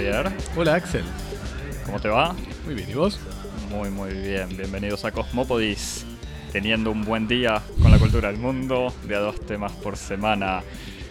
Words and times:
Javier. 0.00 0.32
Hola 0.56 0.76
Axel. 0.76 1.04
¿Cómo 1.84 2.00
te 2.00 2.08
va? 2.08 2.34
Muy 2.64 2.74
bien, 2.74 2.88
¿y 2.88 2.94
vos? 2.94 3.20
Muy, 3.68 3.90
muy 3.90 4.14
bien. 4.14 4.48
Bienvenidos 4.56 5.04
a 5.04 5.12
Cosmopodis. 5.12 6.06
Teniendo 6.52 6.90
un 6.90 7.04
buen 7.04 7.28
día 7.28 7.60
con 7.82 7.90
la 7.90 7.98
cultura 7.98 8.28
del 8.32 8.40
mundo, 8.40 8.94
de 9.06 9.16
a 9.16 9.18
dos 9.18 9.44
temas 9.44 9.72
por 9.72 9.98
semana, 9.98 10.62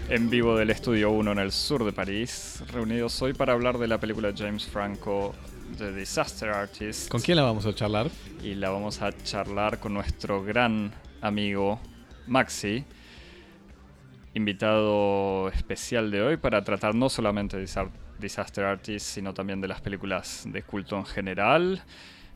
en 0.09 0.31
vivo 0.31 0.57
del 0.57 0.71
Estudio 0.71 1.11
1 1.11 1.33
en 1.33 1.37
el 1.37 1.51
sur 1.51 1.85
de 1.85 1.93
París, 1.93 2.63
reunidos 2.73 3.21
hoy 3.21 3.33
para 3.33 3.53
hablar 3.53 3.77
de 3.77 3.87
la 3.87 3.99
película 3.99 4.33
James 4.35 4.65
Franco, 4.65 5.35
The 5.77 5.93
Disaster 5.93 6.49
Artist. 6.49 7.09
¿Con 7.09 7.21
quién 7.21 7.35
la 7.35 7.43
vamos 7.43 7.67
a 7.67 7.75
charlar? 7.75 8.09
Y 8.41 8.55
la 8.55 8.71
vamos 8.71 9.03
a 9.03 9.11
charlar 9.23 9.79
con 9.79 9.93
nuestro 9.93 10.43
gran 10.43 10.91
amigo 11.21 11.79
Maxi, 12.25 12.83
invitado 14.33 15.49
especial 15.49 16.09
de 16.09 16.23
hoy 16.23 16.37
para 16.37 16.63
tratar 16.63 16.95
no 16.95 17.07
solamente 17.07 17.55
de 17.57 17.67
Disaster 18.19 18.65
Artist, 18.65 19.05
sino 19.05 19.33
también 19.33 19.61
de 19.61 19.67
las 19.67 19.81
películas 19.81 20.43
de 20.47 20.63
culto 20.63 20.97
en 20.97 21.05
general. 21.05 21.83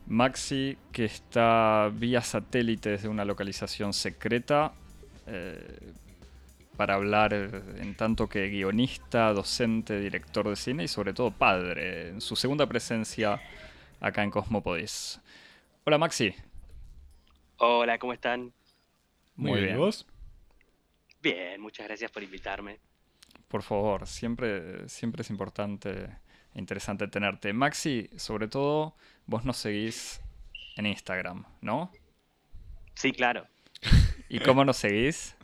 Maxi, 0.06 0.76
que 0.92 1.04
está 1.04 1.90
vía 1.92 2.20
satélite 2.20 2.90
desde 2.90 3.08
una 3.08 3.24
localización 3.24 3.92
secreta, 3.92 4.72
eh, 5.26 5.92
para 6.76 6.94
hablar 6.94 7.32
en 7.32 7.94
tanto 7.94 8.28
que 8.28 8.48
guionista, 8.48 9.32
docente, 9.32 9.98
director 10.00 10.48
de 10.48 10.56
cine 10.56 10.84
y 10.84 10.88
sobre 10.88 11.12
todo 11.12 11.30
padre, 11.30 12.08
en 12.08 12.20
su 12.20 12.36
segunda 12.36 12.66
presencia 12.66 13.40
acá 14.00 14.22
en 14.22 14.30
Cosmopodis. 14.30 15.20
Hola 15.84 15.98
Maxi. 15.98 16.34
Hola, 17.58 17.98
¿cómo 17.98 18.12
están? 18.12 18.52
Muy, 19.36 19.60
bien. 19.60 19.78
¿Vos? 19.78 20.06
Bien, 21.22 21.60
muchas 21.60 21.86
gracias 21.86 22.10
por 22.10 22.22
invitarme. 22.22 22.78
Por 23.54 23.62
favor, 23.62 24.08
siempre, 24.08 24.88
siempre 24.88 25.22
es 25.22 25.30
importante 25.30 26.08
e 26.54 26.58
interesante 26.58 27.06
tenerte. 27.06 27.52
Maxi, 27.52 28.10
sobre 28.16 28.48
todo, 28.48 28.96
vos 29.26 29.44
nos 29.44 29.58
seguís 29.58 30.20
en 30.74 30.86
Instagram, 30.86 31.44
¿no? 31.60 31.92
Sí, 32.96 33.12
claro. 33.12 33.46
¿Y 34.28 34.40
cómo 34.40 34.64
nos 34.64 34.78
seguís? 34.78 35.36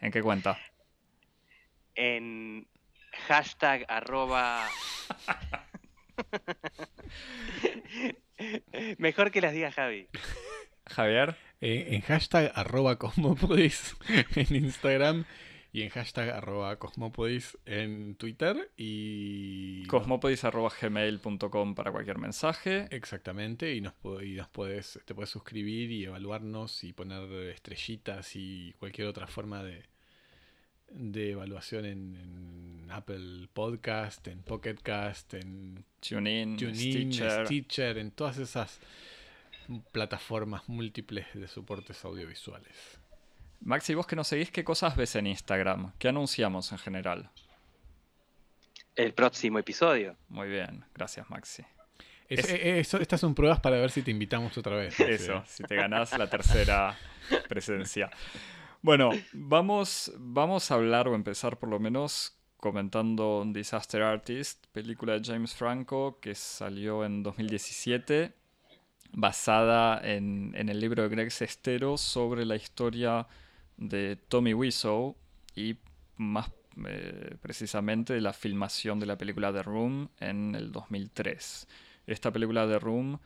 ¿En 0.00 0.10
qué 0.10 0.22
cuenta? 0.22 0.58
En 1.94 2.66
hashtag 3.28 3.86
arroba... 3.88 4.66
Mejor 8.98 9.30
que 9.30 9.40
las 9.40 9.52
diga 9.52 9.70
Javi. 9.70 10.08
Javier. 10.86 11.36
Eh, 11.60 11.90
en 11.90 12.00
hashtag 12.00 12.50
arroba 12.56 12.98
cosmopodis 12.98 13.94
en 14.34 14.56
Instagram 14.56 15.26
y 15.72 15.82
en 15.82 15.88
hashtag 15.88 16.28
arroba 16.28 16.78
cosmopodis 16.78 17.56
en 17.64 18.14
Twitter 18.16 18.70
y... 18.76 19.86
Cosmopodis 19.86 20.44
arroba 20.44 20.70
gmail.com 20.78 21.74
para 21.74 21.90
cualquier 21.90 22.18
mensaje. 22.18 22.88
Exactamente, 22.90 23.74
y 23.74 23.80
nos, 23.80 23.94
y 24.22 24.34
nos 24.34 24.48
puedes, 24.48 25.00
te 25.06 25.14
puedes 25.14 25.30
suscribir 25.30 25.90
y 25.90 26.04
evaluarnos 26.04 26.84
y 26.84 26.92
poner 26.92 27.22
estrellitas 27.48 28.36
y 28.36 28.74
cualquier 28.78 29.08
otra 29.08 29.26
forma 29.26 29.62
de, 29.62 29.82
de 30.88 31.30
evaluación 31.30 31.86
en, 31.86 32.90
Apple 32.90 33.48
Podcast, 33.54 34.28
en 34.28 34.42
Pocket 34.42 34.76
Cast, 34.82 35.32
en 35.32 35.82
TuneIn, 36.06 36.58
Stitcher. 36.58 37.46
Stitcher, 37.46 37.96
en 37.96 38.10
todas 38.10 38.36
esas 38.36 38.80
plataformas 39.92 40.68
múltiples 40.68 41.26
de 41.32 41.48
soportes 41.48 42.04
audiovisuales. 42.04 43.01
Maxi, 43.64 43.94
vos 43.94 44.06
que 44.06 44.16
nos 44.16 44.26
seguís, 44.26 44.50
¿qué 44.50 44.64
cosas 44.64 44.96
ves 44.96 45.14
en 45.14 45.26
Instagram? 45.26 45.92
¿Qué 45.98 46.08
anunciamos 46.08 46.72
en 46.72 46.78
general? 46.78 47.30
El 48.96 49.14
próximo 49.14 49.58
episodio. 49.58 50.16
Muy 50.28 50.48
bien, 50.48 50.84
gracias 50.94 51.30
Maxi. 51.30 51.62
Eh, 52.28 52.80
estas 52.80 53.20
son 53.20 53.34
pruebas 53.34 53.60
para 53.60 53.76
ver 53.76 53.90
si 53.90 54.02
te 54.02 54.10
invitamos 54.10 54.56
otra 54.58 54.76
vez. 54.76 54.98
Eso, 55.00 55.42
si 55.46 55.62
te 55.62 55.76
ganás 55.76 56.16
la 56.18 56.28
tercera 56.28 56.98
presencia. 57.48 58.10
Bueno, 58.80 59.10
vamos, 59.32 60.12
vamos 60.16 60.70
a 60.70 60.74
hablar 60.74 61.06
o 61.06 61.14
empezar 61.14 61.58
por 61.58 61.68
lo 61.68 61.78
menos 61.78 62.36
comentando 62.56 63.44
Disaster 63.46 64.02
Artist, 64.02 64.66
película 64.72 65.18
de 65.18 65.22
James 65.24 65.54
Franco 65.54 66.18
que 66.20 66.34
salió 66.34 67.04
en 67.04 67.22
2017 67.22 68.34
basada 69.12 70.00
en, 70.02 70.54
el 70.56 70.80
libro 70.80 71.02
de 71.02 71.08
Greg 71.10 71.30
Sestero 71.30 71.96
sobre 71.96 72.44
la 72.44 72.56
historia 72.56 73.26
de 73.88 74.16
Tommy 74.28 74.54
Wiseau 74.54 75.16
y 75.54 75.76
más 76.16 76.50
eh, 76.86 77.36
precisamente 77.40 78.14
de 78.14 78.20
la 78.20 78.32
filmación 78.32 79.00
de 79.00 79.06
la 79.06 79.18
película 79.18 79.52
The 79.52 79.62
Room 79.62 80.08
en 80.20 80.54
el 80.54 80.72
2003. 80.72 81.68
Esta 82.06 82.32
película 82.32 82.66
The 82.66 82.78
Room 82.78 83.18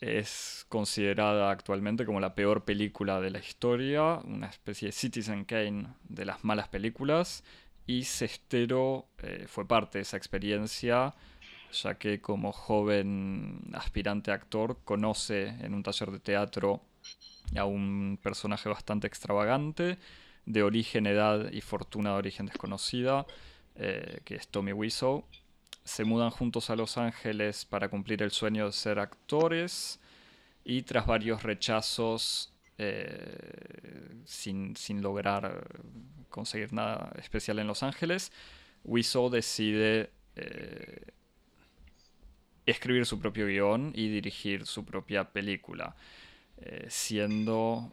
es 0.00 0.66
considerada 0.68 1.50
actualmente 1.50 2.04
como 2.06 2.20
la 2.20 2.34
peor 2.34 2.64
película 2.64 3.20
de 3.20 3.30
la 3.30 3.38
historia, 3.38 4.20
una 4.24 4.48
especie 4.48 4.86
de 4.88 4.92
Citizen 4.92 5.44
Kane 5.44 5.86
de 6.08 6.24
las 6.24 6.44
malas 6.44 6.68
películas, 6.68 7.44
y 7.86 8.04
Sestero 8.04 9.06
eh, 9.18 9.46
fue 9.48 9.66
parte 9.66 9.98
de 9.98 10.02
esa 10.02 10.16
experiencia 10.16 11.14
ya 11.72 11.94
que 11.94 12.20
como 12.20 12.52
joven 12.52 13.60
aspirante 13.72 14.30
actor 14.30 14.78
conoce 14.84 15.48
en 15.48 15.74
un 15.74 15.82
taller 15.82 16.10
de 16.10 16.20
teatro 16.20 16.82
a 17.56 17.64
un 17.64 18.18
personaje 18.22 18.68
bastante 18.68 19.06
extravagante, 19.06 19.98
de 20.46 20.62
origen, 20.62 21.06
edad 21.06 21.52
y 21.52 21.60
fortuna 21.60 22.10
de 22.10 22.16
origen 22.16 22.46
desconocida, 22.46 23.26
eh, 23.76 24.20
que 24.24 24.34
es 24.34 24.48
Tommy 24.48 24.72
Wiseau. 24.72 25.24
Se 25.84 26.04
mudan 26.04 26.30
juntos 26.30 26.70
a 26.70 26.76
Los 26.76 26.98
Ángeles 26.98 27.64
para 27.64 27.88
cumplir 27.88 28.22
el 28.22 28.30
sueño 28.30 28.66
de 28.66 28.72
ser 28.72 28.98
actores 28.98 30.00
y 30.64 30.82
tras 30.82 31.06
varios 31.06 31.42
rechazos 31.42 32.52
eh, 32.78 34.22
sin, 34.24 34.74
lograr 35.02 35.68
conseguir 36.30 36.72
nada 36.72 37.12
especial 37.18 37.58
en 37.58 37.66
Los 37.66 37.82
Ángeles, 37.82 38.32
Wiseau 38.84 39.30
decide 39.30 40.10
eh, 40.36 41.12
escribir 42.66 43.06
su 43.06 43.20
propio 43.20 43.46
guion 43.46 43.92
y 43.94 44.08
dirigir 44.08 44.66
su 44.66 44.84
propia 44.84 45.30
película, 45.30 45.94
eh, 46.64 46.86
siendo 46.88 47.92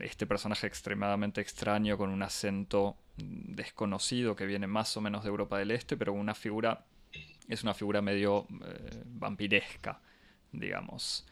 este 0.00 0.26
personaje 0.26 0.66
extremadamente 0.66 1.40
extraño 1.40 1.96
con 1.96 2.10
un 2.10 2.22
acento 2.22 2.96
desconocido 3.16 4.36
que 4.36 4.46
viene 4.46 4.66
más 4.66 4.96
o 4.96 5.00
menos 5.00 5.24
de 5.24 5.30
Europa 5.30 5.58
del 5.58 5.70
Este, 5.70 5.96
pero 5.96 6.12
una 6.12 6.34
figura 6.34 6.84
es 7.48 7.62
una 7.62 7.74
figura 7.74 8.02
medio 8.02 8.46
eh, 8.50 9.02
vampiresca, 9.06 10.00
digamos. 10.52 11.26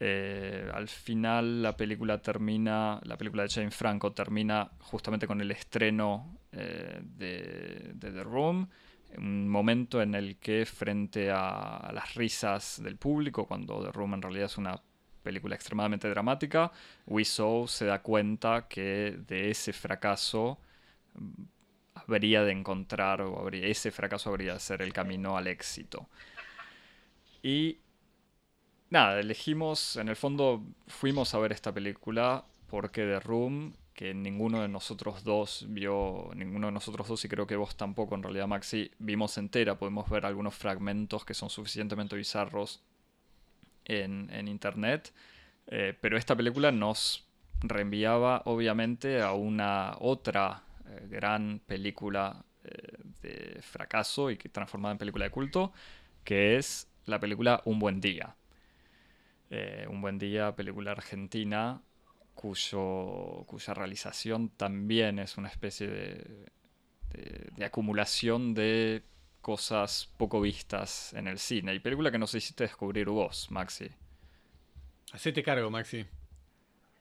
Eh, 0.00 0.70
al 0.72 0.88
final 0.88 1.62
la 1.62 1.76
película 1.76 2.22
termina, 2.22 3.00
la 3.02 3.16
película 3.16 3.42
de 3.42 3.48
Jane 3.48 3.70
Franco 3.70 4.12
termina 4.12 4.70
justamente 4.78 5.26
con 5.26 5.40
el 5.40 5.50
estreno 5.50 6.38
de, 6.50 7.02
de 7.94 8.10
The 8.10 8.22
Room 8.22 8.68
un 9.16 9.48
momento 9.48 10.02
en 10.02 10.14
el 10.14 10.36
que 10.36 10.66
frente 10.66 11.30
a, 11.30 11.90
las 11.92 12.14
risas 12.14 12.80
del 12.82 12.96
público, 12.96 13.46
cuando 13.46 13.82
The 13.82 13.92
Room 13.92 14.14
en 14.14 14.22
realidad 14.22 14.46
es 14.46 14.58
una 14.58 14.80
película 15.28 15.54
extremadamente 15.54 16.08
dramática, 16.08 16.72
Wiseau 17.06 17.68
se 17.68 17.84
da 17.84 18.00
cuenta 18.00 18.66
que 18.66 19.18
de 19.28 19.50
ese 19.50 19.74
fracaso 19.74 20.58
mm, 21.14 21.42
habría 21.94 22.42
de 22.44 22.52
encontrar, 22.52 23.20
o 23.20 23.38
habría, 23.38 23.66
ese 23.66 23.90
fracaso 23.90 24.30
habría 24.30 24.54
de 24.54 24.60
ser 24.60 24.80
el 24.80 24.92
camino 24.94 25.36
al 25.36 25.46
éxito. 25.46 26.08
Y 27.42 27.78
nada, 28.88 29.20
elegimos, 29.20 29.96
en 29.96 30.08
el 30.08 30.16
fondo 30.16 30.64
fuimos 30.86 31.34
a 31.34 31.38
ver 31.38 31.52
esta 31.52 31.72
película 31.72 32.44
porque 32.68 33.02
The 33.02 33.20
Room 33.20 33.74
que 33.98 34.14
ninguno 34.14 34.62
de 34.62 34.68
nosotros 34.68 35.24
dos 35.24 35.66
vio, 35.68 36.30
ninguno 36.36 36.68
de 36.68 36.72
nosotros 36.72 37.08
dos 37.08 37.24
y 37.24 37.28
creo 37.28 37.48
que 37.48 37.56
vos 37.56 37.76
tampoco 37.76 38.14
en 38.14 38.22
realidad 38.22 38.46
Maxi, 38.46 38.92
vimos 39.00 39.36
entera, 39.38 39.76
podemos 39.76 40.08
ver 40.08 40.24
algunos 40.24 40.54
fragmentos 40.54 41.24
que 41.24 41.34
son 41.34 41.50
suficientemente 41.50 42.16
bizarros 42.16 42.80
en, 43.88 44.48
internet, 44.48 45.12
eh, 45.66 45.96
pero 46.00 46.16
esta 46.16 46.36
película 46.36 46.70
nos 46.70 47.26
reenviaba 47.60 48.42
obviamente 48.44 49.20
a 49.20 49.32
una 49.32 49.96
otra 49.98 50.62
eh, 50.86 51.06
gran 51.08 51.60
película 51.66 52.44
eh, 52.64 52.98
de 53.22 53.62
fracaso 53.62 54.30
y 54.30 54.36
que 54.36 54.48
transformada 54.48 54.92
en 54.92 54.98
película 54.98 55.24
de 55.24 55.30
culto, 55.30 55.72
que 56.22 56.56
es 56.56 56.88
la 57.06 57.18
película 57.18 57.62
Un 57.64 57.78
buen 57.78 58.00
día. 58.00 58.36
un 59.88 60.02
buen 60.02 60.18
día, 60.18 60.54
película 60.54 60.92
argentina 60.92 61.80
cuyo, 62.34 63.44
cuya 63.46 63.72
realización 63.74 64.50
también 64.50 65.18
es 65.18 65.38
una 65.38 65.48
especie 65.48 65.88
de, 65.88 67.64
acumulación 67.64 68.54
de 68.54 69.02
cosas 69.48 70.12
poco 70.18 70.42
vistas 70.42 71.14
en 71.14 71.26
el 71.26 71.38
cine. 71.38 71.72
Y 71.72 71.78
película 71.78 72.10
que 72.10 72.18
nos 72.18 72.34
hiciste 72.34 72.64
descubrir 72.64 73.08
vos, 73.08 73.50
Maxi. 73.50 73.88
Hacete 75.10 75.42
cargo, 75.42 75.70
Maxi. 75.70 76.04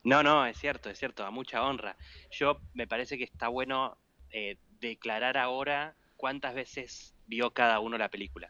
No, 0.05 0.23
no, 0.23 0.45
es 0.45 0.57
cierto, 0.57 0.89
es 0.89 0.97
cierto, 0.97 1.25
a 1.25 1.29
mucha 1.29 1.61
honra. 1.61 1.97
Yo 2.31 2.61
me 2.73 2.87
parece 2.87 3.17
que 3.17 3.25
está 3.25 3.49
bueno 3.49 3.97
eh, 4.31 4.55
declarar 4.79 5.35
ahora 5.35 5.97
cuántas 6.15 6.55
veces 6.55 7.13
vio 7.27 7.51
cada 7.51 7.81
uno 7.81 7.97
la 7.97 8.07
película. 8.07 8.49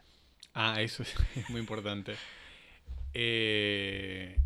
Ah, 0.54 0.80
eso 0.80 1.02
es, 1.02 1.16
muy 1.48 1.58
importante. 1.58 2.14
Eh, 3.14 4.38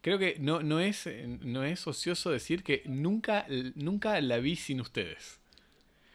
creo 0.00 0.18
que 0.18 0.36
no, 0.38 0.62
no, 0.62 0.80
es, 0.80 1.06
no 1.40 1.62
es 1.62 1.86
ocioso 1.86 2.30
decir 2.30 2.64
que 2.64 2.84
nunca, 2.86 3.44
nunca 3.74 4.18
la 4.22 4.38
vi 4.38 4.56
sin 4.56 4.80
ustedes. 4.80 5.42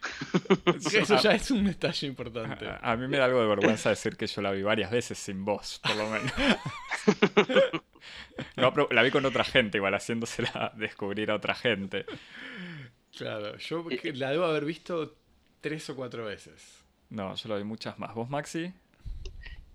Eso 0.93 1.17
ya 1.17 1.31
es 1.31 1.51
un 1.51 1.65
detalle 1.65 2.07
importante. 2.07 2.67
A, 2.67 2.79
a 2.91 2.97
mí 2.97 3.07
me 3.07 3.17
da 3.17 3.25
algo 3.25 3.41
de 3.41 3.47
vergüenza 3.47 3.89
decir 3.89 4.17
que 4.17 4.27
yo 4.27 4.41
la 4.41 4.51
vi 4.51 4.61
varias 4.63 4.91
veces 4.91 5.17
sin 5.17 5.45
vos, 5.45 5.79
por 5.83 5.95
lo 5.95 6.09
menos. 6.09 6.31
No, 8.57 8.73
pero 8.73 8.87
la 8.91 9.03
vi 9.03 9.11
con 9.11 9.25
otra 9.25 9.43
gente, 9.43 9.77
igual 9.77 9.93
haciéndosela 9.93 10.73
descubrir 10.77 11.31
a 11.31 11.35
otra 11.35 11.55
gente. 11.55 12.05
Claro, 13.15 13.57
yo 13.57 13.85
que 13.87 14.13
la 14.13 14.31
debo 14.31 14.45
haber 14.45 14.65
visto 14.65 15.17
tres 15.59 15.89
o 15.89 15.95
cuatro 15.95 16.25
veces. 16.25 16.83
No, 17.09 17.35
yo 17.35 17.49
la 17.49 17.57
vi 17.57 17.63
muchas 17.63 17.99
más. 17.99 18.13
¿Vos, 18.15 18.29
Maxi? 18.29 18.73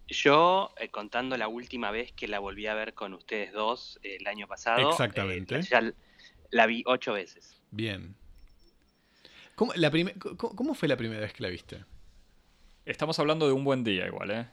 Yo, 0.08 0.72
eh, 0.78 0.88
contando 0.88 1.36
la 1.36 1.48
última 1.48 1.90
vez 1.90 2.12
que 2.12 2.28
la 2.28 2.38
volví 2.38 2.66
a 2.66 2.74
ver 2.74 2.94
con 2.94 3.12
ustedes 3.12 3.52
dos 3.52 3.98
eh, 4.02 4.16
el 4.20 4.26
año 4.26 4.46
pasado, 4.46 4.88
eh, 4.88 4.90
Exactamente. 4.90 5.62
ya 5.62 5.92
la 6.50 6.66
vi 6.66 6.82
ocho 6.86 7.12
veces. 7.12 7.60
Bien. 7.70 8.14
¿Cómo, 9.56 9.72
la 9.74 9.90
cómo 10.36 10.74
fue 10.74 10.86
la 10.86 10.98
primera 10.98 11.22
vez 11.22 11.32
que 11.32 11.42
la 11.42 11.48
viste? 11.48 11.82
Estamos 12.84 13.18
hablando 13.18 13.46
de 13.46 13.54
un 13.54 13.64
buen 13.64 13.84
día 13.84 14.06
igual, 14.06 14.30
¿eh? 14.30 14.46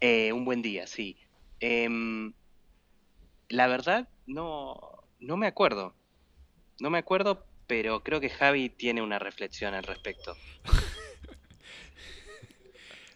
Eh, 0.00 0.32
un 0.32 0.44
buen 0.44 0.60
día, 0.60 0.86
sí. 0.86 1.16
Em, 1.60 2.34
la 3.48 3.66
verdad, 3.68 4.06
no, 4.26 4.78
no 5.18 5.38
me 5.38 5.46
acuerdo. 5.46 5.94
No 6.78 6.90
me 6.90 6.98
acuerdo, 6.98 7.46
pero 7.66 8.02
creo 8.04 8.20
que 8.20 8.28
Javi 8.28 8.68
tiene 8.68 9.00
una 9.00 9.18
reflexión 9.18 9.74
al 9.74 9.82
respecto. 9.82 10.36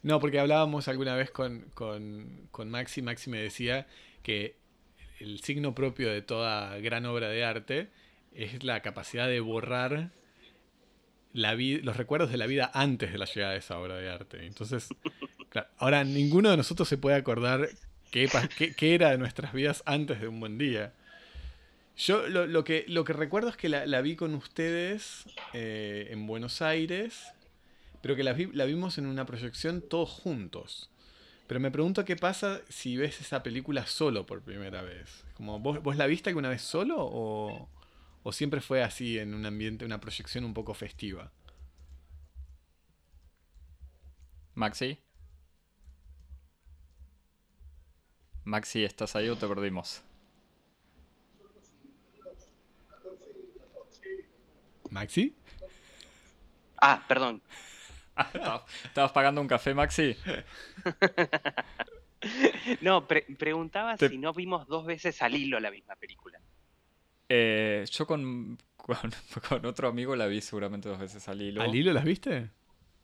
No, 0.02 0.20
porque 0.20 0.38
hablábamos 0.38 0.86
alguna 0.88 1.16
vez 1.16 1.30
con, 1.30 1.62
con, 1.72 2.46
con 2.50 2.70
Maxi. 2.70 3.00
Maxi 3.00 3.30
me 3.30 3.38
decía 3.38 3.86
que 4.22 4.54
el 5.18 5.40
signo 5.40 5.74
propio 5.74 6.12
de 6.12 6.20
toda 6.20 6.76
gran 6.80 7.06
obra 7.06 7.30
de 7.30 7.42
arte 7.42 7.88
es 8.34 8.62
la 8.64 8.82
capacidad 8.82 9.26
de 9.26 9.40
borrar 9.40 10.10
la 11.34 11.54
los 11.54 11.96
recuerdos 11.98 12.30
de 12.30 12.38
la 12.38 12.46
vida 12.46 12.70
antes 12.72 13.12
de 13.12 13.18
la 13.18 13.26
llegada 13.26 13.52
de 13.52 13.58
esa 13.58 13.78
obra 13.78 13.96
de 13.96 14.08
arte. 14.10 14.46
Entonces, 14.46 14.88
ahora 15.78 16.04
ninguno 16.04 16.50
de 16.50 16.56
nosotros 16.56 16.88
se 16.88 16.96
puede 16.96 17.16
acordar 17.16 17.68
qué, 18.10 18.28
qué- 18.56 18.74
qué 18.74 18.94
era 18.94 19.10
de 19.10 19.18
nuestras 19.18 19.52
vidas 19.52 19.82
antes 19.84 20.20
de 20.22 20.28
un 20.28 20.40
buen 20.40 20.56
día. 20.56 20.94
Yo 21.96 22.26
lo, 22.28 22.46
lo 22.46 22.64
que, 22.64 22.84
lo 22.88 23.04
que 23.04 23.12
recuerdo 23.12 23.48
es 23.50 23.56
que 23.56 23.68
la, 23.68 23.86
la 23.86 24.00
vi 24.00 24.16
con 24.16 24.34
ustedes 24.34 25.26
eh, 25.52 26.08
en 26.10 26.26
Buenos 26.26 26.60
Aires, 26.60 27.22
pero 28.02 28.16
que 28.16 28.24
la, 28.24 28.32
vi- 28.32 28.50
la 28.52 28.64
vimos 28.64 28.98
en 28.98 29.06
una 29.06 29.26
proyección 29.26 29.82
todos 29.82 30.10
juntos. 30.10 30.90
Pero 31.46 31.60
me 31.60 31.70
pregunto 31.70 32.04
qué 32.04 32.16
pasa 32.16 32.62
si 32.68 32.96
ves 32.96 33.20
esa 33.20 33.42
película 33.42 33.86
solo 33.86 34.26
por 34.26 34.42
primera 34.42 34.82
vez. 34.82 35.24
Como, 35.34 35.60
¿vos, 35.60 35.82
vos 35.82 35.96
la 35.96 36.06
viste 36.06 36.30
alguna 36.30 36.48
vez 36.48 36.62
solo 36.62 36.96
o, 36.98 37.68
o 38.24 38.32
siempre 38.32 38.60
fue 38.60 38.82
así 38.82 39.18
en 39.20 39.34
un 39.34 39.46
ambiente, 39.46 39.84
una 39.84 40.00
proyección 40.00 40.44
un 40.44 40.52
poco 40.54 40.74
festiva? 40.74 41.30
Maxi. 44.54 44.98
Maxi, 48.44 48.84
¿estás 48.84 49.16
ahí 49.16 49.28
o 49.28 49.36
te 49.36 49.46
perdimos? 49.46 50.02
¿Maxi? 54.90 55.34
Ah, 56.80 57.02
perdón. 57.08 57.42
¿Estabas 58.34 58.62
estabas 58.84 59.12
pagando 59.12 59.40
un 59.40 59.48
café, 59.48 59.74
Maxi? 59.74 60.16
No, 62.80 63.06
pre- 63.06 63.26
preguntaba 63.38 63.96
Te- 63.96 64.08
si 64.08 64.18
no 64.18 64.32
vimos 64.32 64.66
dos 64.66 64.86
veces 64.86 65.20
al 65.22 65.36
hilo 65.36 65.60
la 65.60 65.70
misma 65.70 65.94
película. 65.96 66.40
Eh, 67.28 67.84
yo 67.90 68.06
con, 68.06 68.58
con, 68.76 68.96
con 69.48 69.64
otro 69.66 69.88
amigo 69.88 70.14
la 70.16 70.26
vi 70.26 70.40
seguramente 70.40 70.88
dos 70.88 70.98
veces 70.98 71.26
al 71.28 71.40
hilo. 71.42 71.62
¿Al 71.62 71.74
hilo 71.74 71.92
las 71.92 72.04
viste? 72.04 72.50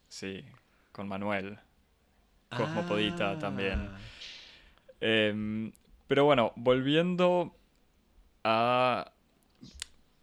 Sí, 0.08 0.44
con 0.92 1.08
Manuel. 1.08 1.58
Cosmopodita 2.56 3.38
también. 3.38 3.88
Ah. 3.92 3.98
Em, 5.00 5.72
pero 6.08 6.24
bueno, 6.24 6.52
volviendo 6.56 7.54
a... 8.42 9.12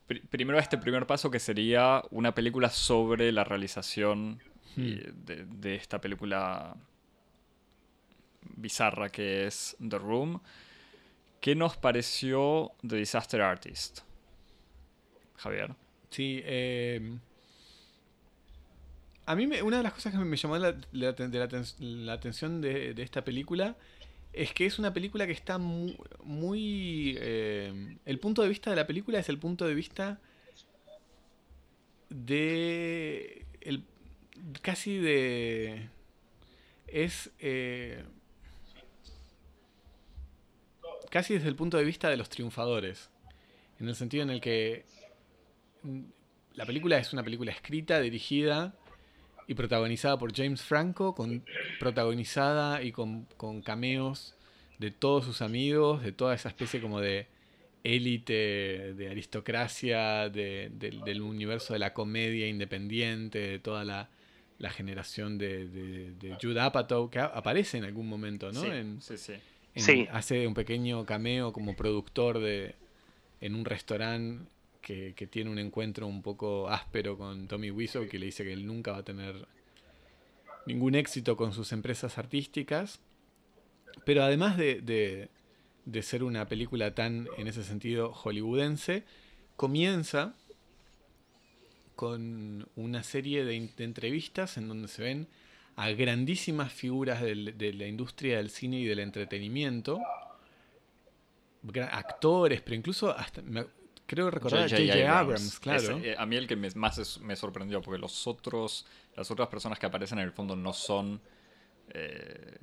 pri- 0.08 0.20
primero 0.20 0.58
a 0.58 0.62
este 0.62 0.78
primer 0.78 1.08
paso 1.08 1.32
que 1.32 1.40
sería 1.40 2.04
una 2.12 2.36
película 2.36 2.70
sobre 2.70 3.32
la 3.32 3.44
realización 3.46 4.42
y 4.76 4.96
de, 4.96 5.46
de 5.46 5.76
esta 5.76 6.00
película 6.02 6.76
bizarra 8.56 9.10
que 9.10 9.48
es 9.48 9.76
The 9.80 9.98
Room. 9.98 10.42
¿Qué 11.42 11.56
nos 11.56 11.78
pareció 11.78 12.72
The 12.88 12.98
Disaster 12.98 13.42
Artist? 13.42 14.00
Javier. 15.38 15.76
Sí, 16.10 16.42
eh, 16.44 17.18
a 19.26 19.36
mí 19.36 19.46
me- 19.46 19.62
una 19.62 19.78
de 19.78 19.84
las 19.84 19.94
cosas 19.94 20.14
que 20.14 20.20
me 20.20 20.38
llamó 20.38 20.58
la, 20.58 20.76
atención 22.14 22.62
de, 22.62 22.94
esta 22.98 23.24
película 23.24 23.76
es 24.34 24.54
que 24.54 24.66
es 24.66 24.80
una 24.80 24.94
película 24.94 25.26
que 25.26 25.34
está 25.34 25.58
mu- 25.58 25.96
muy... 26.24 27.16
eh, 27.20 27.98
el 28.06 28.20
punto 28.20 28.42
de 28.42 28.50
vista 28.50 28.70
de 28.70 28.76
la 28.78 28.88
película 28.88 29.20
es 29.20 29.30
el 29.30 29.38
punto 29.38 29.66
de 29.68 29.74
vista 29.74 30.20
de... 32.10 33.46
El, 33.62 33.84
casi 34.62 34.98
de... 34.98 35.90
Es... 36.88 37.32
eh, 37.40 38.04
casi 41.10 41.34
desde 41.36 41.48
el 41.50 41.56
punto 41.56 41.78
de 41.78 41.84
vista 41.84 42.10
de 42.10 42.18
los 42.18 42.30
triunfadores. 42.30 43.10
En 43.80 43.88
el 43.88 43.96
sentido 43.96 44.24
en 44.24 44.30
el 44.30 44.42
que 44.42 44.86
mm, 45.84 46.02
la 46.56 46.66
película 46.66 46.98
es 46.98 47.14
una 47.14 47.24
película 47.24 47.52
escrita, 47.52 48.00
dirigida 48.00 48.74
y 49.48 49.54
protagonizada 49.54 50.18
por 50.18 50.36
James 50.36 50.62
Franco, 50.62 51.16
con, 51.16 51.44
protagonizada 51.80 52.82
y 52.84 52.92
con, 52.92 53.26
con 53.38 53.62
cameos 53.62 54.36
de 54.80 54.92
todos 54.92 55.26
sus 55.26 55.42
amigos, 55.42 56.04
de 56.04 56.12
toda 56.12 56.36
esa 56.36 56.50
especie 56.50 56.82
como 56.82 57.00
de 57.00 57.28
élite, 57.84 58.94
de 58.96 59.10
aristocracia, 59.10 60.30
de- 60.30 60.70
del- 60.74 61.02
del 61.04 61.22
universo 61.22 61.74
de 61.74 61.80
la 61.80 61.94
comedia 61.94 62.48
independiente, 62.48 63.40
de 63.40 63.60
toda 63.60 63.86
la, 63.86 64.10
la 64.60 64.70
generación 64.72 65.38
de, 65.38 65.68
de, 65.70 66.14
de 66.16 66.36
Judd 66.42 66.58
Apatow, 66.58 67.10
que 67.10 67.20
aparece 67.20 67.78
en 67.78 67.86
algún 67.86 68.08
momento, 68.10 68.52
¿no? 68.52 68.62
Sí, 68.62 68.68
En- 68.68 69.02
sí, 69.02 69.18
sí. 69.18 69.34
Hace 70.12 70.48
un 70.48 70.54
pequeño 70.54 71.06
cameo 71.06 71.54
como 71.54 71.76
productor 71.76 72.40
de 72.40 72.76
en 73.42 73.56
un 73.56 73.66
restaurante 73.66 74.48
que, 74.82 75.28
tiene 75.30 75.50
un 75.50 75.60
encuentro 75.60 76.08
un 76.08 76.22
poco 76.22 76.70
áspero 76.70 77.18
con 77.18 77.48
Tommy 77.48 77.72
Wiseau, 77.72 78.08
que 78.08 78.18
le 78.20 78.28
dice 78.28 78.44
que 78.44 78.54
él 78.54 78.66
nunca 78.66 78.94
va 78.94 79.00
a 79.00 79.04
tener 79.04 79.46
ningún 80.66 80.96
éxito 80.96 81.36
con 81.36 81.54
sus 81.54 81.72
empresas 81.74 82.18
artísticas. 82.18 83.00
Pero 84.06 84.24
además 84.24 84.58
de, 84.58 84.82
de- 84.82 86.02
ser 86.04 86.24
una 86.24 86.48
película 86.48 86.96
tan, 86.96 87.28
en 87.38 87.48
ese 87.48 87.64
sentido, 87.64 88.14
hollywoodense, 88.14 89.04
comienza 89.56 90.34
con 91.96 92.68
una 92.76 93.04
serie 93.04 93.44
de 93.44 93.56
entrevistas 93.80 94.58
en 94.58 94.68
donde 94.68 94.88
se 94.88 95.02
ven 95.04 95.28
a 95.78 95.90
grandísimas 95.92 96.74
figuras 96.74 97.22
del- 97.22 97.58
de 97.58 97.72
la 97.74 97.88
industria 97.88 98.38
del 98.38 98.50
cine 98.50 98.80
y 98.80 98.86
del 98.86 99.00
entretenimiento, 99.00 100.00
actores, 101.92 102.62
pero 102.62 102.76
incluso 102.76 103.12
hasta, 103.16 103.42
me- 103.42 103.66
creo 104.06 104.32
recordar 104.32 104.64
a 104.66 104.70
J.J. 104.70 105.20
Abrams, 105.20 105.60
claro. 105.60 105.98
Ese, 105.98 106.12
eh, 106.12 106.16
a 106.18 106.26
mí 106.26 106.36
el 106.36 106.48
que 106.48 106.56
me- 106.56 106.70
más 106.72 106.98
es- 106.98 107.20
me 107.20 107.36
sorprendió, 107.36 107.82
porque 107.82 108.00
los 108.00 108.26
otros, 108.28 108.86
las 109.16 109.30
otras 109.32 109.48
personas 109.50 109.78
que 109.80 109.86
aparecen 109.86 110.20
en 110.20 110.26
el 110.26 110.32
fondo 110.32 110.56
no 110.56 110.74
son 110.74 111.20
eh, 111.94 112.56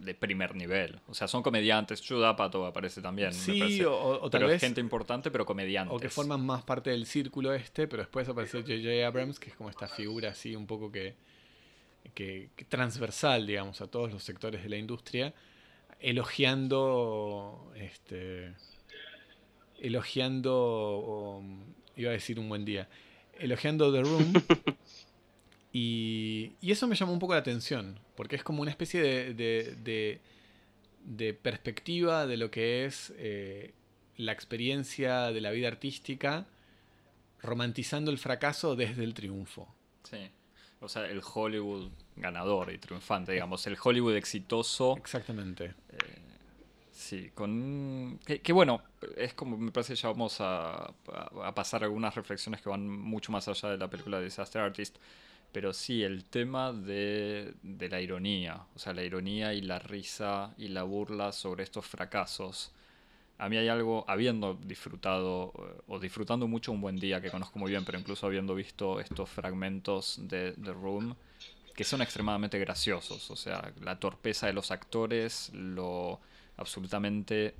de 0.00 0.14
primer 0.14 0.54
nivel. 0.54 1.00
O 1.08 1.14
sea, 1.14 1.26
son 1.26 1.42
comediantes. 1.42 2.06
Judd 2.06 2.22
Apatow 2.22 2.66
aparece 2.66 3.00
también. 3.00 3.28
me 3.28 3.34
sí, 3.34 3.58
parece. 3.58 3.86
o- 3.86 4.20
o 4.22 4.30
tal 4.30 4.40
pero 4.40 4.48
vez 4.48 4.60
gente 4.60 4.78
importante, 4.80 5.30
pero 5.30 5.46
comediantes. 5.46 5.96
o 5.96 5.98
que 5.98 6.10
forman 6.10 6.44
más 6.44 6.62
parte 6.62 6.90
del 6.90 7.06
círculo 7.06 7.54
este, 7.54 7.88
pero 7.88 8.02
después 8.02 8.28
aparece 8.28 8.60
J.J. 8.60 9.06
Abrams, 9.06 9.40
que 9.40 9.48
es 9.50 9.56
como 9.56 9.70
esta 9.70 9.88
figura 9.88 10.30
así 10.30 10.54
un 10.54 10.66
poco 10.66 10.92
que, 10.92 11.14
que, 12.14 12.50
que 12.56 12.64
transversal, 12.64 13.46
digamos, 13.46 13.80
a 13.80 13.86
todos 13.88 14.12
los 14.12 14.22
sectores 14.24 14.62
de 14.62 14.68
la 14.68 14.76
industria, 14.76 15.34
elogiando, 16.00 17.72
este, 17.76 18.52
elogiando, 19.78 21.38
um, 21.40 21.64
iba 21.96 22.10
a 22.10 22.12
decir 22.14 22.38
un 22.38 22.48
buen 22.48 22.64
día, 22.64 22.88
elogiando 23.38 23.92
The 23.92 24.02
Room. 24.02 24.32
Y, 25.72 26.52
y 26.62 26.72
eso 26.72 26.86
me 26.86 26.94
llamó 26.96 27.12
un 27.12 27.18
poco 27.18 27.34
la 27.34 27.40
atención, 27.40 27.98
porque 28.14 28.36
es 28.36 28.42
como 28.42 28.62
una 28.62 28.70
especie 28.70 29.02
de, 29.02 29.34
de- 29.34 29.76
de- 29.84 30.20
de 31.04 31.34
perspectiva 31.34 32.26
de 32.26 32.38
lo 32.38 32.50
que 32.50 32.86
es 32.86 33.12
eh, 33.18 33.74
la 34.16 34.32
experiencia 34.32 35.32
de 35.32 35.40
la 35.42 35.50
vida 35.50 35.68
artística, 35.68 36.46
romantizando 37.42 38.10
el 38.10 38.16
fracaso 38.16 38.74
desde 38.74 39.04
el 39.04 39.12
triunfo. 39.12 39.68
Sí. 40.04 40.30
O 40.86 40.88
sea, 40.88 41.06
el 41.06 41.20
Hollywood 41.34 41.90
ganador 42.14 42.72
y 42.72 42.78
triunfante, 42.78 43.32
digamos, 43.32 43.66
el 43.66 43.76
Hollywood 43.82 44.14
exitoso. 44.14 44.96
Exactamente. 44.96 45.74
Eh, 45.90 45.96
sí, 46.92 47.30
con... 47.34 48.20
Que, 48.24 48.52
bueno, 48.52 48.82
es 49.16 49.34
como, 49.34 49.58
me 49.58 49.72
parece 49.72 49.94
que 49.94 50.00
ya 50.00 50.08
vamos 50.08 50.40
a, 50.40 50.94
a, 51.08 51.54
pasar 51.54 51.82
algunas 51.82 52.14
reflexiones 52.14 52.62
que 52.62 52.68
van 52.68 52.88
mucho 52.88 53.32
más 53.32 53.48
allá 53.48 53.70
de 53.70 53.78
la 53.78 53.90
película 53.90 54.20
Disaster 54.20 54.62
Artist, 54.62 54.96
pero 55.50 55.72
sí, 55.72 56.04
el 56.04 56.24
tema 56.24 56.72
de, 56.72 57.54
de 57.62 57.88
la 57.88 58.00
ironía, 58.00 58.64
o 58.74 58.78
sea, 58.78 58.92
la 58.92 59.02
ironía 59.02 59.54
y 59.54 59.62
la 59.62 59.80
risa 59.80 60.54
y 60.56 60.68
la 60.68 60.84
burla 60.84 61.32
sobre 61.32 61.64
estos 61.64 61.84
fracasos 61.84 62.72
a 63.38 63.48
mí 63.48 63.56
hay 63.56 63.68
algo, 63.68 64.04
habiendo 64.08 64.54
disfrutado, 64.54 65.52
eh, 65.58 65.82
o 65.88 65.98
disfrutando 65.98 66.48
mucho 66.48 66.72
un 66.72 66.80
buen 66.80 66.96
día, 66.96 67.20
que 67.20 67.30
conozco 67.30 67.58
muy 67.58 67.70
bien, 67.70 67.84
pero 67.84 67.98
incluso 67.98 68.26
habiendo 68.26 68.54
visto 68.54 68.98
estos 69.00 69.28
fragmentos 69.28 70.18
de 70.22 70.52
The 70.52 70.72
Room, 70.72 71.14
que 71.74 71.84
son 71.84 72.00
extremadamente 72.00 72.58
graciosos. 72.58 73.30
O 73.30 73.36
sea, 73.36 73.72
la 73.80 74.00
torpeza 74.00 74.46
de 74.46 74.54
los 74.54 74.70
actores, 74.70 75.50
lo 75.52 76.20
absolutamente 76.56 77.54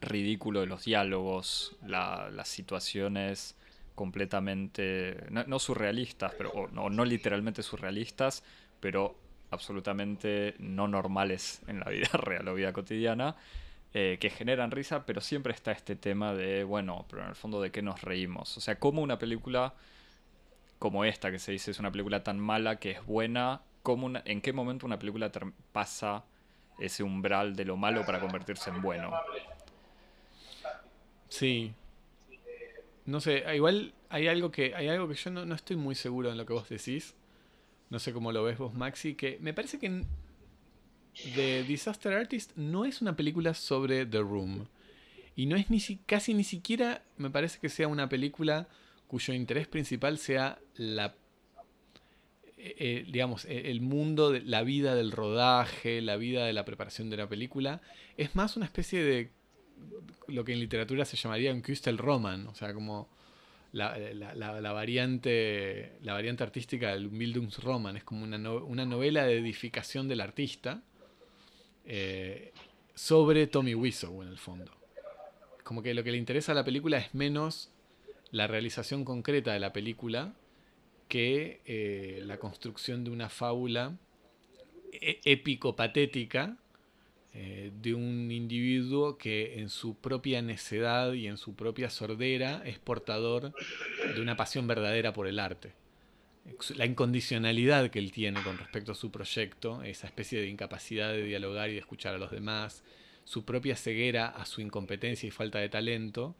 ridículo 0.00 0.60
de 0.60 0.66
los 0.66 0.84
diálogos, 0.84 1.76
las 1.86 2.48
situaciones 2.48 3.56
completamente, 3.96 5.24
no, 5.30 5.58
surrealistas, 5.58 6.34
pero, 6.36 6.68
no, 6.72 6.90
no 6.90 7.04
literalmente 7.04 7.62
surrealistas, 7.62 8.44
pero 8.78 9.16
absolutamente 9.50 10.54
no 10.58 10.86
normales 10.86 11.62
en 11.66 11.80
la 11.80 11.90
vida 11.90 12.08
real 12.12 12.46
o 12.46 12.54
vida 12.54 12.72
cotidiana. 12.72 13.34
Eh, 13.98 14.18
que 14.20 14.28
generan 14.28 14.70
risa, 14.70 15.06
pero 15.06 15.22
siempre 15.22 15.54
está 15.54 15.72
este 15.72 15.96
tema 15.96 16.34
de, 16.34 16.64
bueno, 16.64 17.06
pero 17.08 17.22
en 17.22 17.30
el 17.30 17.34
fondo 17.34 17.62
de 17.62 17.70
qué 17.70 17.80
nos 17.80 18.02
reímos. 18.02 18.54
O 18.58 18.60
sea, 18.60 18.78
como 18.78 19.00
una 19.00 19.18
película 19.18 19.72
como 20.78 21.06
esta, 21.06 21.30
que 21.30 21.38
se 21.38 21.52
dice 21.52 21.70
es 21.70 21.78
una 21.78 21.90
película 21.90 22.22
tan 22.22 22.38
mala 22.38 22.76
que 22.76 22.90
es 22.90 23.06
buena, 23.06 23.62
como 23.82 24.10
¿en 24.22 24.42
qué 24.42 24.52
momento 24.52 24.84
una 24.84 24.98
película 24.98 25.32
pasa 25.72 26.26
ese 26.78 27.04
umbral 27.04 27.56
de 27.56 27.64
lo 27.64 27.78
malo 27.78 28.04
para 28.04 28.20
convertirse 28.20 28.68
en 28.68 28.82
bueno? 28.82 29.14
Sí. 31.30 31.72
No 33.06 33.18
sé, 33.22 33.44
igual 33.54 33.94
hay 34.10 34.28
algo 34.28 34.50
que, 34.50 34.74
hay 34.74 34.88
algo 34.88 35.08
que 35.08 35.14
yo 35.14 35.30
no, 35.30 35.46
no 35.46 35.54
estoy 35.54 35.76
muy 35.76 35.94
seguro 35.94 36.30
en 36.30 36.36
lo 36.36 36.44
que 36.44 36.52
vos 36.52 36.68
decís. 36.68 37.14
No 37.88 37.98
sé 37.98 38.12
cómo 38.12 38.30
lo 38.30 38.44
ves 38.44 38.58
vos, 38.58 38.74
Maxi, 38.74 39.14
que 39.14 39.38
me 39.40 39.54
parece 39.54 39.78
que 39.78 40.04
The 41.34 41.64
Disaster 41.64 42.12
Artist 42.12 42.52
no 42.56 42.84
es 42.84 43.00
una 43.00 43.16
película 43.16 43.54
sobre 43.54 44.06
The 44.06 44.18
Room. 44.20 44.66
Y 45.34 45.46
no 45.46 45.56
es 45.56 45.70
ni 45.70 45.80
casi 46.06 46.34
ni 46.34 46.44
siquiera, 46.44 47.02
me 47.16 47.30
parece 47.30 47.58
que 47.58 47.68
sea 47.68 47.88
una 47.88 48.08
película 48.08 48.68
cuyo 49.06 49.34
interés 49.34 49.66
principal 49.66 50.18
sea 50.18 50.58
la 50.76 51.14
eh, 52.66 52.74
eh, 52.78 53.04
digamos, 53.06 53.44
e, 53.44 53.70
el 53.70 53.80
mundo, 53.80 54.32
de, 54.32 54.40
la 54.40 54.62
vida 54.62 54.94
del 54.94 55.12
rodaje, 55.12 56.00
la 56.00 56.16
vida 56.16 56.44
de 56.46 56.52
la 56.52 56.64
preparación 56.64 57.10
de 57.10 57.16
la 57.16 57.28
película, 57.28 57.80
es 58.16 58.34
más 58.34 58.56
una 58.56 58.66
especie 58.66 59.04
de 59.04 59.30
lo 60.26 60.44
que 60.44 60.52
en 60.52 60.58
literatura 60.58 61.04
se 61.04 61.16
llamaría 61.16 61.52
un 61.52 61.62
Kustel 61.62 61.96
Roman, 61.96 62.48
o 62.48 62.54
sea, 62.54 62.74
como 62.74 63.08
la, 63.72 63.92
variante, 64.72 65.92
la 66.02 66.14
variante 66.14 66.42
artística 66.42 66.90
del 66.90 67.08
Bildungsroman, 67.08 67.96
es 67.98 68.04
como 68.04 68.24
una, 68.24 68.50
una 68.50 68.84
novela 68.84 69.24
de 69.24 69.38
edificación 69.38 70.08
del 70.08 70.20
artista, 70.20 70.82
eh, 71.86 72.52
sobre 72.94 73.46
Tommy 73.46 73.74
Wiseau 73.74 74.22
en 74.22 74.28
el 74.28 74.38
fondo. 74.38 74.72
Como 75.64 75.82
que 75.82 75.94
lo 75.94 76.04
que 76.04 76.12
le 76.12 76.18
interesa 76.18 76.52
a 76.52 76.54
la 76.54 76.64
película 76.64 76.98
es 76.98 77.14
menos 77.14 77.70
la 78.30 78.46
realización 78.46 79.04
concreta 79.04 79.52
de 79.52 79.60
la 79.60 79.72
película 79.72 80.34
que 81.08 81.60
eh, 81.66 82.20
la 82.24 82.38
construcción 82.38 83.04
de 83.04 83.10
una 83.10 83.28
fábula 83.28 83.96
e-, 84.92 85.20
épico-patética 85.24 86.56
eh, 87.32 87.70
de 87.80 87.94
un 87.94 88.30
individuo 88.32 89.18
que 89.18 89.60
en 89.60 89.68
su 89.68 89.96
propia 89.96 90.42
necedad 90.42 91.12
y 91.12 91.26
en 91.26 91.36
su 91.36 91.54
propia 91.54 91.90
sordera 91.90 92.62
es 92.64 92.78
portador 92.78 93.52
de 94.14 94.20
una 94.20 94.36
pasión 94.36 94.66
verdadera 94.66 95.12
por 95.12 95.26
el 95.26 95.38
arte 95.38 95.74
la 96.76 96.86
incondicionalidad 96.86 97.90
que 97.90 97.98
él 97.98 98.12
tiene 98.12 98.42
con 98.42 98.58
respecto 98.58 98.92
a 98.92 98.94
su 98.94 99.10
proyecto, 99.10 99.82
esa 99.82 100.06
especie 100.06 100.40
de 100.40 100.48
incapacidad 100.48 101.12
de 101.12 101.22
dialogar 101.22 101.70
y 101.70 101.74
de 101.74 101.80
escuchar 101.80 102.14
a 102.14 102.18
los 102.18 102.30
demás, 102.30 102.84
su 103.24 103.44
propia 103.44 103.76
ceguera 103.76 104.28
a 104.28 104.46
su 104.46 104.60
incompetencia 104.60 105.26
y 105.26 105.30
falta 105.30 105.58
de 105.58 105.68
talento, 105.68 106.34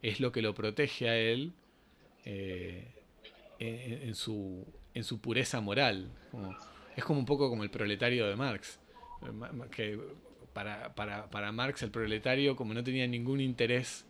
es 0.00 0.20
lo 0.20 0.32
que 0.32 0.42
lo 0.42 0.54
protege 0.54 1.08
a 1.08 1.16
él 1.16 1.52
eh, 2.24 2.86
en, 3.58 4.14
su, 4.14 4.66
en, 4.94 5.04
su, 5.04 5.20
pureza 5.20 5.60
moral. 5.60 6.10
es 6.96 7.04
como 7.04 7.20
un 7.20 7.26
poco 7.26 7.48
como 7.48 7.62
el 7.62 7.70
proletario 7.70 8.26
de 8.26 8.36
Marx, 8.36 8.80
que 9.70 9.98
para, 10.52 10.94
para, 10.94 11.30
para 11.30 11.52
Marx 11.52 11.82
el 11.82 11.90
proletario 11.90 12.56
como 12.56 12.74
no 12.74 12.82
tenía 12.82 13.06
ningún 13.06 13.40
interés, 13.40 14.04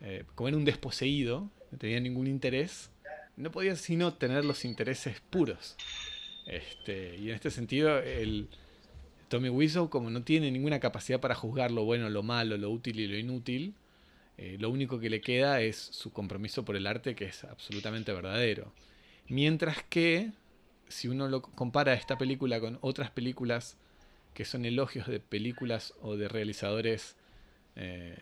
eh, 0.00 0.24
como 0.34 0.48
era 0.48 0.56
un 0.56 0.64
desposeído, 0.64 1.50
no 1.70 1.78
tenía 1.78 2.00
ningún 2.00 2.26
interés, 2.26 2.90
no 3.36 3.50
podía 3.50 3.76
sino 3.76 4.14
tener 4.14 4.44
los 4.44 4.64
intereses 4.64 5.20
puros. 5.30 5.76
Este, 6.46 7.16
y 7.16 7.30
en 7.30 7.34
este 7.34 7.50
sentido, 7.50 7.98
el 7.98 8.48
Tommy 9.28 9.48
Wiseau, 9.48 9.88
como 9.88 10.10
no 10.10 10.22
tiene 10.22 10.50
ninguna 10.50 10.80
capacidad 10.80 11.20
para 11.20 11.34
juzgar 11.34 11.70
lo 11.70 11.84
bueno, 11.84 12.08
lo 12.10 12.22
malo, 12.22 12.56
lo 12.56 12.70
útil 12.70 13.00
y 13.00 13.06
lo 13.06 13.16
inútil, 13.16 13.74
eh, 14.36 14.56
lo 14.58 14.70
único 14.70 14.98
que 14.98 15.10
le 15.10 15.20
queda 15.20 15.60
es 15.60 15.76
su 15.76 16.12
compromiso 16.12 16.64
por 16.64 16.76
el 16.76 16.86
arte, 16.86 17.14
que 17.14 17.26
es 17.26 17.44
absolutamente 17.44 18.12
verdadero. 18.12 18.72
Mientras 19.28 19.82
que, 19.84 20.32
si 20.88 21.08
uno 21.08 21.28
lo 21.28 21.42
compara 21.42 21.94
esta 21.94 22.18
película 22.18 22.60
con 22.60 22.78
otras 22.80 23.10
películas 23.10 23.76
que 24.34 24.44
son 24.44 24.64
elogios 24.64 25.06
de 25.06 25.20
películas 25.20 25.94
o 26.02 26.16
de 26.16 26.28
realizadores 26.28 27.16
eh, 27.76 28.18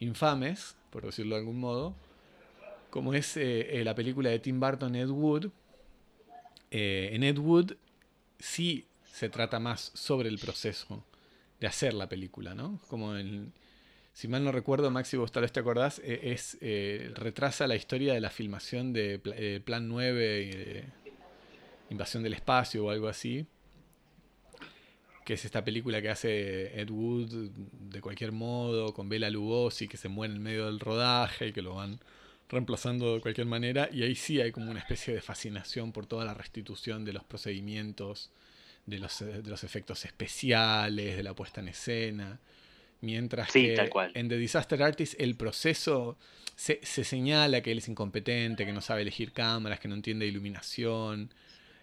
infames, 0.00 0.76
por 0.90 1.06
decirlo 1.06 1.36
de 1.36 1.40
algún 1.40 1.60
modo, 1.60 1.94
como 2.96 3.12
es 3.12 3.36
eh, 3.36 3.78
eh, 3.78 3.84
la 3.84 3.94
película 3.94 4.30
de 4.30 4.38
Tim 4.38 4.58
Burton, 4.58 4.96
Ed 4.96 5.10
Wood. 5.10 5.50
Eh, 6.70 7.10
en 7.12 7.24
Ed 7.24 7.36
Wood 7.36 7.72
sí 8.38 8.86
se 9.12 9.28
trata 9.28 9.60
más 9.60 9.92
sobre 9.92 10.30
el 10.30 10.38
proceso 10.38 11.04
de 11.60 11.66
hacer 11.66 11.92
la 11.92 12.08
película, 12.08 12.54
¿no? 12.54 12.80
Como 12.88 13.14
en, 13.14 13.52
si 14.14 14.28
mal 14.28 14.42
no 14.42 14.50
recuerdo, 14.50 14.90
Maxi, 14.90 15.18
vos 15.18 15.30
tal 15.30 15.42
vez 15.42 15.52
te 15.52 15.60
acordás, 15.60 16.00
es, 16.02 16.56
retrasa 17.12 17.66
la 17.66 17.76
historia 17.76 18.14
de 18.14 18.20
la 18.22 18.30
filmación 18.30 18.94
de 18.94 19.60
Plan 19.62 19.88
9 19.88 20.42
y 20.42 20.50
de 20.56 20.84
Invasión 21.90 22.22
del 22.22 22.32
Espacio 22.32 22.86
o 22.86 22.90
algo 22.90 23.08
así, 23.08 23.44
que 25.26 25.34
es 25.34 25.44
esta 25.44 25.62
película 25.62 26.00
que 26.00 26.08
hace 26.08 26.80
Ed 26.80 26.88
Wood 26.88 27.50
de 27.90 28.00
cualquier 28.00 28.32
modo, 28.32 28.94
con 28.94 29.10
Bela 29.10 29.28
Lugosi, 29.28 29.86
que 29.86 29.98
se 29.98 30.08
muere 30.08 30.32
en 30.32 30.42
medio 30.42 30.64
del 30.64 30.80
rodaje 30.80 31.48
y 31.48 31.52
que 31.52 31.60
lo 31.60 31.74
van 31.74 32.00
reemplazando 32.48 33.14
de 33.14 33.20
cualquier 33.20 33.46
manera, 33.46 33.88
y 33.92 34.02
ahí 34.02 34.14
sí 34.14 34.40
hay 34.40 34.52
como 34.52 34.70
una 34.70 34.80
especie 34.80 35.14
de 35.14 35.20
fascinación 35.20 35.92
por 35.92 36.06
toda 36.06 36.24
la 36.24 36.34
restitución 36.34 37.04
de 37.04 37.12
los 37.12 37.24
procedimientos, 37.24 38.30
de 38.86 38.98
los, 38.98 39.18
de 39.20 39.42
los 39.42 39.64
efectos 39.64 40.04
especiales, 40.04 41.16
de 41.16 41.22
la 41.22 41.34
puesta 41.34 41.60
en 41.60 41.68
escena. 41.68 42.40
Mientras 43.00 43.52
que 43.52 43.76
en 44.14 44.28
The 44.28 44.38
Disaster 44.38 44.82
Artist 44.82 45.20
el 45.20 45.36
proceso 45.36 46.16
se, 46.54 46.80
señala 46.82 47.60
que 47.60 47.72
él 47.72 47.78
es 47.78 47.88
incompetente, 47.88 48.64
que 48.64 48.72
no 48.72 48.80
sabe 48.80 49.02
elegir 49.02 49.32
cámaras, 49.32 49.80
que 49.80 49.88
no 49.88 49.94
entiende 49.94 50.26
iluminación, 50.26 51.32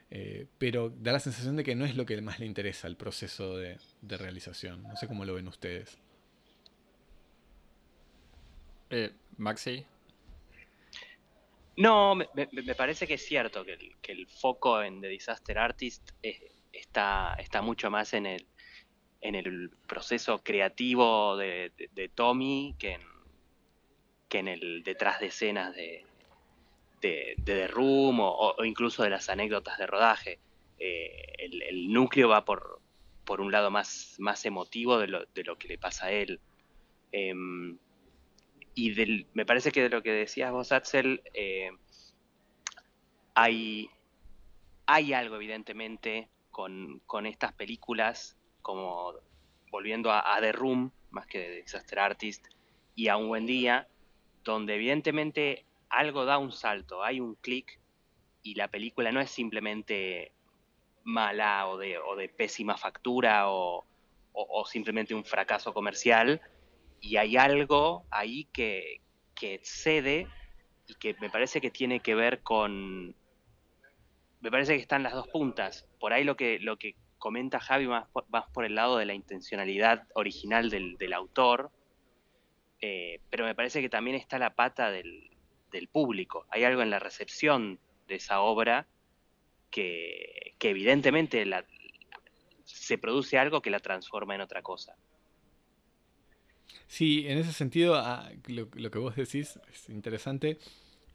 eh, 0.10 0.48
pero 0.58 0.89
da 0.89 1.12
la 1.12 1.20
sensación 1.20 1.55
de 1.55 1.63
que 1.63 1.75
no 1.75 1.86
es 1.86 1.96
lo 1.96 2.05
que 2.05 2.20
más 2.22 2.39
le 2.39 2.46
interesa 2.46 2.88
el 2.88 2.96
proceso 2.96 3.58
de, 3.58 3.77
de 4.01 4.17
realización. 4.17 4.82
No 4.84 4.96
sé 4.96 5.08
cómo 5.08 5.24
lo 5.24 5.36
ven 5.36 5.48
ustedes. 5.48 5.98
Eh, 8.89 9.12
Maxi, 9.38 9.86
no, 11.77 12.15
me, 12.15 12.27
parece 12.75 13.07
que 13.07 13.15
es 13.15 13.25
cierto 13.25 13.65
que 13.65 13.77
el, 14.11 14.27
foco 14.27 14.81
en 14.81 15.01
The 15.01 15.07
Disaster 15.07 15.57
Artist 15.57 16.11
está, 16.71 17.35
está 17.39 17.61
mucho 17.61 17.89
más 17.89 18.13
en 18.13 18.25
el, 18.25 18.47
en 19.21 19.35
el 19.35 19.71
proceso 19.87 20.43
creativo 20.43 21.37
de, 21.37 21.71
Tommy 22.13 22.75
que 22.77 22.93
en, 22.93 23.01
que 24.29 24.39
en 24.39 24.47
el 24.47 24.83
detrás 24.83 25.19
de 25.19 25.27
escenas 25.27 25.75
de, 25.75 26.05
de, 27.01 27.35
The 27.43 27.67
Room 27.67 28.19
o, 28.19 28.55
incluso 28.65 29.03
de 29.03 29.09
las 29.09 29.29
anécdotas 29.29 29.77
de 29.77 29.87
rodaje. 29.87 30.39
Eh, 30.79 31.33
el, 31.39 31.91
núcleo 31.91 32.29
va 32.29 32.45
por, 32.45 32.81
un 33.39 33.51
lado 33.51 33.71
más, 33.71 34.15
más 34.19 34.45
emotivo 34.45 34.99
de 34.99 35.07
lo, 35.07 35.25
de 35.25 35.43
lo 35.43 35.57
que 35.57 35.67
le 35.69 35.77
pasa 35.77 36.07
a 36.07 36.11
él. 36.11 36.39
Em, 37.11 37.77
y 38.75 39.25
me 39.33 39.45
parece 39.45 39.71
que 39.71 39.83
de 39.83 39.89
lo 39.89 40.01
que 40.01 40.11
decías 40.11 40.51
vos, 40.51 40.71
Axel, 40.71 41.21
eh, 41.33 41.71
hay, 43.35 43.89
hay 44.85 45.13
algo 45.13 45.35
evidentemente 45.35 46.29
con, 46.51 47.01
estas 47.25 47.53
películas, 47.53 48.37
como 48.61 49.13
volviendo 49.71 50.11
a, 50.11 50.37
The 50.39 50.51
Room, 50.51 50.91
más 51.11 51.25
que 51.27 51.39
de 51.39 51.61
Disaster 51.61 51.99
Artist, 51.99 52.45
y 52.95 53.07
a 53.07 53.17
Un 53.17 53.27
Buen 53.27 53.45
Día, 53.45 53.87
donde 54.43 54.75
evidentemente 54.75 55.65
algo 55.89 56.25
da 56.25 56.37
un 56.37 56.51
salto, 56.51 57.03
hay 57.03 57.19
un 57.19 57.35
clic 57.35 57.79
y 58.43 58.55
la 58.55 58.67
película 58.67 59.11
no 59.11 59.21
es 59.21 59.31
simplemente 59.31 60.31
mala 61.03 61.67
o 61.67 61.77
de, 61.77 61.97
o 61.97 62.15
de 62.15 62.29
pésima 62.29 62.77
factura 62.77 63.49
o, 63.49 63.85
o, 64.33 64.65
simplemente 64.65 65.13
un 65.13 65.23
fracaso 65.23 65.73
comercial, 65.73 66.41
y 67.03 67.17
hay 67.17 67.36
algo 67.36 68.05
ahí 68.10 68.45
que, 68.45 69.01
excede 69.41 70.25
y 70.88 70.95
que 70.95 71.17
me 71.19 71.29
parece 71.29 71.60
que 71.60 71.69
tiene 71.69 72.00
que 72.00 72.15
ver 72.15 72.41
con... 72.43 73.13
Me 74.39 74.50
parece 74.50 74.77
que 74.77 74.81
están 74.81 75.03
las 75.03 75.12
dos 75.12 75.27
puntas. 75.27 75.86
Por 76.00 76.13
ahí 76.13 76.24
lo 76.24 76.38
que, 76.38 76.60
lo 76.60 76.77
que 76.77 76.95
comenta 77.17 77.60
Javi 77.60 77.88
más 77.88 78.07
por, 78.07 78.25
más 78.29 78.45
por 78.51 78.63
el 78.63 78.75
lado 78.75 78.98
de 78.98 79.05
la 79.05 79.13
intencionalidad 79.13 80.07
original 80.15 80.69
del, 80.69 80.95
del 80.95 81.12
autor, 81.12 81.72
eh, 82.79 83.19
pero 83.29 83.43
me 83.43 83.53
parece 83.53 83.81
que 83.81 83.89
también 83.89 84.15
está 84.15 84.39
la 84.39 84.55
pata 84.55 84.89
del, 84.89 85.29
del, 85.72 85.89
público. 85.89 86.45
Hay 86.51 86.63
algo 86.63 86.83
en 86.83 86.89
la 86.89 87.00
recepción 87.00 87.79
de 88.07 88.15
esa 88.15 88.39
obra 88.39 88.88
que, 89.72 90.53
que 90.57 90.69
evidentemente 90.69 91.45
la, 91.45 91.65
se 92.63 92.98
produce 92.98 93.38
algo 93.38 93.62
que 93.62 93.72
la 93.72 93.79
transforma 93.79 94.36
en 94.36 94.41
otra 94.41 94.62
cosa. 94.62 94.95
Sí, 96.93 97.25
en 97.27 97.39
ese 97.39 97.53
sentido, 97.53 97.95
ah, 97.95 98.29
lo, 98.45 98.69
que 98.69 99.00
vos 99.00 99.15
decís 99.15 99.59
es 99.73 99.89
interesante 99.89 100.59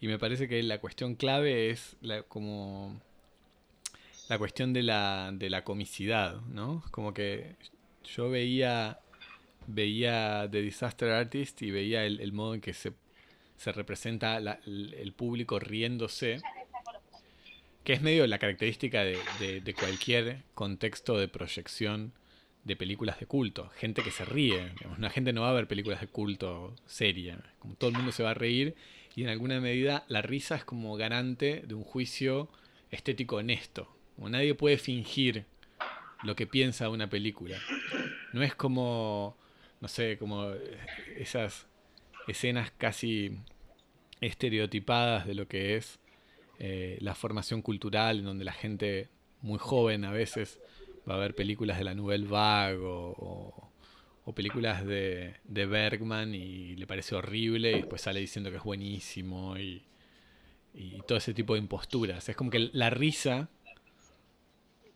y 0.00 0.08
me 0.08 0.18
parece 0.18 0.48
que 0.48 0.60
la 0.64 0.80
cuestión 0.80 1.14
clave 1.14 1.70
es 1.70 1.96
la, 2.00 2.24
como 2.24 3.00
la 4.28 4.38
cuestión 4.38 4.72
de 4.72 4.82
la, 4.82 5.30
de 5.32 5.48
la 5.50 5.62
comicidad, 5.62 6.40
¿no? 6.48 6.82
Como 6.90 7.14
que 7.14 7.54
yo 8.12 8.28
veía, 8.28 8.98
veía 9.68 10.48
The 10.50 10.62
Disaster 10.62 11.10
Artist 11.12 11.62
y 11.62 11.70
veía 11.70 12.04
el, 12.04 12.32
modo 12.32 12.54
en 12.54 12.60
que 12.60 12.72
se, 12.72 12.94
se 13.56 13.70
representa 13.70 14.38
el, 14.38 15.12
público 15.16 15.60
riéndose 15.60 16.40
que 17.84 17.92
es 17.92 18.02
medio 18.02 18.26
la 18.26 18.40
característica 18.40 19.04
de, 19.04 19.74
cualquier 19.78 20.42
contexto 20.56 21.16
de 21.16 21.28
proyección 21.28 22.12
de 22.68 22.76
películas 22.76 23.18
de 23.18 23.26
culto. 23.26 23.70
Gente 23.70 24.02
que 24.02 24.12
se 24.12 24.24
ríe. 24.24 24.72
una 24.96 25.10
gente 25.10 25.32
no 25.32 25.40
va 25.40 25.50
a 25.50 25.54
ver 25.54 25.66
películas 25.66 26.00
de 26.00 26.06
culto 26.06 26.76
seria. 26.86 27.40
Como 27.58 27.74
todo 27.74 27.90
el 27.90 27.96
mundo 27.96 28.12
se 28.12 28.22
va 28.22 28.30
a 28.30 28.34
reír 28.34 28.76
y 29.16 29.22
en 29.22 29.30
alguna 29.30 29.58
medida 29.60 30.04
la 30.06 30.22
risa 30.22 30.54
es 30.54 30.64
como 30.64 30.94
garante 30.96 31.64
de 31.66 31.74
un 31.74 31.82
juicio 31.82 32.48
estético 32.90 33.36
honesto. 33.36 33.88
Nadie 34.18 34.54
puede 34.54 34.76
fingir 34.76 35.46
lo 36.22 36.36
que 36.36 36.46
piensa 36.46 36.90
una 36.90 37.08
película. 37.08 37.58
No 38.32 38.42
es 38.42 38.54
como, 38.54 39.36
no 39.80 39.88
sé, 39.88 40.18
como 40.18 40.52
esas 41.16 41.66
escenas 42.26 42.70
casi 42.72 43.38
estereotipadas 44.20 45.26
de 45.26 45.34
lo 45.34 45.48
que 45.48 45.76
es 45.76 45.98
eh, 46.58 46.98
la 47.00 47.14
formación 47.14 47.62
cultural, 47.62 48.18
en 48.18 48.24
donde 48.24 48.44
la 48.44 48.52
gente 48.52 49.08
muy 49.40 49.58
joven 49.58 50.04
a 50.04 50.10
veces 50.10 50.60
va 51.08 51.14
a 51.14 51.18
ver 51.18 51.34
películas 51.34 51.78
de 51.78 51.84
la 51.84 51.94
Nouvelle 51.94 52.26
Vague 52.26 52.78
o, 52.80 53.64
películas 54.34 54.84
de, 54.84 55.36
Bergman 55.46 56.34
y 56.34 56.76
le 56.76 56.86
parece 56.86 57.14
horrible 57.14 57.72
y 57.72 57.76
después 57.76 58.02
sale 58.02 58.20
diciendo 58.20 58.50
que 58.50 58.58
es 58.58 58.62
buenísimo 58.62 59.56
y, 59.56 59.82
todo 61.06 61.18
ese 61.18 61.34
tipo 61.34 61.54
de 61.54 61.60
imposturas. 61.60 62.28
Es 62.28 62.36
como 62.36 62.50
que 62.50 62.70
la 62.72 62.90
risa 62.90 63.48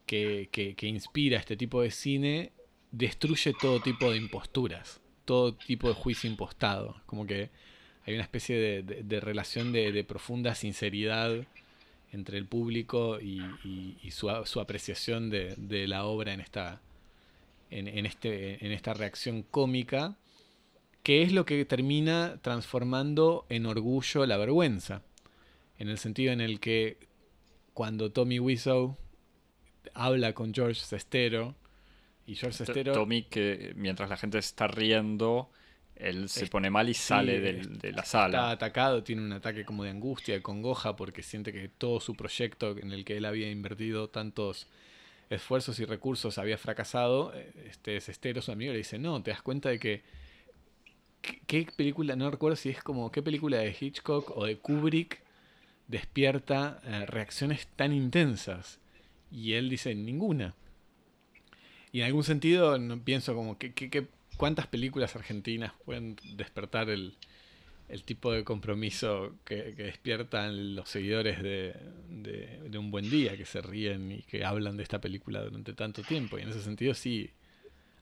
que, 0.07 0.49
que, 0.53 0.87
inspira 0.87 1.39
este 1.39 1.57
tipo 1.57 1.81
de 1.81 1.91
cine 1.91 2.53
destruye 2.93 3.55
todo 3.59 3.81
tipo 3.81 4.11
de 4.11 4.19
imposturas, 4.19 5.01
todo 5.25 5.55
tipo 5.55 5.89
de 5.89 5.95
juicio 5.95 6.31
impostado. 6.31 7.03
Como 7.07 7.27
que 7.27 7.51
hay 8.05 8.15
una 8.15 8.23
especie 8.23 8.83
de, 8.83 9.21
relación 9.21 9.73
de, 9.73 10.05
profunda 10.05 10.55
sinceridad 10.55 11.47
entre 12.13 12.37
el 12.39 12.47
público 12.47 13.19
y, 13.21 13.99
su, 14.11 14.31
apreciación 14.61 15.31
de, 15.31 15.87
la 15.89 16.05
obra 16.05 16.35
en 16.35 16.41
esta, 16.41 16.81
en, 17.71 18.07
este, 18.07 18.65
en 18.65 18.73
esta 18.73 18.95
reacción 18.95 19.43
cómica, 19.43 20.17
que 21.03 21.23
es 21.23 21.33
lo 21.33 21.47
que 21.47 21.65
termina 21.65 22.39
transformando 22.43 23.47
en 23.49 23.67
orgullo 23.67 24.27
la 24.27 24.37
vergüenza, 24.37 25.03
en 25.79 25.89
el 25.89 25.99
sentido 25.99 26.33
en 26.33 26.41
el 26.41 26.61
que 26.61 26.99
cuando 27.75 28.13
Tommy 28.13 28.39
Wiseau 28.39 28.97
habla 29.95 30.35
con 30.35 30.55
George 30.55 30.81
Sestero, 30.81 31.57
y 32.27 32.37
George 32.37 32.59
Sestero... 32.59 32.93
Tommy 32.93 33.23
que 33.25 33.73
mientras 33.75 34.11
la 34.11 34.17
gente 34.17 34.39
está 34.39 34.69
riendo 34.69 35.51
él 35.97 36.29
se 36.29 36.47
pone 36.47 36.71
mal 36.71 36.89
y 36.89 36.95
sale 36.95 37.41
de 37.41 37.93
la 37.93 38.05
sala. 38.05 38.39
Está 38.39 38.51
atacado, 38.51 39.03
tiene 39.03 39.23
un 39.23 39.33
ataque 39.33 39.65
como 39.65 39.85
de 39.85 39.91
angustia, 39.91 40.35
de 40.35 40.43
congoja, 40.43 40.97
porque 40.97 41.23
siente 41.23 41.53
que 41.53 41.69
todo 41.69 42.01
su 42.01 42.15
proyecto 42.15 42.77
en 42.77 42.93
el 42.93 43.05
que 43.05 43.17
él 43.17 43.25
había 43.25 43.51
invertido 43.51 44.09
tantos 44.09 44.67
esfuerzos 45.31 45.79
y 45.79 45.85
recursos 45.85 46.39
había 46.39 46.59
fracasado. 46.59 47.33
Este 47.67 47.97
Estero, 47.97 48.43
su 48.43 48.53
amigo, 48.53 48.73
le 48.73 48.79
dice, 48.79 48.99
no, 48.99 49.23
te 49.23 49.31
das 49.31 49.43
cuenta 49.43 49.69
de 49.69 49.79
que... 49.79 50.03
¿Qué 51.47 51.69
película? 51.77 52.17
No 52.17 52.31
recuerdo 52.33 52.57
si 52.57 52.71
es 52.71 52.83
como 52.83 53.13
qué 53.13 53.23
película 53.23 53.59
de 53.59 53.77
Hitchcock 53.79 54.37
o 54.37 54.45
de 54.45 54.59
Kubrick 54.59 55.23
despierta 55.87 56.81
eh, 56.85 57.07
reacciones 57.07 57.69
tan 57.77 57.93
intensas. 57.93 58.81
Y 59.31 59.53
él 59.53 59.71
dice, 59.71 59.95
ninguna. 59.95 60.57
Y 61.93 62.01
en 62.01 62.07
algún 62.07 62.25
sentido 62.25 62.77
no 62.79 62.99
pienso 63.05 63.37
como, 63.37 63.57
¿qué, 63.57 63.73
qué, 63.73 63.89
qué 63.89 64.09
¿Cuántas 64.37 64.67
películas 64.67 65.15
argentinas 65.15 65.73
pueden 65.85 66.17
despertar 66.35 66.91
el, 66.91 67.17
tipo 68.05 68.33
de 68.33 68.43
compromiso 68.43 69.35
que, 69.45 69.73
despiertan 69.73 70.75
los 70.75 70.89
seguidores 70.89 71.43
de, 71.43 72.79
Un 72.79 72.91
Buen 72.91 73.11
Día, 73.11 73.37
que 73.37 73.45
se 73.45 73.61
ríen 73.61 74.13
y 74.13 74.23
que 74.23 74.45
hablan 74.45 74.77
de 74.77 74.83
esta 74.83 75.01
película 75.01 75.43
durante 75.43 75.75
tanto 75.75 76.03
tiempo? 76.03 76.39
Y 76.39 76.43
en 76.43 76.49
ese 76.49 76.63
sentido 76.63 76.95
sí 76.95 77.31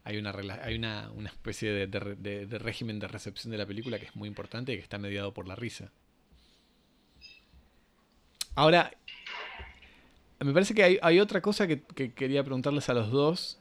hay 0.04 0.16
una, 0.16 0.30
hay 0.62 0.76
una, 0.76 1.10
especie 1.26 1.86
de, 1.86 2.58
régimen 2.58 2.98
de 2.98 3.08
recepción 3.08 3.50
de 3.50 3.58
la 3.58 3.66
película 3.66 3.98
que 3.98 4.06
es 4.06 4.16
muy 4.16 4.28
importante 4.28 4.72
y 4.72 4.76
que 4.76 4.82
está 4.82 4.98
mediado 4.98 5.34
por 5.34 5.46
la 5.46 5.56
risa. 5.56 5.90
Ahora, 8.54 8.90
me 10.40 10.52
parece 10.52 10.74
que 10.74 10.98
hay, 11.00 11.20
otra 11.20 11.40
cosa 11.40 11.66
que, 11.66 11.82
quería 12.14 12.42
preguntarles 12.42 12.88
a 12.88 12.94
los 12.94 13.10
dos, 13.10 13.58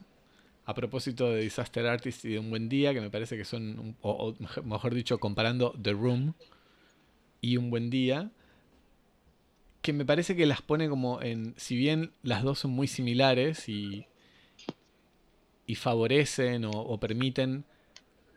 a 0.69 0.75
propósito 0.75 1.31
de 1.31 1.41
Disaster 1.41 1.87
Artist 1.87 2.23
y 2.25 2.33
de 2.33 2.37
Un 2.37 2.51
Buen 2.51 2.69
Día, 2.69 2.93
que 2.93 3.01
me 3.01 3.09
parece 3.09 3.35
que 3.35 3.43
son, 3.43 3.97
o, 4.03 4.35
mejor 4.63 4.93
dicho, 4.93 5.19
comparando 5.19 5.73
The 5.81 5.93
Room 5.93 6.35
y 7.41 7.57
Un 7.57 7.71
Buen 7.71 7.89
Día, 7.89 8.29
que 9.81 9.93
me 9.93 10.05
parece 10.05 10.35
que 10.35 10.45
las 10.45 10.61
pone 10.61 10.87
como 10.87 11.23
en, 11.23 11.55
si 11.57 11.75
bien 11.75 12.11
las 12.21 12.43
dos 12.43 12.59
son 12.59 12.69
muy 12.69 12.87
similares 12.87 13.67
y, 13.67 14.05
y 15.65 15.73
favorecen 15.73 16.65
o, 16.65 16.99
permiten 16.99 17.65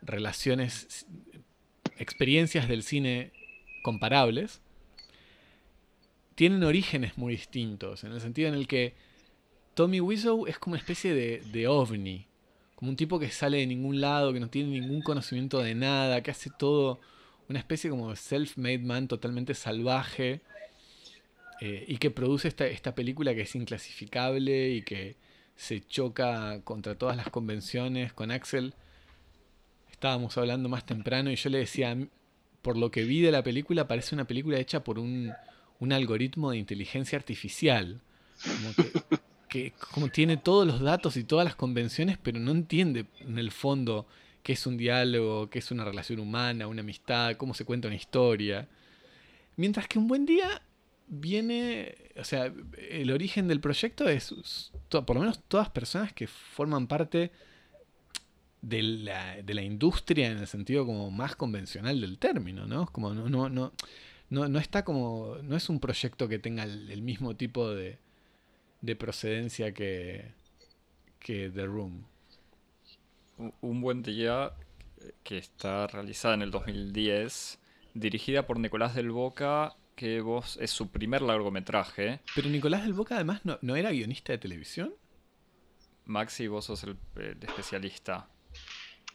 relaciones, 0.01 1.05
experiencias 1.99 2.66
del 2.66 2.83
cine 2.83 3.31
comparables, 3.83 4.62
tienen 6.35 6.64
orígenes 6.64 7.18
muy 7.18 7.35
distintos, 7.35 8.05
en 8.05 8.12
el 8.12 8.23
sentido 8.23 8.49
en 8.49 8.55
el 8.55 8.66
que 8.66 8.95
Tommy 9.75 10.01
Wiseau 10.01 10.47
es 10.47 10.59
como 10.59 10.75
una 10.75 10.81
especie 10.81 11.15
de, 11.15 11.69
ovni, 11.69 12.27
como 12.75 12.91
un 12.91 12.97
tipo 12.97 13.19
que 13.19 13.31
sale 13.31 13.59
de 13.59 13.67
ningún 13.67 14.01
lado, 14.01 14.33
que 14.33 14.41
no 14.41 14.51
tiene 14.51 14.81
ningún 14.81 15.01
conocimiento 15.03 15.61
de 15.61 15.75
nada, 15.75 16.23
que 16.23 16.31
hace 16.31 16.51
todo 16.51 17.01
una 17.49 17.59
especie 17.59 17.91
como 17.91 18.11
de 18.11 18.17
self-made 18.17 18.81
man 18.81 19.09
totalmente 19.09 19.55
salvaje 19.55 20.41
eh, 21.61 21.85
y 21.89 21.97
que 21.99 22.11
produce 22.11 22.49
esta, 22.49 22.67
esta 22.67 22.95
película 22.95 23.35
que 23.35 23.43
es 23.43 23.55
inclasificable 23.55 24.71
y 24.71 24.83
que 24.83 25.17
se 25.57 25.81
choca 25.87 26.61
contra 26.65 26.95
todas 26.95 27.17
las 27.17 27.31
convenciones 27.31 28.13
con 28.13 28.31
Axel. 28.31 28.75
Estábamos 29.91 30.37
hablando 30.37 30.69
más 30.69 30.85
temprano 30.85 31.31
y 31.31 31.37
yo 31.37 31.49
le 31.51 31.59
decía, 31.59 31.97
por 32.61 32.77
lo 32.77 32.91
que 32.91 33.05
vi 33.05 33.21
de 33.21 33.33
la 33.33 33.43
película, 33.43 33.89
parece 33.89 34.15
una 34.15 34.27
película 34.27 34.59
hecha 34.59 34.85
por 34.85 34.99
un, 34.99 35.33
un 35.79 35.93
algoritmo 35.93 36.51
de 36.51 36.59
inteligencia 36.59 37.17
artificial. 37.17 38.01
Como 38.45 38.75
que 38.75 39.23
que 39.53 39.75
como 39.93 40.09
tiene 40.09 40.38
todos 40.38 40.67
los 40.67 40.81
datos 40.81 41.19
y 41.19 41.25
todas 41.25 41.45
las 41.45 41.55
convenciones, 41.55 42.17
pero 42.17 42.41
no 42.41 42.53
entiende 42.53 43.05
en 43.21 43.38
el 43.38 43.51
fondo 43.51 44.07
qué 44.43 44.55
es 44.55 44.67
un 44.67 44.79
diálogo, 44.79 45.51
qué 45.51 45.59
es 45.59 45.71
una 45.71 45.85
relación 45.85 46.21
humana, 46.21 46.67
una 46.69 46.81
amistad, 46.81 47.37
cómo 47.37 47.53
se 47.53 47.67
cuenta 47.67 47.88
una 47.88 47.97
historia. 47.99 48.67
Mientras 49.57 49.88
que 49.88 49.99
un 49.99 50.09
buen 50.09 50.25
día 50.25 50.62
viene, 51.07 51.95
o 52.17 52.25
sea, 52.25 52.51
el 52.79 53.11
origen 53.11 53.47
del 53.47 53.61
proyecto 53.61 54.09
es, 54.09 54.73
por 54.88 55.15
lo 55.15 55.21
menos 55.21 55.43
todas 55.49 55.69
personas 55.69 56.15
que 56.15 56.27
forman 56.27 56.87
parte 56.87 57.31
de 58.62 58.83
la, 58.83 59.43
de 59.43 59.53
la, 59.53 59.62
industria 59.62 60.31
en 60.31 60.38
el 60.38 60.47
sentido 60.47 60.87
como 60.87 61.11
más 61.11 61.37
convencional 61.37 62.01
del 62.01 62.17
término, 62.17 62.67
¿no? 62.67 62.87
Como 62.87 63.12
no, 63.12 63.29
no, 63.29 63.51
no, 63.51 63.75
no, 64.31 64.49
no 64.49 64.59
está 64.59 64.83
como, 64.83 65.37
no 65.43 65.57
es 65.57 65.69
un 65.69 65.79
proyecto 65.79 66.27
que 66.27 66.38
tenga 66.38 66.65
el 66.65 67.03
mismo 67.03 67.37
tipo 67.37 67.71
de, 67.71 67.99
de 68.83 68.97
procedencia 68.97 69.73
que, 69.73 70.33
que 71.18 71.49
The 71.49 71.64
Room. 71.64 72.05
Un 73.61 73.81
buen 73.81 74.03
día 74.03 74.53
que 75.25 75.38
está 75.38 75.87
realizada 75.87 76.35
en 76.35 76.42
el 76.42 76.51
2010, 76.51 77.59
dirigida 77.95 78.47
por 78.47 78.59
Nicolás 78.59 78.95
del 78.95 79.11
Boca, 79.11 79.75
que 79.97 80.21
vos 80.21 80.59
es 80.61 80.71
su 80.71 80.90
primer 80.90 81.23
largometraje. 81.23 82.21
Pero 82.35 82.49
Nicolás 82.49 82.83
del 82.83 82.92
Boca 82.92 83.14
además 83.14 83.45
no, 83.45 83.59
no 83.62 83.77
era 83.77 83.90
guionista 83.90 84.33
de 84.33 84.38
televisión. 84.38 84.95
Maxi, 86.05 86.49
vos 86.49 86.66
sos 86.66 86.83
el, 86.85 86.97
el 87.16 87.38
especialista. 87.42 88.29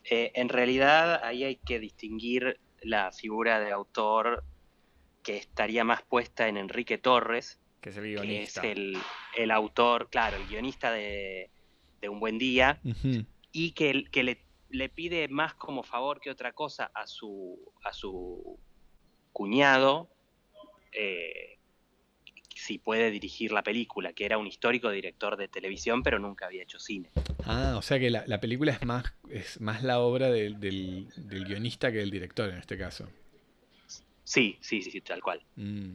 Eh, 0.10 0.32
en 0.36 0.48
realidad 0.48 1.22
ahí 1.24 1.44
hay 1.44 1.58
que 1.58 1.80
distinguir 1.80 2.60
la 2.82 3.12
figura 3.12 3.60
de 3.60 3.72
autor 3.72 4.46
que 5.24 5.36
estaría 5.36 5.84
más 5.84 6.04
puesta 6.04 6.48
en 6.48 6.56
Enrique 6.56 6.98
Torres, 6.98 7.60
Que 7.82 7.90
es 7.90 7.98
el 7.98 8.04
que 8.04 8.14
es 8.16 8.22
guionista. 8.22 8.62
el, 8.68 8.98
el 9.38 9.52
autor, 9.52 10.10
claro, 10.10 10.38
el 10.38 10.48
guionista 10.48 10.92
de, 10.92 11.50
de 12.02 12.10
Un 12.10 12.20
Buen 12.20 12.38
Día, 12.38 12.82
y 13.52 13.72
que, 13.72 14.06
que 14.12 14.24
le, 14.24 14.42
le 14.70 14.90
pide 14.90 15.28
más 15.28 15.54
como 15.56 15.84
favor 15.84 16.20
que 16.20 16.30
otra 16.32 16.54
cosa 16.54 16.92
a 16.94 17.06
su, 17.08 17.58
a 17.84 17.94
su 17.94 18.60
cuñado 19.32 20.10
eh, 20.92 21.58
si 22.56 22.80
puede 22.80 23.12
dirigir 23.12 23.52
la 23.52 23.62
película, 23.62 24.14
que 24.14 24.26
era 24.26 24.38
un 24.40 24.48
histórico 24.48 24.90
director 24.90 25.38
de 25.38 25.48
televisión, 25.48 26.02
pero 26.02 26.18
nunca 26.18 26.48
había 26.48 26.64
hecho 26.64 26.80
cine. 26.80 27.12
Ah, 27.46 27.76
o 27.78 27.82
sea 27.84 28.00
que 28.00 28.10
la, 28.10 28.24
la 28.26 28.40
película 28.40 28.72
es 28.72 28.84
más, 28.84 29.06
es 29.30 29.62
más 29.62 29.84
la 29.84 30.00
obra 30.00 30.30
del, 30.32 30.60
del- 30.60 31.08
del 31.16 31.46
guionista 31.46 31.92
que 31.92 32.00
del 32.00 32.10
director 32.10 32.50
en 32.50 32.58
este 32.58 32.78
caso. 32.78 33.08
Sí, 34.24 34.58
sí, 34.60 34.82
sí, 34.82 34.90
sí, 34.92 35.02
tal 35.02 35.22
cual. 35.22 35.42
Mm. 35.56 35.94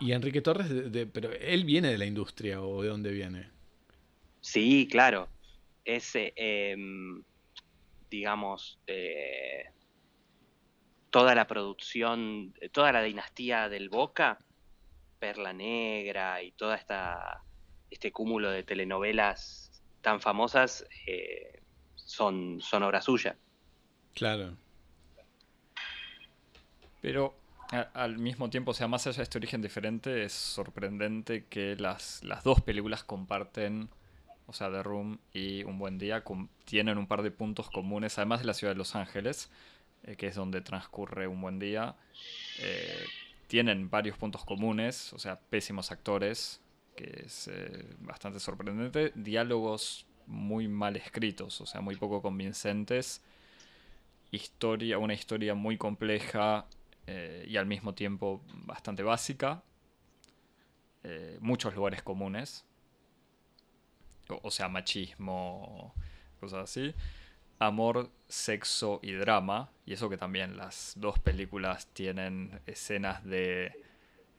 Y 0.00 0.12
Enrique 0.12 0.42
Torres, 0.42 0.68
de- 0.68 0.90
de- 0.90 1.06
pero 1.06 1.32
él 1.32 1.64
viene 1.64 1.88
de 1.88 1.98
la 1.98 2.06
industria 2.06 2.60
o 2.62 2.82
de 2.82 2.88
dónde 2.88 3.10
viene. 3.12 3.50
Sí, 4.40 4.86
claro. 4.90 5.28
Ese, 5.84 6.32
em, 6.36 7.22
digamos, 8.10 8.78
eh, 8.86 9.64
toda 11.10 11.34
la 11.34 11.46
producción, 11.46 12.52
toda 12.72 12.92
la 12.92 13.02
dinastía 13.02 13.68
del 13.68 13.88
Boca, 13.88 14.38
Perla 15.18 15.52
Negra 15.52 16.42
y 16.42 16.52
toda 16.52 16.76
esta 16.76 17.42
este 17.88 18.12
cúmulo 18.12 18.50
de 18.50 18.64
telenovelas 18.64 19.70
tan 20.00 20.20
famosas 20.20 20.84
eh, 21.06 21.62
son, 21.94 22.60
son 22.60 22.82
obra 22.82 23.00
suya. 23.00 23.38
Claro. 24.14 24.56
Pero 27.00 27.38
al 27.94 28.18
mismo 28.18 28.50
tiempo, 28.50 28.70
o 28.70 28.74
sea, 28.74 28.88
más 28.88 29.06
allá 29.06 29.18
de 29.18 29.22
este 29.24 29.38
origen 29.38 29.62
diferente, 29.62 30.24
es 30.24 30.32
sorprendente 30.32 31.46
que 31.46 31.76
las, 31.76 32.22
las 32.24 32.44
dos 32.44 32.60
películas 32.60 33.04
comparten, 33.04 33.88
o 34.46 34.52
sea, 34.52 34.70
The 34.70 34.82
Room 34.82 35.18
y 35.32 35.64
Un 35.64 35.78
Buen 35.78 35.98
Día, 35.98 36.22
tienen 36.64 36.98
un 36.98 37.06
par 37.06 37.22
de 37.22 37.30
puntos 37.30 37.68
comunes, 37.70 38.18
además 38.18 38.40
de 38.40 38.46
la 38.46 38.54
ciudad 38.54 38.72
de 38.72 38.78
Los 38.78 38.94
Ángeles, 38.94 39.50
eh, 40.04 40.16
que 40.16 40.28
es 40.28 40.34
donde 40.34 40.60
transcurre 40.60 41.26
Un 41.26 41.40
Buen 41.40 41.58
Día. 41.58 41.96
eh, 42.60 43.04
tienen 43.48 43.90
varios 43.90 44.16
puntos 44.18 44.44
comunes, 44.44 45.12
o 45.12 45.18
sea, 45.18 45.38
pésimos 45.38 45.92
actores, 45.92 46.60
que 46.96 47.22
es 47.26 47.48
eh, 47.48 47.86
bastante 48.00 48.40
sorprendente, 48.40 49.12
diálogos 49.14 50.06
muy 50.26 50.66
mal 50.66 50.96
escritos, 50.96 51.60
o 51.60 51.66
sea, 51.66 51.80
muy 51.80 51.96
poco 51.96 52.22
convincentes, 52.22 53.22
historia, 54.32 54.98
una 54.98 55.14
historia 55.14 55.54
muy 55.54 55.76
compleja 55.76 56.66
eh, 57.06 57.44
y 57.48 57.56
al 57.56 57.66
mismo 57.66 57.94
tiempo 57.94 58.42
bastante 58.64 59.02
básica, 59.02 59.62
eh, 61.04 61.38
muchos 61.40 61.74
lugares 61.74 62.02
comunes, 62.02 62.64
o, 64.28 64.50
sea, 64.50 64.68
machismo, 64.68 65.94
cosas 66.40 66.64
así, 66.64 66.94
amor, 67.60 68.10
sexo 68.28 68.98
y 69.02 69.12
drama, 69.12 69.70
y 69.84 69.92
eso 69.92 70.10
que 70.10 70.16
también 70.16 70.56
las 70.56 70.94
dos 70.96 71.18
películas 71.20 71.86
tienen 71.92 72.60
escenas 72.66 73.24
de, 73.24 73.84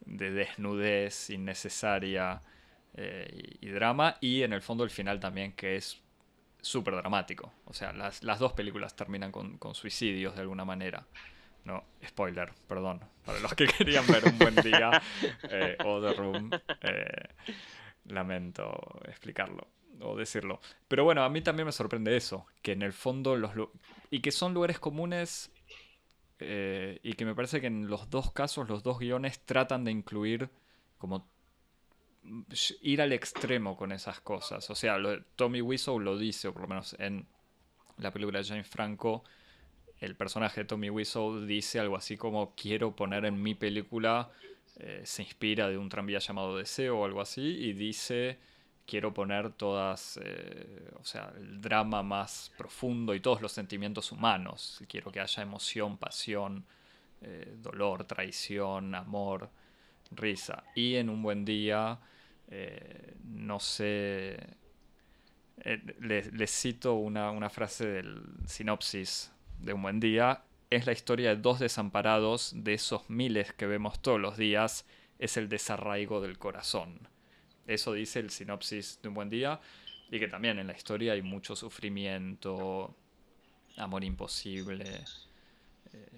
de 0.06 0.32
desnudez 0.32 1.30
innecesaria 1.30 2.42
eh, 2.96 3.58
y, 3.62 3.68
y 3.68 3.70
drama, 3.70 4.18
y 4.20 4.44
en 4.44 4.52
el 4.52 4.62
fondo 4.62 4.84
el 4.84 4.90
final 4.90 5.22
también 5.22 5.54
que 5.54 5.78
es 5.78 6.02
súper 6.62 6.96
dramático. 6.96 7.54
O 7.66 7.74
sea, 7.74 7.94
las, 7.94 8.24
las 8.24 8.40
dos 8.40 8.54
películas 8.54 8.96
terminan 8.96 9.32
con, 9.32 9.58
con 9.58 9.74
suicidios 9.74 10.36
de 10.36 10.42
alguna 10.42 10.66
manera. 10.66 11.06
No, 11.68 11.84
spoiler, 12.08 12.54
perdón. 12.66 13.02
Para 13.26 13.42
los 13.42 13.54
que 13.54 13.68
querían 13.78 14.08
ver 14.08 14.24
un 14.24 14.40
buen 14.40 14.56
día 14.56 15.02
eh, 15.52 15.76
o 15.84 16.00
The 16.02 16.14
Room, 16.14 16.50
eh, 16.82 17.28
lamento 18.06 19.02
explicarlo 19.06 19.68
o 20.00 20.16
decirlo. 20.16 20.62
Pero 20.88 21.04
bueno, 21.04 21.26
a 21.26 21.30
mí 21.30 21.42
también 21.42 21.66
me 21.66 21.74
sorprende 21.74 22.16
eso, 22.16 22.46
que 22.62 22.72
en 22.72 22.84
el 22.84 22.94
fondo 22.94 23.36
los... 23.36 23.52
Y 24.10 24.22
que 24.22 24.32
son 24.32 24.54
lugares 24.54 24.80
comunes 24.80 25.52
eh, 26.40 27.02
y 27.04 27.14
que 27.16 27.26
me 27.26 27.36
parece 27.36 27.60
que 27.60 27.68
en 27.68 27.90
los 27.90 28.10
dos 28.10 28.32
casos, 28.32 28.70
los 28.70 28.82
dos 28.82 29.00
guiones 29.00 29.42
tratan 29.42 29.84
de 29.84 29.92
incluir 29.92 30.50
como 30.98 31.28
ir 32.82 33.02
al 33.02 33.12
extremo 33.12 33.76
con 33.76 33.92
esas 33.92 34.22
cosas. 34.22 34.70
O 34.70 34.76
sea, 34.76 34.96
Tommy 35.36 35.62
Wiseau 35.62 36.00
lo 36.00 36.18
dice, 36.18 36.48
o 36.48 36.54
por 36.54 36.62
lo 36.62 36.70
menos 36.70 36.96
en 36.98 37.28
la 37.98 38.12
película 38.12 38.40
de 38.40 38.46
James 38.46 38.68
Franco, 38.70 39.26
el 40.00 40.16
personaje 40.16 40.62
de 40.62 40.66
Tommy 40.66 40.90
Wiseau 40.90 41.42
dice 41.46 41.80
algo 41.80 41.96
así 41.96 42.18
como 42.18 42.54
quiero 42.56 42.96
poner 42.96 43.26
en 43.26 43.42
mi 43.42 43.56
película, 43.56 44.30
eh, 44.78 45.02
se 45.04 45.24
inspira 45.24 45.70
de 45.70 45.78
un 45.78 45.90
tranvía 45.90 46.20
llamado 46.20 46.58
Deseo 46.58 47.00
o 47.00 47.06
algo 47.06 47.22
así, 47.22 47.42
y 47.42 47.74
dice 47.74 48.38
quiero 48.86 49.14
poner 49.14 49.52
todas, 49.52 50.20
eh, 50.24 50.92
o 51.00 51.04
sea, 51.04 51.34
el 51.36 51.60
drama 51.60 52.04
más 52.04 52.54
profundo 52.58 53.14
y 53.16 53.20
todos 53.20 53.42
los 53.42 53.52
sentimientos 53.52 54.12
humanos. 54.14 54.82
Quiero 54.88 55.12
que 55.12 55.20
haya 55.20 55.44
emoción, 55.44 55.98
pasión, 55.98 56.64
eh, 57.22 57.56
dolor, 57.58 58.06
traición, 58.06 58.96
amor, 58.96 59.50
risa. 60.12 60.64
Y 60.74 60.96
en 60.96 61.10
un 61.10 61.22
buen 61.22 61.44
día, 61.44 62.00
no 63.26 63.60
sé, 63.60 64.38
les, 66.00 66.32
les 66.32 66.50
cito 66.50 66.94
una, 66.94 67.32
una 67.32 67.50
frase 67.50 67.88
del 67.88 68.24
sinopsis 68.46 69.34
de 69.60 69.74
un 69.74 69.82
buen 69.82 70.00
día. 70.00 70.44
Es 70.70 70.86
la 70.86 70.92
historia 70.92 71.30
de 71.30 71.42
dos 71.42 71.60
desamparados, 71.60 72.52
de 72.56 72.74
esos 72.74 73.10
miles 73.10 73.54
que 73.54 73.68
vemos 73.68 74.02
todos 74.02 74.20
los 74.20 74.38
días, 74.38 74.86
es 75.20 75.38
el 75.38 75.50
desarraigo 75.50 76.22
del 76.22 76.38
corazón. 76.38 77.08
Eso 77.66 77.94
dice 77.94 78.20
el 78.20 78.30
sinopsis 78.30 79.00
de 79.02 79.10
un 79.10 79.14
buen 79.14 79.30
día. 79.30 79.60
Y 80.10 80.20
que 80.20 80.28
también 80.28 80.58
en 80.58 80.68
la 80.68 80.74
historia 80.74 81.14
hay 81.14 81.22
mucho 81.22 81.56
sufrimiento, 81.56 82.96
amor 83.76 84.06
imposible, 84.06 84.86
eh, 85.94 86.10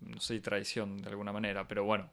no 0.00 0.20
sé, 0.20 0.40
traición 0.40 1.00
de 1.00 1.10
alguna 1.10 1.32
manera. 1.32 1.68
Pero 1.68 1.84
bueno, 1.84 2.10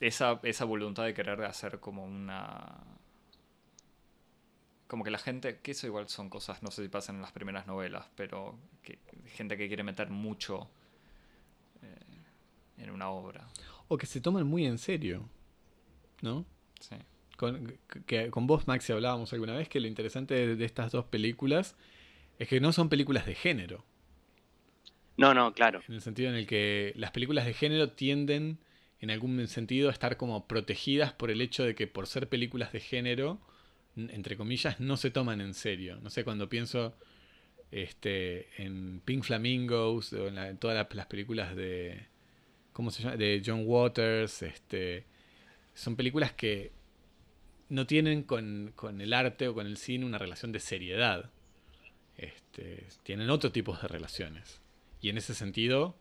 esa, 0.00 0.40
esa 0.42 0.64
voluntad 0.64 1.04
de 1.04 1.14
querer 1.14 1.42
hacer 1.42 1.78
como 1.78 2.04
una... 2.04 2.78
Como 4.90 5.04
que 5.04 5.12
la 5.12 5.18
gente, 5.18 5.60
que 5.62 5.70
eso 5.70 5.86
igual 5.86 6.08
son 6.08 6.28
cosas, 6.28 6.64
no 6.64 6.72
sé 6.72 6.82
si 6.82 6.88
pasan 6.88 7.14
en 7.14 7.22
las 7.22 7.30
primeras 7.30 7.64
novelas, 7.68 8.08
pero 8.16 8.58
que, 8.82 8.98
gente 9.26 9.56
que 9.56 9.68
quiere 9.68 9.84
meter 9.84 10.10
mucho 10.10 10.68
eh, 11.80 12.82
en 12.82 12.90
una 12.90 13.08
obra. 13.08 13.46
O 13.86 13.96
que 13.96 14.06
se 14.06 14.20
toman 14.20 14.48
muy 14.48 14.66
en 14.66 14.78
serio. 14.78 15.28
¿No? 16.22 16.44
Sí. 16.80 16.96
Con, 17.36 17.78
que, 18.04 18.32
con 18.32 18.48
vos, 18.48 18.66
Maxi, 18.66 18.92
hablábamos 18.92 19.32
alguna 19.32 19.54
vez 19.54 19.68
que 19.68 19.78
lo 19.78 19.86
interesante 19.86 20.34
de, 20.34 20.56
de 20.56 20.64
estas 20.64 20.90
dos 20.90 21.04
películas 21.04 21.76
es 22.40 22.48
que 22.48 22.58
no 22.60 22.72
son 22.72 22.88
películas 22.88 23.26
de 23.26 23.36
género. 23.36 23.84
No, 25.16 25.34
no, 25.34 25.54
claro. 25.54 25.82
En 25.86 25.94
el 25.94 26.00
sentido 26.00 26.30
en 26.30 26.34
el 26.34 26.48
que 26.48 26.94
las 26.96 27.12
películas 27.12 27.46
de 27.46 27.54
género 27.54 27.92
tienden, 27.92 28.58
en 28.98 29.12
algún 29.12 29.46
sentido, 29.46 29.88
a 29.88 29.92
estar 29.92 30.16
como 30.16 30.48
protegidas 30.48 31.12
por 31.12 31.30
el 31.30 31.40
hecho 31.42 31.62
de 31.62 31.76
que 31.76 31.86
por 31.86 32.08
ser 32.08 32.28
películas 32.28 32.72
de 32.72 32.80
género, 32.80 33.40
entre 34.10 34.36
comillas, 34.36 34.80
no 34.80 34.96
se 34.96 35.10
toman 35.10 35.40
en 35.40 35.52
serio. 35.54 35.98
No 36.02 36.08
sé, 36.10 36.24
cuando 36.24 36.48
pienso 36.48 36.96
este, 37.70 38.48
en 38.62 39.00
Pink 39.04 39.22
Flamingos 39.24 40.12
o 40.12 40.28
en, 40.28 40.56
todas 40.58 40.76
la- 40.76 40.88
las 40.96 41.06
películas 41.06 41.54
de. 41.54 42.06
¿Cómo 42.72 42.90
se 42.90 43.02
llama? 43.02 43.16
De 43.16 43.42
John 43.44 43.62
Waters. 43.66 44.42
Este, 44.42 45.04
son 45.74 45.96
películas 45.96 46.32
que 46.32 46.72
no 47.68 47.86
tienen 47.86 48.22
con, 48.22 48.72
con 48.74 49.00
el 49.00 49.12
arte 49.12 49.48
o 49.48 49.54
con 49.54 49.66
el 49.66 49.76
cine 49.76 50.04
una 50.06 50.18
relación 50.18 50.52
de 50.52 50.60
seriedad. 50.60 51.30
Este, 52.16 52.86
tienen 53.02 53.30
otro 53.30 53.52
tipo 53.52 53.76
de 53.76 53.88
relaciones. 53.88 54.60
Y 55.00 55.08
en 55.08 55.18
ese 55.18 55.34
sentido 55.34 55.96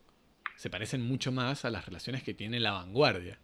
se 0.57 0.69
parecen 0.69 1.01
mucho 1.01 1.31
más 1.31 1.63
a 1.65 1.69
las 1.69 1.85
relaciones 1.85 2.23
que 2.23 2.33
tiene 2.33 2.59
la 2.59 2.73
vanguardia 2.73 3.39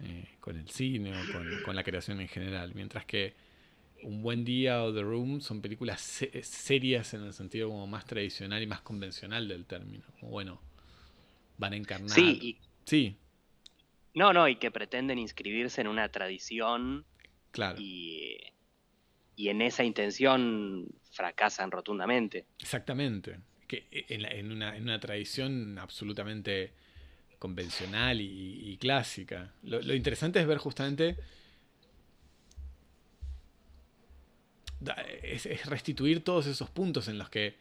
eh, 0.00 0.28
con 0.40 0.56
el 0.56 0.70
cine 0.70 1.12
o 1.12 1.62
con 1.64 1.76
la 1.76 1.84
creación 1.84 2.20
en 2.20 2.28
general. 2.28 2.72
Mientras 2.74 3.04
que 3.04 3.34
Un 4.02 4.22
Buen 4.22 4.44
Día 4.44 4.82
o 4.82 4.92
The 4.92 5.02
Room 5.02 5.40
son 5.40 5.60
películas 5.62 6.00
se- 6.00 6.42
serias 6.42 7.14
en 7.14 7.22
el 7.24 7.32
sentido 7.32 7.68
como 7.68 7.86
más 7.86 8.04
tradicional 8.04 8.62
y 8.62 8.66
más 8.66 8.80
convencional 8.80 9.48
del 9.48 9.64
término. 9.66 10.04
Bueno, 10.20 10.60
van 11.58 11.72
a 11.72 11.76
encarnar. 11.76 12.10
Sí, 12.10 12.38
y, 12.42 12.58
Sí, 12.84 13.16
no, 14.14 14.32
no, 14.32 14.48
y 14.48 14.56
que 14.56 14.70
pretenden 14.70 15.18
inscribirse 15.18 15.80
en 15.80 15.86
una 15.88 16.08
tradición 16.10 17.04
claro. 17.50 17.78
y, 17.80 18.36
y 19.36 19.48
en 19.48 19.62
esa 19.62 19.84
intención 19.84 20.88
fracasan 21.12 21.70
rotundamente. 21.70 22.46
Exactamente. 22.58 23.38
Que 23.68 23.86
en, 24.08 24.22
la- 24.22 24.30
en 24.30 24.52
una, 24.52 24.76
en 24.76 24.82
una 24.82 25.00
tradición 25.00 25.78
absolutamente 25.78 26.72
convencional 27.38 28.20
y, 28.20 28.76
clásica. 28.78 29.52
Lo, 29.62 29.80
interesante 29.94 30.40
es 30.40 30.46
ver 30.46 30.58
justamente... 30.58 31.16
Es, 35.22 35.66
restituir 35.66 36.22
todos 36.24 36.46
esos 36.46 36.70
puntos 36.70 37.08
en 37.08 37.18
los 37.18 37.28
que 37.28 37.54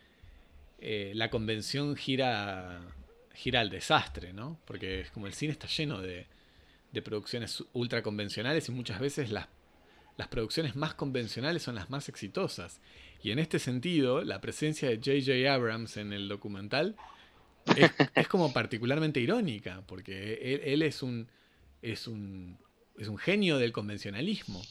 eh, 0.79 1.11
la 1.15 1.29
convención 1.29 1.95
gira, 1.95 2.81
gira 3.33 3.61
al 3.61 3.69
desastre, 3.69 4.33
¿no? 4.33 4.59
Porque 4.65 5.01
es 5.01 5.11
como 5.11 5.27
el 5.27 5.33
cine 5.33 5.51
está 5.51 5.67
lleno 5.67 6.01
de, 6.01 6.25
de 6.91 7.01
producciones 7.01 7.63
ultra 7.73 8.01
convencionales 8.01 8.67
y 8.69 8.71
muchas 8.71 8.99
veces 8.99 9.31
las, 9.31 9.47
las 10.17 10.27
producciones 10.27 10.75
más 10.75 10.93
convencionales 10.93 11.63
son 11.63 11.75
las 11.75 11.89
más 11.89 12.09
exitosas. 12.09 12.79
Y 13.23 13.31
en 13.31 13.39
este 13.39 13.59
sentido, 13.59 14.23
la 14.23 14.41
presencia 14.41 14.89
de 14.89 14.97
J.J. 14.97 15.53
Abrams 15.53 15.97
en 15.97 16.13
el 16.13 16.27
documental 16.27 16.95
es, 17.75 17.91
como 18.27 18.51
particularmente 18.53 19.19
irónica, 19.19 19.83
porque 19.87 20.61
él, 20.63 20.81
es, 20.81 21.01
un, 21.03 21.27
es, 21.81 22.07
un, 22.07 22.57
es 22.97 23.07
un 23.07 23.17
genio 23.17 23.57
del 23.57 23.71
convencionalismo. 23.71 24.61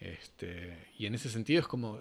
Este, 0.00 0.76
y 0.98 1.06
en 1.06 1.14
ese 1.14 1.30
sentido 1.30 1.60
es 1.60 1.66
como 1.66 1.98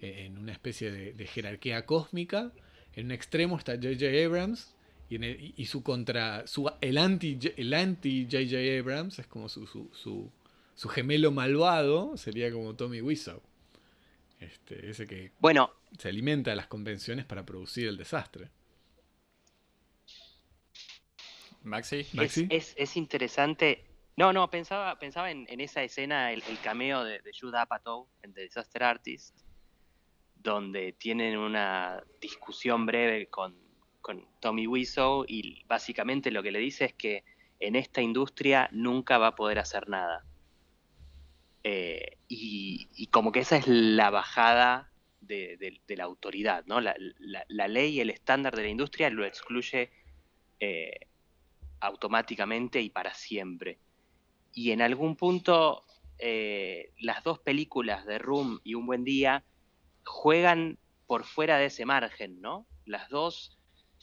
eh, 0.00 0.24
en 0.26 0.38
una 0.38 0.52
especie 0.52 0.90
de, 0.90 1.26
jerarquía 1.26 1.84
cósmica. 1.86 2.52
En 2.94 3.06
un 3.06 3.12
extremo 3.12 3.58
está 3.58 3.74
J.J. 3.74 4.06
Abrams 4.24 4.74
y, 5.10 5.62
y, 5.62 5.66
su 5.66 5.82
contra. 5.82 6.46
Su, 6.46 6.70
el 6.80 6.98
anti 6.98 7.38
el 7.56 7.74
anti 7.74 8.24
J.J. 8.24 8.78
Abrams 8.80 9.18
es 9.18 9.26
como 9.26 9.48
su, 9.48 9.66
su, 9.66 10.30
su, 10.74 10.88
gemelo 10.88 11.30
malvado, 11.30 12.16
sería 12.16 12.50
como 12.50 12.74
Tommy 12.74 13.00
Wiseau. 13.00 13.42
Este, 14.40 14.90
ese 14.90 15.06
que 15.06 15.32
bueno, 15.38 15.70
se 15.98 16.08
alimenta 16.08 16.50
de 16.50 16.56
las 16.56 16.66
convenciones 16.66 17.24
para 17.24 17.44
producir 17.44 17.88
el 17.88 17.96
desastre. 17.96 18.50
Maxi, 21.66 22.06
Es, 22.48 22.96
interesante. 22.96 23.84
No, 24.16 24.32
no, 24.32 24.48
pensaba, 24.50 24.98
pensaba 24.98 25.30
en, 25.30 25.60
esa 25.60 25.82
escena, 25.82 26.32
el, 26.32 26.42
cameo 26.62 27.04
de, 27.04 27.20
de 27.20 27.32
Judah 27.38 27.62
Apatow 27.62 28.08
en 28.22 28.32
The 28.32 28.42
Disaster 28.42 28.82
Artist, 28.82 29.38
donde 30.36 30.92
tienen 30.92 31.36
una 31.36 32.02
discusión 32.20 32.86
breve 32.86 33.26
con, 33.28 33.54
con 34.00 34.24
Tommy 34.40 34.66
Wiseau 34.66 35.24
y 35.26 35.64
básicamente 35.66 36.30
lo 36.30 36.40
que 36.42 36.52
le 36.52 36.60
dice 36.60 36.84
es 36.84 36.94
que 36.94 37.24
en 37.58 37.74
esta 37.74 38.00
industria 38.00 38.68
nunca 38.70 39.18
va 39.18 39.28
a 39.28 39.34
poder 39.34 39.58
hacer 39.58 39.88
nada. 39.88 40.24
Eh, 41.64 42.16
y, 42.28 43.08
como 43.08 43.32
que 43.32 43.40
esa 43.40 43.56
es 43.56 43.66
la 43.66 44.10
bajada 44.10 44.92
de, 45.20 45.80
la 45.88 46.04
autoridad, 46.04 46.64
¿no? 46.66 46.80
La, 46.80 46.94
ley 47.68 47.98
el 47.98 48.10
estándar 48.10 48.54
de 48.54 48.62
la 48.62 48.68
industria 48.68 49.10
lo 49.10 49.24
excluye 49.24 49.90
eh, 50.60 51.00
automáticamente 51.80 52.80
y 52.80 52.90
para 52.90 53.12
siempre. 53.12 53.78
Y 54.56 54.70
en 54.70 54.80
algún 54.80 55.16
punto 55.16 55.84
eh, 56.18 56.90
las 56.98 57.22
dos 57.22 57.38
películas 57.38 58.06
de 58.06 58.18
Room 58.18 58.58
y 58.64 58.74
Un 58.74 58.86
Buen 58.86 59.04
Día 59.04 59.44
juegan 60.02 60.78
por 61.06 61.24
fuera 61.24 61.58
de 61.58 61.66
ese 61.66 61.84
margen, 61.84 62.40
¿no? 62.40 62.66
Las 62.86 63.10
dos 63.10 63.58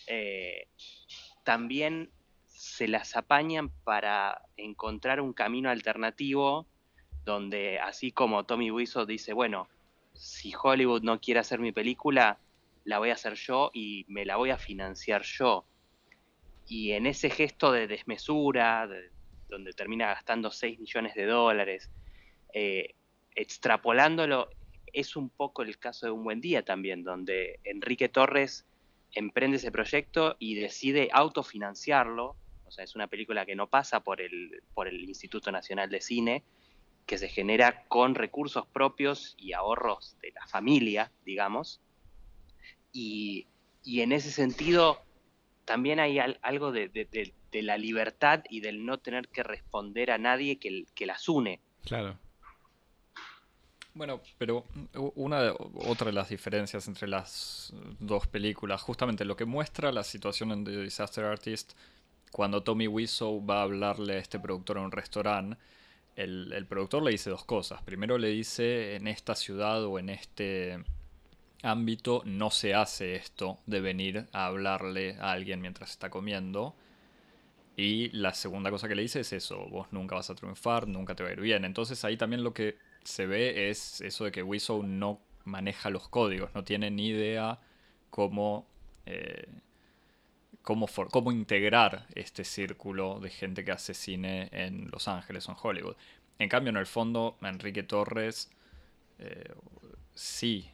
eh, 0.05 0.67
también 1.43 2.11
se 2.45 2.87
las 2.87 3.15
apañan 3.15 3.71
para 3.83 4.43
encontrar 4.55 5.21
un 5.21 5.33
camino 5.33 5.71
alternativo 5.71 6.67
donde 7.25 7.79
así 7.79 8.11
como 8.11 8.43
Tommy 8.43 8.69
Wiseau 8.69 9.07
dice, 9.07 9.33
bueno, 9.33 9.67
si 10.13 10.53
Hollywood 10.61 11.01
no 11.01 11.19
quiere 11.19 11.39
hacer 11.39 11.59
mi 11.59 11.71
película, 11.71 12.37
la 12.83 12.99
voy 12.99 13.09
a 13.09 13.13
hacer 13.13 13.33
yo 13.33 13.71
y 13.73 14.05
me 14.07 14.23
la 14.23 14.35
voy 14.35 14.51
a 14.51 14.59
financiar 14.59 15.23
yo 15.23 15.65
y 16.67 16.91
en 16.91 17.05
ese 17.05 17.29
gesto 17.29 17.71
de 17.71 17.87
desmesura, 17.87 18.87
donde 19.53 19.73
termina 19.73 20.07
gastando 20.07 20.51
6 20.51 20.79
millones 20.79 21.15
de 21.15 21.25
dólares, 21.25 21.89
eh, 22.53 22.95
extrapolándolo, 23.35 24.49
es 24.91 25.15
un 25.15 25.29
poco 25.29 25.63
el 25.63 25.79
caso 25.79 26.05
de 26.05 26.11
Un 26.11 26.23
Buen 26.23 26.41
Día 26.41 26.63
también, 26.63 27.03
donde 27.03 27.59
Enrique 27.63 28.09
Torres 28.09 28.65
emprende 29.13 29.57
ese 29.57 29.71
proyecto 29.71 30.35
y 30.39 30.55
decide 30.55 31.09
autofinanciarlo, 31.11 32.35
o 32.65 32.71
sea, 32.71 32.83
es 32.83 32.95
una 32.95 33.07
película 33.07 33.45
que 33.45 33.55
no 33.55 33.69
pasa 33.69 34.01
por 34.01 34.21
el, 34.21 34.63
por 34.73 34.87
el 34.87 35.03
Instituto 35.03 35.51
Nacional 35.51 35.89
de 35.89 36.01
Cine, 36.01 36.43
que 37.05 37.17
se 37.17 37.27
genera 37.27 37.85
con 37.87 38.15
recursos 38.15 38.65
propios 38.67 39.35
y 39.37 39.53
ahorros 39.53 40.17
de 40.21 40.31
la 40.31 40.47
familia, 40.47 41.11
digamos, 41.25 41.81
y, 42.91 43.47
y 43.83 44.01
en 44.01 44.11
ese 44.11 44.31
sentido 44.31 45.01
también 45.65 45.99
hay 45.99 46.19
algo 46.19 46.71
de, 46.71 47.33
la 47.51 47.77
libertad 47.77 48.43
y 48.49 48.61
del 48.61 48.85
no 48.85 48.99
tener 48.99 49.27
que 49.29 49.43
responder 49.43 50.11
a 50.11 50.17
nadie 50.17 50.57
que, 50.57 50.85
que 50.95 51.05
las 51.05 51.29
une. 51.29 51.59
Claro. 51.83 52.17
Bueno, 53.93 54.21
pero 54.39 54.65
una 55.15 55.53
otra 55.75 56.07
de 56.07 56.13
las 56.13 56.29
diferencias 56.29 56.87
entre 56.87 57.07
las 57.07 57.71
dos 57.99 58.25
películas, 58.25 58.81
justamente 58.81 59.23
lo 59.23 59.35
que 59.35 59.45
muestra 59.45 59.91
la 59.91 60.03
situación 60.03 60.51
en 60.51 60.63
The 60.63 60.81
Disaster 60.81 61.25
Artist, 61.25 61.73
cuando 62.31 62.63
Tommy 62.63 62.87
Wiseau 62.87 63.45
va 63.45 63.59
a 63.59 63.63
hablarle 63.63 64.15
a 64.15 64.17
este 64.17 64.39
productor 64.39 64.77
en 64.77 64.85
un 64.85 64.91
restaurante, 64.91 65.57
el, 66.15 66.51
el 66.53 66.65
productor 66.65 67.03
le 67.03 67.11
dice 67.11 67.29
dos 67.29 67.45
cosas. 67.45 67.83
Primero 67.83 68.17
le 68.17 68.29
dice 68.29 68.95
en 68.95 69.07
esta 69.07 69.35
ciudad 69.35 69.83
o 69.85 69.99
en 69.99 70.09
este 70.09 70.83
ámbito 71.63 72.21
no 72.25 72.51
se 72.51 72.75
hace 72.75 73.15
esto 73.15 73.59
de 73.65 73.81
venir 73.81 74.27
a 74.31 74.45
hablarle 74.45 75.15
a 75.19 75.31
alguien 75.31 75.61
mientras 75.61 75.91
está 75.91 76.09
comiendo. 76.09 76.75
Y 77.75 78.09
la 78.09 78.33
segunda 78.33 78.69
cosa 78.69 78.87
que 78.87 78.95
le 78.95 79.01
dice 79.01 79.21
es 79.21 79.33
eso, 79.33 79.65
vos 79.67 79.87
nunca 79.91 80.15
vas 80.15 80.29
a 80.29 80.35
triunfar, 80.35 80.87
nunca 80.87 81.15
te 81.15 81.23
va 81.23 81.29
a 81.29 81.33
ir 81.33 81.41
bien. 81.41 81.65
Entonces 81.65 82.03
ahí 82.05 82.17
también 82.17 82.43
lo 82.43 82.53
que 82.53 82.77
se 83.03 83.25
ve 83.25 83.69
es 83.69 84.01
eso 84.01 84.25
de 84.25 84.31
que 84.31 84.43
Wiseau 84.43 84.83
no 84.83 85.19
maneja 85.45 85.89
los 85.89 86.07
códigos, 86.07 86.53
no 86.53 86.63
tiene 86.63 86.91
ni 86.91 87.07
idea 87.07 87.59
cómo, 88.09 88.67
eh, 89.05 89.47
cómo, 90.61 90.87
cómo, 91.11 91.31
integrar 91.31 92.07
este 92.15 92.43
círculo 92.43 93.19
de 93.19 93.29
gente 93.29 93.65
que 93.65 93.71
hace 93.71 93.93
cine 93.93 94.49
en 94.51 94.89
Los 94.91 95.07
Ángeles 95.07 95.49
o 95.49 95.51
en 95.51 95.57
Hollywood. 95.61 95.95
En 96.39 96.49
cambio, 96.49 96.69
en 96.69 96.77
el 96.77 96.85
fondo, 96.85 97.37
Enrique 97.41 97.83
Torres 97.83 98.51
eh, 99.19 99.51
sí 100.13 100.72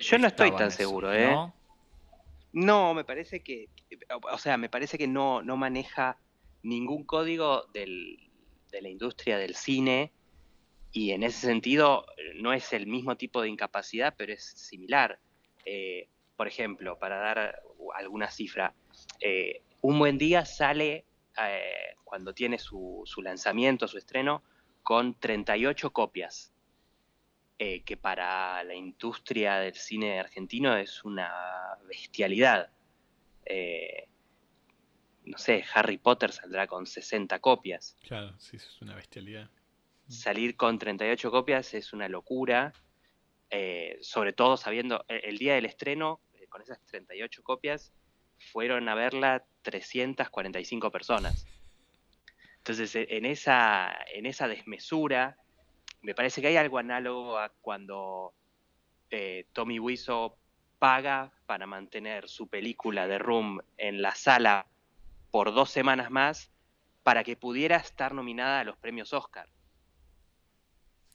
yo 0.00 0.18
no 0.18 0.26
estoy 0.26 0.50
tan 0.52 0.70
seguro, 0.70 1.12
¿eh? 1.12 1.34
¿no? 2.52 2.94
me 2.94 3.04
parece 3.04 3.42
que, 3.42 3.68
o 4.10 4.38
sea, 4.38 4.56
me 4.56 4.68
parece 4.68 4.98
que 4.98 5.06
no, 5.06 5.42
no 5.42 5.56
maneja 5.56 6.18
ningún 6.62 7.04
código 7.04 7.66
de 7.72 8.18
la 8.80 8.88
industria 8.88 9.38
del 9.38 9.54
cine 9.54 10.12
y 10.92 11.12
en 11.12 11.22
ese 11.22 11.46
sentido 11.46 12.06
no 12.36 12.52
es 12.52 12.72
el 12.72 12.86
mismo 12.86 13.16
tipo 13.16 13.42
de 13.42 13.48
incapacidad, 13.48 14.14
pero 14.16 14.32
es 14.32 14.44
similar. 14.44 15.18
Eh, 15.64 16.08
por 16.36 16.48
ejemplo, 16.48 16.98
para 16.98 17.18
dar 17.18 17.62
alguna 17.94 18.30
cifra, 18.30 18.74
eh, 19.20 19.62
Un 19.82 19.98
Buen 19.98 20.18
Día 20.18 20.44
sale 20.44 21.04
eh, 21.38 21.94
cuando 22.04 22.32
tiene 22.32 22.58
su, 22.58 23.02
su 23.04 23.20
lanzamiento, 23.22 23.86
su 23.88 23.98
estreno, 23.98 24.42
con 24.82 25.14
38 25.18 25.92
copias 25.92 26.52
eh, 27.58 27.82
que 27.84 27.96
para 27.96 28.62
la 28.64 28.74
industria 28.74 29.56
del 29.56 29.74
cine 29.74 30.20
argentino 30.20 30.76
es 30.76 31.04
una 31.04 31.32
bestialidad. 31.88 32.70
Eh, 33.46 34.08
no 35.24 35.38
sé, 35.38 35.64
Harry 35.72 35.96
Potter 35.96 36.32
saldrá 36.32 36.66
con 36.66 36.86
60 36.86 37.38
copias. 37.38 37.96
Claro, 38.02 38.38
sí, 38.38 38.56
es 38.56 38.82
una 38.82 38.94
bestialidad. 38.94 39.48
Salir 40.06 40.54
con 40.56 40.78
38 40.78 41.30
copias 41.30 41.72
es 41.72 41.94
una 41.94 42.10
locura, 42.10 42.74
eh, 43.48 43.96
sobre 44.02 44.34
todo 44.34 44.58
sabiendo, 44.58 45.06
el 45.08 45.38
día 45.38 45.54
del 45.54 45.64
estreno, 45.64 46.20
con 46.50 46.60
esas 46.60 46.78
38 46.84 47.42
copias, 47.42 47.90
fueron 48.36 48.86
a 48.90 48.94
verla 48.94 49.46
345 49.62 50.90
personas. 50.92 51.46
Entonces, 52.58 52.94
en 52.94 53.24
esa, 53.24 53.96
en 54.12 54.26
esa 54.26 54.46
desmesura, 54.46 55.38
me 56.02 56.14
parece 56.14 56.40
que 56.40 56.48
hay 56.48 56.56
algo 56.56 56.78
análogo 56.78 57.38
a 57.38 57.50
cuando 57.60 58.32
eh, 59.10 59.46
Tommy 59.52 59.78
Wiseau 59.78 60.36
paga 60.78 61.32
para 61.46 61.66
mantener 61.66 62.28
su 62.28 62.48
película 62.48 63.06
de 63.06 63.18
Room 63.18 63.60
en 63.76 64.02
la 64.02 64.14
sala 64.14 64.66
por 65.30 65.52
dos 65.54 65.70
semanas 65.70 66.10
más 66.10 66.50
para 67.02 67.24
que 67.24 67.36
pudiera 67.36 67.76
estar 67.76 68.14
nominada 68.14 68.60
a 68.60 68.64
los 68.64 68.76
premios 68.76 69.12
Oscar. 69.12 69.48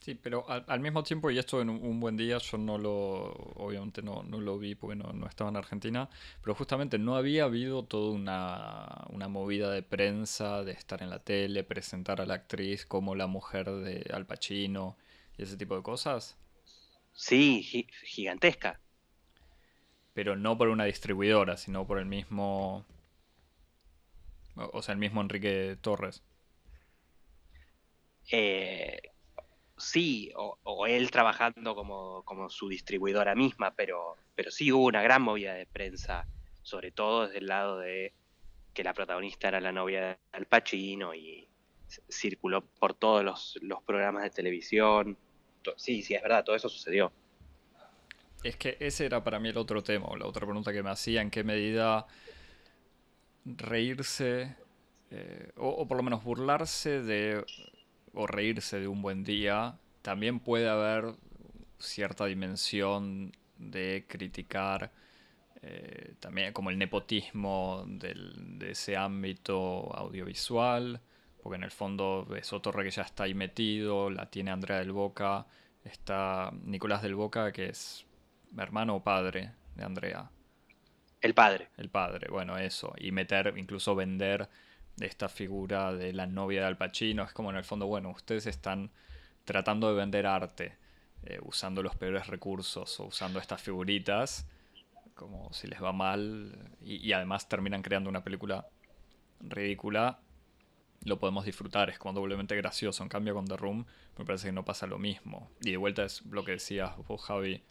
Sí, 0.02 0.16
pero 0.16 0.46
al, 0.50 0.80
mismo 0.80 1.04
tiempo, 1.04 1.30
y 1.30 1.38
esto 1.38 1.62
en 1.62 1.70
un, 1.70 2.00
buen 2.00 2.18
día, 2.18 2.40
yo 2.40 2.58
no 2.58 2.80
lo, 2.80 3.34
obviamente 3.56 4.02
no, 4.02 4.24
lo 4.24 4.58
vi 4.58 4.74
porque 4.74 4.96
no, 4.96 5.28
estaba 5.28 5.52
en 5.52 5.58
Argentina, 5.58 6.10
pero 6.42 6.56
justamente 6.56 6.98
no 6.98 7.16
había 7.16 7.44
habido 7.44 7.84
toda 7.84 8.12
una, 8.12 9.06
una, 9.10 9.28
movida 9.28 9.70
de 9.70 9.84
prensa, 9.84 10.64
de 10.64 10.72
estar 10.72 11.04
en 11.04 11.12
la 11.12 11.20
tele, 11.20 11.64
presentar 11.64 12.20
a 12.20 12.26
la 12.26 12.34
actriz 12.34 12.84
como 12.84 13.14
la 13.14 13.28
mujer 13.28 13.70
de 13.70 14.10
Al 14.12 14.26
Pacino 14.26 14.98
y 15.38 15.44
ese 15.44 15.56
tipo 15.56 15.76
de 15.76 15.84
cosas. 15.84 16.36
Sí, 17.14 17.88
gigantesca. 18.04 18.80
Pero 20.14 20.36
no 20.36 20.58
por 20.58 20.70
una 20.70 20.86
distribuidora, 20.86 21.58
sino 21.58 21.86
por 21.86 22.00
el 22.00 22.06
mismo 22.06 22.86
O, 24.56 24.82
sea, 24.82 24.94
el 24.94 25.00
mismo 25.00 25.22
Enrique 25.22 25.78
Torres. 25.82 26.24
Eh, 28.32 29.11
sí, 29.82 30.32
o, 30.36 30.86
él 30.88 31.12
trabajando 31.12 31.76
como, 31.76 32.24
como, 32.24 32.50
su 32.50 32.70
distribuidora 32.70 33.36
misma, 33.36 33.74
pero, 33.76 34.17
pero 34.36 34.52
sí 34.52 34.72
hubo 34.72 34.86
una 34.86 35.02
gran 35.02 35.22
movida 35.22 35.54
de 35.54 35.65
prensa, 35.65 36.28
sobre 36.62 36.91
todo 36.91 37.26
desde 37.26 37.39
el 37.39 37.48
lado 37.48 37.80
de 37.80 38.13
que 38.74 38.84
la 38.84 38.94
protagonista 38.94 39.50
era 39.50 39.60
la 39.60 39.72
novia 39.72 40.02
de 40.02 40.17
Al 40.32 40.46
Pacino 40.46 41.13
y 41.13 41.48
circuló 42.10 42.62
por 42.62 42.94
todos 42.94 43.24
los, 43.24 43.60
los 43.62 43.82
programas 43.84 44.24
de 44.24 44.30
televisión. 44.30 45.17
Sí, 45.76 46.02
sí, 46.02 46.13
es 46.13 46.22
verdad, 46.22 46.44
todo 46.44 46.56
eso 46.56 46.70
sucedió. 46.70 47.12
Es 48.44 48.56
que 48.56 48.78
ese 48.80 49.06
era 49.06 49.24
para 49.24 49.39
mí 49.39 49.50
el 49.50 49.58
otro 49.58 49.84
tema, 49.84 50.08
la 50.17 50.26
otra 50.26 50.46
pregunta 50.46 50.72
que 50.74 50.82
me 50.82 50.89
hacía, 50.89 51.22
en 51.22 51.30
qué 51.30 51.44
medida 51.44 52.08
reírse, 53.46 54.56
eh, 55.12 55.52
o, 55.58 55.88
por 55.88 55.98
lo 55.98 56.04
menos 56.04 56.24
burlarse 56.24 57.02
de, 57.02 57.44
o 58.13 58.28
reírse 58.28 58.80
de 58.80 58.88
un 58.88 59.02
buen 59.02 59.24
día, 59.24 59.78
también 60.02 60.39
puede 60.39 60.69
haber 60.69 61.15
cierta 61.80 62.26
dimensión 62.26 63.32
de 63.58 64.06
criticar 64.08 64.91
eh, 65.62 66.15
también 66.19 66.54
como 66.54 66.71
el 66.71 66.78
nepotismo 66.78 67.84
de 67.88 68.71
ese 68.71 68.97
ámbito 68.97 69.95
audiovisual, 69.95 71.02
porque 71.41 71.58
en 71.58 71.63
el 71.63 71.71
fondo 71.71 72.28
es 72.36 72.50
Torre 72.50 72.84
que 72.84 72.91
ya 72.91 73.04
está 73.04 73.24
ahí 73.24 73.34
metido, 73.34 74.10
la 74.10 74.30
tiene 74.30 74.52
Andrea 74.52 74.80
del 74.80 74.91
Boca, 74.91 75.45
está 75.84 76.52
Nicolás 76.63 77.02
del 77.04 77.15
Boca 77.15 77.52
que 77.52 77.67
es 77.67 78.06
hermano 78.58 78.95
o 78.95 79.04
padre 79.04 79.52
de 79.76 79.84
Andrea. 79.84 80.30
El 81.21 81.36
padre. 81.36 81.69
El 81.78 81.89
padre, 81.89 82.28
bueno, 82.32 82.58
eso. 82.58 82.93
Y 82.97 83.12
meter, 83.12 83.54
incluso 83.56 83.95
vender 83.95 84.50
esta 84.99 85.30
figura 85.30 85.93
de 85.93 86.13
la 86.13 86.27
novia 86.27 86.62
de 86.62 86.67
Al 86.67 86.77
Pacino. 86.77 87.23
Es 87.23 87.34
como 87.34 87.49
en 87.49 87.58
el 87.58 87.63
fondo, 87.63 87.88
bueno, 87.88 88.10
ustedes 88.10 88.45
están 88.47 88.91
tratando 89.45 89.89
de 89.89 89.95
vender 89.95 90.25
arte 90.25 90.77
eh, 91.23 91.39
usando 91.43 91.84
los 91.84 91.95
peores 91.95 92.27
recursos 92.27 92.99
o 92.99 93.06
usando 93.06 93.39
estas 93.39 93.62
figuritas, 93.62 94.47
como 95.13 95.54
si 95.54 95.67
les 95.67 95.82
va 95.82 95.91
mal, 95.91 96.73
y, 96.82 97.12
además 97.13 97.47
terminan 97.47 97.84
creando 97.84 98.10
una 98.10 98.23
película 98.23 98.67
ridícula, 99.39 100.19
lo 101.04 101.19
podemos 101.19 101.45
disfrutar, 101.45 101.89
es 101.89 101.99
como 101.99 102.13
doblemente 102.13 102.56
gracioso. 102.56 103.04
En 103.04 103.10
cambio, 103.10 103.34
con 103.34 103.45
The 103.45 103.58
Room 103.58 103.86
me 104.17 104.25
parece 104.25 104.47
que 104.47 104.51
no 104.51 104.65
pasa 104.65 104.88
lo 104.88 104.97
mismo. 104.97 105.51
Y 105.62 105.71
de 105.71 105.77
vuelta 105.77 106.04
es 106.04 106.23
lo 106.25 106.43
que 106.43 106.54
decías 106.54 106.95
vos, 107.08 107.21
Javi, 107.23 107.63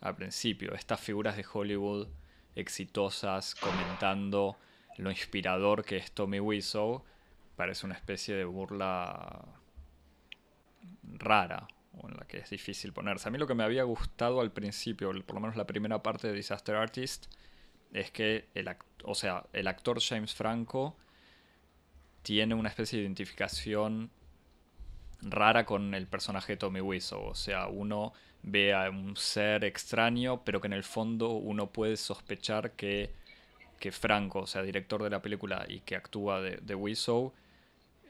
al 0.00 0.14
principio, 0.14 0.74
estas 0.74 1.00
figuras 1.00 1.36
de 1.36 1.44
Hollywood 1.50 2.08
exitosas 2.54 3.54
comentando 3.54 4.58
lo 4.98 5.10
inspirador 5.10 5.84
que 5.84 5.96
es 5.96 6.12
Tommy 6.12 6.40
Wiseau, 6.40 7.04
parece 7.56 7.86
una 7.86 7.94
especie 7.94 8.34
de 8.34 8.44
burla 8.44 9.44
rara 11.02 11.66
o 12.00 12.08
en 12.08 12.16
la 12.16 12.26
que 12.26 12.38
es 12.38 12.50
difícil 12.50 12.92
ponerse. 12.92 13.28
A 13.28 13.32
mí 13.32 13.38
lo 13.38 13.46
que 13.46 13.54
me 13.54 13.64
había 13.64 13.82
gustado 13.82 14.40
al 14.40 14.52
principio, 14.52 15.10
por 15.24 15.34
lo 15.34 15.40
menos 15.40 15.56
la 15.56 15.66
primera 15.66 16.02
parte 16.02 16.28
de 16.28 16.34
Disaster 16.34 16.76
Artist, 16.76 17.26
es 17.92 18.10
que 18.10 18.48
el, 18.54 18.68
o 19.04 19.14
sea, 19.14 19.46
el 19.52 19.66
actor 19.66 20.00
James 20.00 20.34
Franco 20.34 20.96
tiene 22.22 22.54
una 22.54 22.68
especie 22.68 22.98
de 22.98 23.04
identificación 23.04 24.10
rara 25.22 25.64
con 25.64 25.94
el 25.94 26.06
personaje 26.06 26.56
Tommy 26.56 26.80
Wiseau. 26.80 27.24
O 27.24 27.34
sea, 27.34 27.68
uno 27.68 28.12
ve 28.42 28.74
a 28.74 28.90
un 28.90 29.16
ser 29.16 29.64
extraño, 29.64 30.44
pero 30.44 30.60
que 30.60 30.66
en 30.66 30.72
el 30.74 30.84
fondo 30.84 31.30
uno 31.30 31.72
puede 31.72 31.96
sospechar 31.96 32.72
que, 32.72 33.14
que 33.78 33.92
Franco, 33.92 34.40
o 34.40 34.46
sea, 34.46 34.62
director 34.62 35.02
de 35.02 35.10
la 35.10 35.22
película 35.22 35.64
y 35.68 35.80
que 35.80 35.96
actúa 35.96 36.40
de, 36.40 36.56
de 36.58 36.74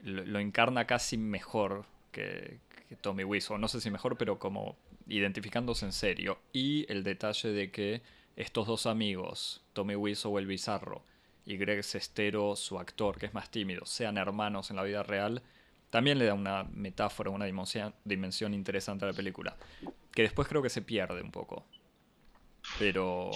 lo, 0.03 0.39
encarna 0.39 0.85
casi 0.85 1.17
mejor 1.17 1.85
que, 2.11 2.59
Tommy 3.01 3.23
Wiseau. 3.23 3.57
No 3.57 3.67
sé 3.67 3.81
si 3.81 3.91
mejor, 3.91 4.17
pero 4.17 4.39
como 4.39 4.75
identificándose 5.07 5.85
en 5.85 5.93
serio. 5.93 6.39
Y 6.53 6.91
el 6.91 7.03
detalle 7.03 7.49
de 7.49 7.71
que 7.71 8.01
estos 8.35 8.67
dos 8.67 8.85
amigos, 8.87 9.61
Tommy 9.73 9.95
Wiseau 9.95 10.37
el 10.39 10.47
bizarro 10.47 11.03
y 11.45 11.57
Greg 11.57 11.83
Sestero, 11.83 12.55
su 12.55 12.79
actor, 12.79 13.17
que 13.17 13.27
es 13.27 13.33
más 13.33 13.51
tímido, 13.51 13.85
sean 13.85 14.17
hermanos 14.17 14.69
en 14.69 14.77
la 14.77 14.83
vida 14.83 15.03
real, 15.03 15.43
también 15.89 16.19
le 16.19 16.25
da 16.25 16.33
una 16.33 16.63
metáfora, 16.63 17.31
una 17.31 17.45
dimensión, 17.45 18.53
interesante 18.53 19.05
a 19.05 19.09
la 19.09 19.13
película. 19.13 19.55
Que 20.11 20.23
después 20.23 20.47
creo 20.47 20.61
que 20.61 20.69
se 20.69 20.81
pierde 20.81 21.21
un 21.21 21.31
poco. 21.31 21.65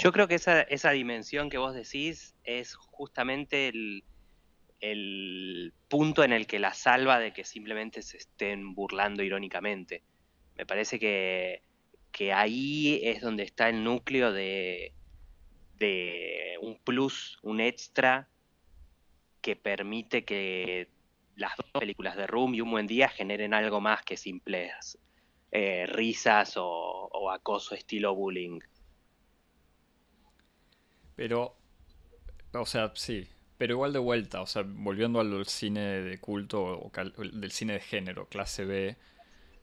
Yo 0.01 0.11
creo 0.11 0.27
que 0.27 0.35
esa, 0.35 0.61
esa 0.61 0.91
dimensión 0.91 1.49
que 1.49 1.57
vos 1.57 1.73
decís 1.73 2.35
es 2.43 2.75
justamente 2.75 3.67
el, 3.67 4.03
el 4.79 5.73
punto 5.87 6.23
en 6.23 6.33
el 6.33 6.47
que 6.47 6.59
la 6.59 6.73
salva 6.73 7.19
de 7.19 7.33
que 7.33 7.43
simplemente 7.43 8.01
se 8.01 8.17
estén 8.17 8.73
burlando 8.75 9.23
irónicamente. 9.23 10.03
Me 10.55 10.65
parece 10.65 10.99
que, 10.99 11.63
que 12.11 12.33
ahí 12.33 12.99
es 13.03 13.21
donde 13.21 13.43
está 13.43 13.69
el 13.69 13.83
núcleo 13.83 14.31
de, 14.31 14.93
de 15.77 16.57
un 16.61 16.77
plus, 16.79 17.39
un 17.41 17.59
extra 17.59 18.29
que 19.41 19.55
permite 19.55 20.23
que 20.23 20.89
las 21.35 21.55
dos 21.57 21.69
películas 21.79 22.15
de 22.15 22.27
Room 22.27 22.55
y 22.55 22.61
Un 22.61 22.71
Buen 22.71 22.87
Día 22.87 23.09
generen 23.09 23.53
algo 23.53 23.81
más 23.81 24.03
que 24.03 24.17
simples 24.17 24.97
eh, 25.51 25.85
risas 25.87 26.53
o, 26.57 27.29
acoso 27.31 27.73
estilo 27.73 28.13
bullying. 28.15 28.59
Pero, 31.15 31.55
o 32.53 32.65
sea, 32.65 32.91
sí, 32.95 33.27
pero 33.57 33.73
igual 33.73 33.93
de 33.93 33.99
vuelta, 33.99 34.41
o 34.41 34.47
sea, 34.47 34.63
volviendo 34.65 35.19
al 35.19 35.45
cine 35.45 35.81
de 36.01 36.19
culto 36.19 36.61
o 36.63 36.91
del 37.15 37.51
cine 37.51 37.73
de 37.73 37.79
género, 37.79 38.27
clase 38.27 38.65
B, 38.65 38.97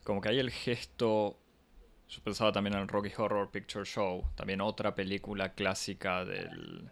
como 0.03 0.21
que 0.21 0.29
hay 0.29 0.39
el 0.39 0.51
gesto, 0.51 1.37
yo 2.09 2.23
pensaba 2.23 2.51
también 2.51 2.77
en 2.77 2.87
Rocky 2.87 3.11
Horror 3.15 3.51
Picture 3.51 3.85
Show, 3.85 4.25
también 4.35 4.61
otra 4.61 4.95
película 4.95 5.53
clásica 5.53 6.25
del 6.25 6.89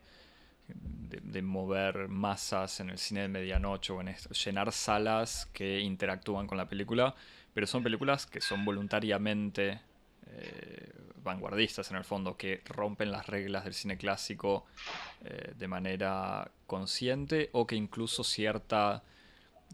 de, 0.74 1.42
mover 1.42 2.08
masas 2.08 2.80
en 2.80 2.90
el 2.90 2.98
cine 2.98 3.22
de 3.22 3.28
medianoche 3.28 3.94
o 3.94 4.02
en 4.02 4.16
llenar 4.16 4.72
salas 4.72 5.48
que 5.54 5.80
interactúan 5.80 6.48
con 6.48 6.58
la 6.58 6.68
película, 6.68 7.16
pero 7.54 7.68
son 7.68 7.84
películas 7.84 8.26
que 8.26 8.42
son 8.42 8.66
voluntariamente 8.66 9.82
eh, 10.32 10.92
vanguardistas 11.24 11.92
en 11.92 11.98
el 11.98 12.04
fondo, 12.04 12.38
que 12.38 12.62
rompen 12.66 13.12
las 13.12 13.28
reglas 13.28 13.64
del 13.64 13.74
cine 13.74 13.98
clásico 13.98 14.66
eh, 15.24 15.54
de 15.58 15.68
manera 15.68 16.52
consciente 16.68 17.50
o 17.54 17.68
que 17.68 17.76
incluso 17.76 18.24
cierta 18.24 19.04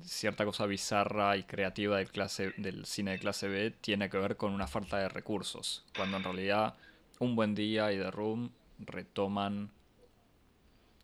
cierta 0.03 0.43
cosa 0.43 0.65
bizarra 0.65 1.37
y 1.37 1.43
creativa 1.43 1.97
del, 1.97 2.09
del 2.57 2.85
cine 2.85 3.11
de 3.11 3.19
clase 3.19 3.47
B 3.47 3.71
tiene 3.79 4.09
que 4.09 4.17
ver 4.17 4.35
con 4.35 4.51
una 4.51 4.67
falta 4.67 4.97
de 4.97 5.07
recursos, 5.07 5.85
cuando 5.95 6.17
en 6.17 6.23
realidad 6.23 6.75
Un 7.19 7.35
Buen 7.35 7.55
Día 7.55 7.93
y 7.93 7.97
The 7.97 8.11
Room 8.11 8.51
retoman 8.79 9.71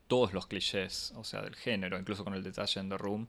todos 0.08 0.34
los 0.34 0.46
clichés, 0.46 1.14
o 1.16 1.24
sea, 1.24 1.42
del 1.42 1.56
género, 1.56 1.98
incluso 1.98 2.26
con 2.26 2.34
el 2.34 2.44
detalle 2.44 2.82
en 2.82 2.90
The 2.90 2.98
Room, 2.98 3.28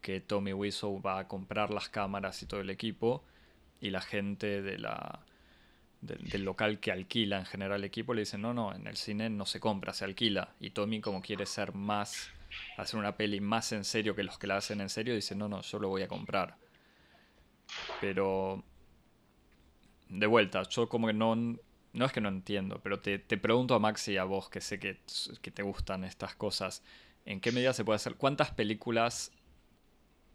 que 0.00 0.20
Tommy 0.20 0.54
Wiseau 0.54 1.00
va 1.02 1.18
a 1.18 1.28
comprar 1.28 1.70
las 1.70 1.90
cámaras 1.90 2.42
y 2.42 2.46
todo 2.46 2.60
el 2.60 2.70
equipo, 2.70 3.22
y 3.82 3.90
la 3.90 4.00
gente 4.00 4.62
de 4.62 4.78
la, 4.78 5.20
del, 6.02 6.44
local 6.44 6.80
que 6.80 6.92
alquila 6.92 7.38
en 7.38 7.46
general 7.46 7.78
el 7.78 7.84
equipo 7.84 8.12
le 8.12 8.22
dice, 8.22 8.36
no, 8.36 8.52
no, 8.52 8.74
en 8.74 8.86
el 8.86 8.96
cine 8.96 9.30
no 9.30 9.46
se 9.46 9.60
compra, 9.60 9.94
se 9.94 10.04
alquila. 10.04 10.54
Y 10.60 10.70
Tommy 10.70 11.00
como 11.00 11.22
quiere 11.22 11.46
ser 11.46 11.74
más, 11.74 12.30
hacer 12.76 12.98
una 12.98 13.16
peli 13.16 13.40
más 13.40 13.72
en 13.72 13.84
serio 13.84 14.14
que 14.14 14.24
los 14.24 14.38
que 14.38 14.48
la 14.48 14.56
hacen 14.56 14.80
en 14.80 14.90
serio, 14.90 15.14
dice, 15.14 15.34
no, 15.34 15.48
no, 15.48 15.62
yo 15.62 15.78
lo 15.78 15.88
voy 15.88 16.02
a 16.02 16.08
comprar. 16.08 16.56
Pero, 18.00 18.62
de 20.08 20.26
vuelta, 20.26 20.64
yo 20.64 20.88
como 20.88 21.06
que 21.06 21.14
no, 21.14 21.34
no 21.36 22.04
es 22.04 22.12
que 22.12 22.20
no 22.20 22.28
entiendo, 22.28 22.80
pero 22.82 23.00
te, 23.00 23.18
pregunto 23.18 23.74
a 23.74 23.78
Max 23.78 24.08
y 24.08 24.16
a 24.16 24.24
vos, 24.24 24.50
que 24.50 24.60
sé 24.60 24.78
que, 24.78 25.00
te 25.54 25.62
gustan 25.62 26.04
estas 26.04 26.34
cosas, 26.34 26.82
¿en 27.24 27.40
qué 27.40 27.52
medida 27.52 27.72
se 27.72 27.84
puede 27.84 27.96
hacer? 27.96 28.16
¿Cuántas 28.16 28.50
películas 28.50 29.32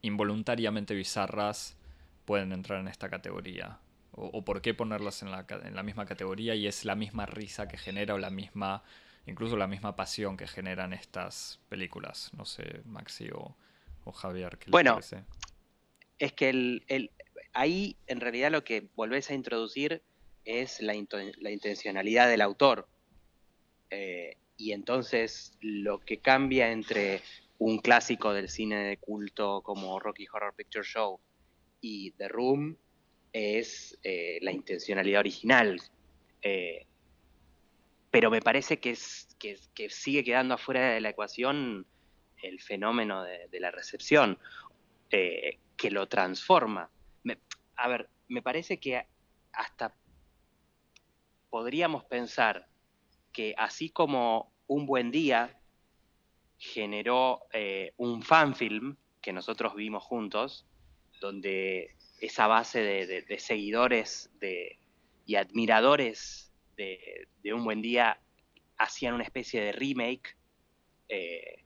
involuntariamente 0.02 0.96
bizarras 0.96 1.78
pueden 2.26 2.54
entrar 2.54 2.80
en 2.80 2.88
esta 2.88 3.10
categoría? 3.10 3.80
O, 4.20 4.44
por 4.44 4.64
qué 4.64 4.74
ponerlas 4.74 5.22
en 5.22 5.30
la, 5.30 5.46
en 5.64 5.76
la, 5.76 5.84
misma 5.84 6.08
categoría 6.08 6.56
y 6.56 6.66
es 6.66 6.86
la 6.86 6.96
misma 6.96 7.28
risa 7.28 7.68
que 7.68 7.78
genera 7.78 8.16
o 8.16 8.18
la 8.18 8.32
misma, 8.32 8.84
incluso 9.28 9.56
la 9.58 9.68
misma 9.68 9.96
pasión 9.96 10.38
que 10.38 10.48
generan 10.48 10.92
estas 10.92 11.60
películas? 11.70 12.32
No 12.34 12.44
sé, 12.44 12.82
Maxi 12.86 13.30
o, 13.32 13.56
Javier, 14.12 14.58
¿qué 14.58 14.72
bueno, 14.72 15.00
Es 16.18 16.34
que 16.34 16.50
el, 16.50 17.12
ahí 17.54 17.96
en 18.08 18.20
realidad 18.20 18.50
lo 18.50 18.64
que 18.64 18.88
volvés 18.96 19.30
a 19.30 19.36
introducir 19.36 20.02
es 20.46 20.82
la, 20.82 20.96
intencionalidad 20.96 22.28
del 22.28 22.42
autor. 22.42 22.88
Eh, 23.92 24.38
y 24.58 24.72
entonces 24.72 25.54
lo 25.62 26.00
que 26.00 26.18
cambia 26.18 26.72
entre 26.72 27.22
un 27.60 27.78
clásico 27.78 28.34
del 28.34 28.50
cine 28.50 28.78
de 28.78 28.98
culto 28.98 29.62
como 29.62 30.00
Rocky 30.00 30.26
Horror 30.32 30.56
Picture 30.56 30.84
Show 30.84 31.20
y 31.82 32.12
The 32.14 32.30
Room 32.30 32.78
es 33.34 33.98
eh, 34.04 34.40
la 34.42 34.52
intencionalidad 34.52 35.20
original. 35.20 35.82
Eh, 36.42 36.86
pero 38.12 38.32
me 38.32 38.42
parece 38.42 38.80
que, 38.80 38.92
es, 38.92 39.28
que, 39.40 39.90
sigue 39.90 40.24
quedando 40.24 40.56
afuera 40.56 40.94
de 40.94 41.02
la 41.02 41.10
ecuación 41.10 41.86
el 42.42 42.62
fenómeno 42.62 43.24
de, 43.24 43.60
la 43.60 43.72
recepción, 43.72 44.40
eh, 45.12 45.60
que 45.76 45.92
lo 45.92 46.08
transforma. 46.08 46.90
a 47.76 47.88
ver, 47.88 48.10
me 48.28 48.42
parece 48.42 48.80
que 48.80 49.06
hasta 49.52 49.96
podríamos 51.50 52.06
pensar 52.06 52.68
que 53.34 53.54
así 53.58 53.90
como 53.90 54.54
Un 54.68 54.86
Buen 54.86 55.12
Día 55.12 55.60
generó 56.58 57.44
un 57.98 58.24
fanfilm 58.24 58.98
que 59.22 59.34
nosotros 59.34 59.76
vimos 59.76 60.04
juntos, 60.04 60.66
donde 61.20 61.97
esa 62.20 62.48
base 62.48 62.82
de, 62.82 63.40
seguidores 63.40 64.30
y 65.26 65.36
admiradores 65.36 66.52
de, 66.76 67.28
Un 67.54 67.64
Buen 67.64 67.82
Día 67.82 68.20
hacían 68.78 69.14
una 69.14 69.24
especie 69.24 69.62
de 69.62 69.72
remake 69.72 70.36
eh, 71.10 71.64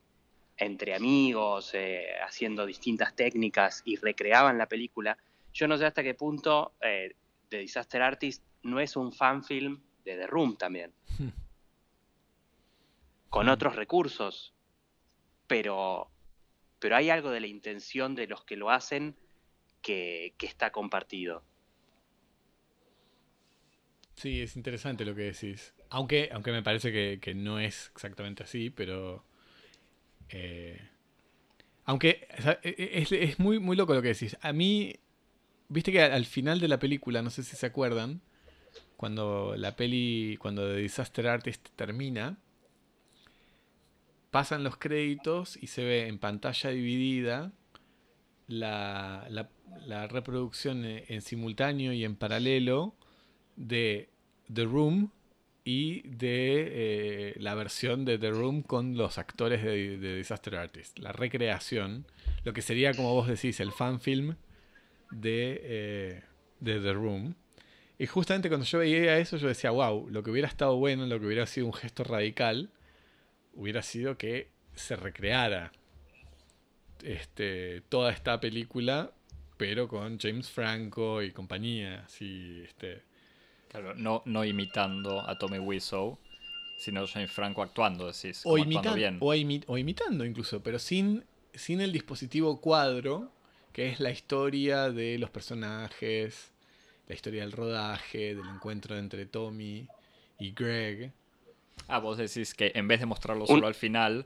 entre 0.58 0.94
amigos, 0.94 1.72
eh, 1.74 2.08
haciendo 2.24 2.66
distintas 2.66 3.16
técnicas 3.16 3.82
y 3.86 3.96
recreaban 3.96 4.58
la 4.58 4.68
película. 4.68 5.18
Yo 5.54 5.68
no 5.68 5.78
sé 5.78 5.86
hasta 5.86 6.04
qué 6.04 6.14
punto 6.14 6.74
The 6.80 7.58
Disaster 7.58 8.02
Artist 8.02 8.44
no 8.64 8.80
es 8.80 8.96
un 8.96 9.12
fanfilm 9.12 9.82
de 10.06 10.16
The 10.16 10.28
Room 10.28 10.58
también. 10.58 10.94
Hmm. 11.20 11.30
Con 13.30 13.50
otros 13.50 13.76
recursos. 13.76 14.54
Pero, 15.48 16.10
pero 16.80 16.96
hay 16.96 17.10
algo 17.10 17.30
de 17.30 17.42
la 17.42 17.48
intención 17.48 18.16
de 18.16 18.28
los 18.28 18.46
que 18.46 18.56
lo 18.56 18.70
hacen 18.70 19.18
que, 19.82 20.34
está 20.40 20.72
compartido. 20.72 21.44
Sí, 24.16 24.42
es 24.42 24.56
interesante 24.56 25.06
lo 25.06 25.16
que 25.16 25.24
decís. 25.24 25.74
Aunque, 25.90 26.30
aunque 26.32 26.52
me 26.52 26.64
parece 26.64 27.20
que, 27.20 27.34
no 27.36 27.60
es 27.60 27.92
exactamente 27.94 28.44
así, 28.44 28.70
pero. 28.70 29.26
Eh, 30.30 30.80
aunque 31.86 32.28
e, 32.64 32.70
e, 32.70 33.02
es, 33.02 33.12
es, 33.12 33.40
muy, 33.40 33.60
muy 33.60 33.76
loco 33.76 33.94
lo 33.94 34.02
que 34.02 34.10
decís. 34.10 34.38
A 34.42 34.54
mí, 34.54 34.96
viste 35.68 35.92
que 35.92 36.02
al 36.02 36.26
final 36.26 36.60
de 36.60 36.68
la 36.68 36.80
película, 36.80 37.22
no 37.22 37.30
sé 37.30 37.44
si 37.44 37.56
se 37.56 37.66
acuerdan, 37.66 38.22
cuando 38.98 39.56
la 39.58 39.76
peli, 39.76 40.38
cuando 40.40 40.68
The 40.68 40.78
Disaster 40.78 41.28
Artist 41.28 41.70
termina, 41.76 42.38
pasan 44.30 44.64
los 44.64 44.78
créditos 44.78 45.58
y 45.62 45.68
se 45.68 45.84
ve 45.84 46.08
en 46.08 46.20
pantalla 46.20 46.70
dividida 46.70 47.52
la, 48.48 49.26
la, 49.30 49.50
reproducción 50.08 50.84
en 50.86 51.22
simultáneo 51.22 51.94
y 51.94 52.04
en 52.04 52.16
paralelo 52.16 52.96
de 53.56 54.10
The 54.54 54.64
Room 54.64 55.12
y 55.64 56.02
de 56.08 56.68
eh, 56.72 57.34
la 57.38 57.54
versión 57.56 58.04
de 58.04 58.18
The 58.18 58.32
Room 58.32 58.64
con 58.64 58.98
los 58.98 59.18
actores 59.18 59.64
de, 59.64 60.16
Disaster 60.18 60.56
Artist. 60.56 60.98
La 61.00 61.12
recreación, 61.12 62.06
lo 62.44 62.54
que 62.54 62.62
sería, 62.62 62.94
como 62.94 63.14
vos 63.14 63.28
decís, 63.28 63.60
el 63.60 63.72
fanfilm 63.72 64.36
de, 65.12 65.62
eh, 65.64 66.24
de 66.60 66.80
The 66.80 66.94
Room. 66.94 67.36
Y 68.00 68.08
justamente 68.08 68.50
cuando 68.50 68.66
yo 68.66 68.80
veía 68.80 69.20
eso, 69.20 69.38
yo 69.38 69.48
decía, 69.48 69.70
wow, 69.70 70.10
lo 70.10 70.24
que 70.24 70.32
hubiera 70.32 70.48
estado 70.48 70.76
bueno, 70.78 71.06
lo 71.06 71.20
que 71.20 71.28
hubiera 71.28 71.46
sido 71.46 71.68
un 71.68 71.74
gesto 71.74 72.04
radical, 72.04 72.72
hubiera 73.54 73.84
sido 73.84 74.18
que 74.18 74.50
se 74.74 74.96
recreara 74.96 75.72
este, 77.04 77.82
toda 77.90 78.12
esta 78.12 78.40
película, 78.40 79.12
pero 79.62 79.88
con 79.88 80.18
James 80.18 80.50
Franco 80.50 81.22
y 81.22 81.32
compañía. 81.32 82.04
Así, 82.06 82.64
este. 82.66 83.04
Claro, 83.70 83.94
no, 83.94 84.24
no 84.26 84.44
imitando 84.44 85.22
a 85.22 85.38
Tommy 85.38 85.60
Wiseau, 85.60 86.18
sino 86.80 87.06
James 87.06 87.32
Franco 87.32 87.62
actuando, 87.62 88.08
decís. 88.08 88.42
O, 88.44 88.56
bien. 88.56 89.18
O, 89.20 89.28
o, 89.28 89.78
imitando 89.78 90.26
incluso, 90.26 90.64
pero 90.64 90.80
sin, 90.80 91.24
sin 91.54 91.80
el 91.80 91.92
dispositivo 91.92 92.60
cuadro, 92.60 93.32
que 93.72 93.90
es 93.90 94.00
la 94.00 94.10
historia 94.10 94.90
de 94.90 95.20
los 95.20 95.30
personajes 95.30 96.52
la 97.08 97.16
historia 97.16 97.42
del 97.42 97.52
rodaje, 97.52 98.36
del 98.36 98.48
encuentro 98.48 98.98
entre 98.98 99.26
Tommy 99.26 99.86
y 100.40 100.52
Greg. 100.54 101.12
Ah, 101.90 102.00
vos 102.00 102.18
decís 102.18 102.54
que 102.54 102.72
en 102.74 102.88
vez 102.88 103.02
de 103.02 103.06
mostrarlo 103.06 103.46
solo 103.46 103.68
al 103.68 103.76
final, 103.76 104.26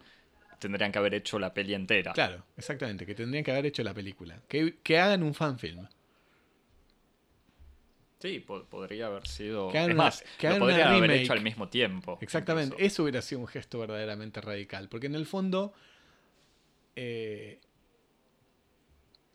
tendrían 0.59 0.91
que 0.91 0.99
haber 0.99 1.13
hecho 1.13 1.39
la 1.39 1.53
peli 1.53 1.73
entera. 1.73 2.13
Claro, 2.13 2.43
exactamente, 2.57 3.05
que 3.05 3.15
tendrían 3.15 3.43
que 3.43 3.51
haber 3.51 3.67
hecho 3.67 3.83
la 3.83 3.93
película. 3.93 4.41
Que, 4.47 4.99
hagan 4.99 5.23
un 5.23 5.33
fanfilm. 5.33 5.87
Sí, 8.19 8.39
podría 8.39 9.07
haber 9.07 9.27
sido. 9.27 9.69
Que 9.69 9.85
es 9.85 9.95
más, 9.95 10.23
que 10.37 10.49
lo 10.49 10.59
podrían 10.59 10.93
haber 10.93 11.11
hecho 11.11 11.33
al 11.33 11.41
mismo 11.41 11.69
tiempo. 11.69 12.17
Exactamente, 12.21 12.75
eso 12.79 13.03
hubiera 13.03 13.21
sido 13.21 13.41
un 13.41 13.47
gesto 13.47 13.79
verdaderamente 13.79 14.41
radical. 14.41 14.89
Porque 14.89 15.07
en 15.07 15.15
el 15.15 15.25
fondo. 15.25 15.73
Eh, 16.95 17.59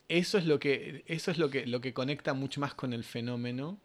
eso 0.09 0.37
es 0.37 0.45
lo 0.45 0.59
que, 0.59 1.05
eso 1.07 1.31
es 1.31 1.37
lo 1.37 1.49
que, 1.49 1.65
lo 1.65 1.79
que 1.79 1.93
conecta 1.93 2.33
mucho 2.33 2.59
más 2.59 2.73
con 2.73 2.91
el 2.91 3.05
fenómeno 3.05 3.79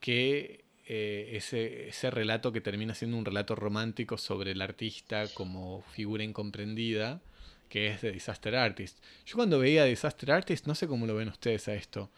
que 0.00 0.64
eh, 0.88 1.30
ese, 1.32 1.88
ese, 1.88 2.10
relato 2.12 2.52
que 2.52 2.60
termina 2.60 2.94
siendo 2.94 3.16
un 3.16 3.24
relato 3.24 3.56
romántico 3.56 4.18
sobre 4.18 4.52
el 4.52 4.62
artista 4.62 5.26
como 5.34 5.82
figura 5.82 6.22
incomprendida, 6.22 7.20
que 7.68 7.88
es 7.88 8.02
de 8.02 8.12
Disaster 8.12 8.54
Artist. 8.54 8.98
Yo 9.24 9.34
cuando 9.34 9.58
veía 9.58 9.84
Disaster 9.84 10.30
Artist, 10.30 10.66
no 10.66 10.76
sé 10.76 10.86
cómo 10.86 11.06
lo 11.06 11.16
ven 11.16 11.28
ustedes 11.28 11.66
a 11.66 11.74
esto, 11.74 12.10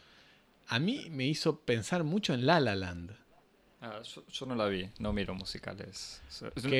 a 0.66 0.78
mí 0.78 1.08
me 1.10 1.26
hizo 1.26 1.60
pensar 1.60 2.04
mucho 2.04 2.34
en 2.34 2.44
La 2.44 2.60
La 2.60 2.76
Land. 2.76 3.16
Ah, 3.80 4.02
yo, 4.02 4.44
no 4.44 4.54
la 4.54 4.66
vi, 4.66 4.90
no 4.98 5.12
miro 5.12 5.34
musicales. 5.34 6.20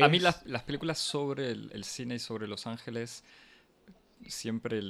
A 0.02 0.08
mí 0.08 0.18
las, 0.18 0.44
las, 0.44 0.64
películas 0.64 0.98
sobre 0.98 1.52
el, 1.52 1.70
el, 1.72 1.84
cine 1.84 2.16
y 2.16 2.18
sobre 2.18 2.48
Los 2.48 2.66
Ángeles 2.66 3.24
siempre 4.26 4.82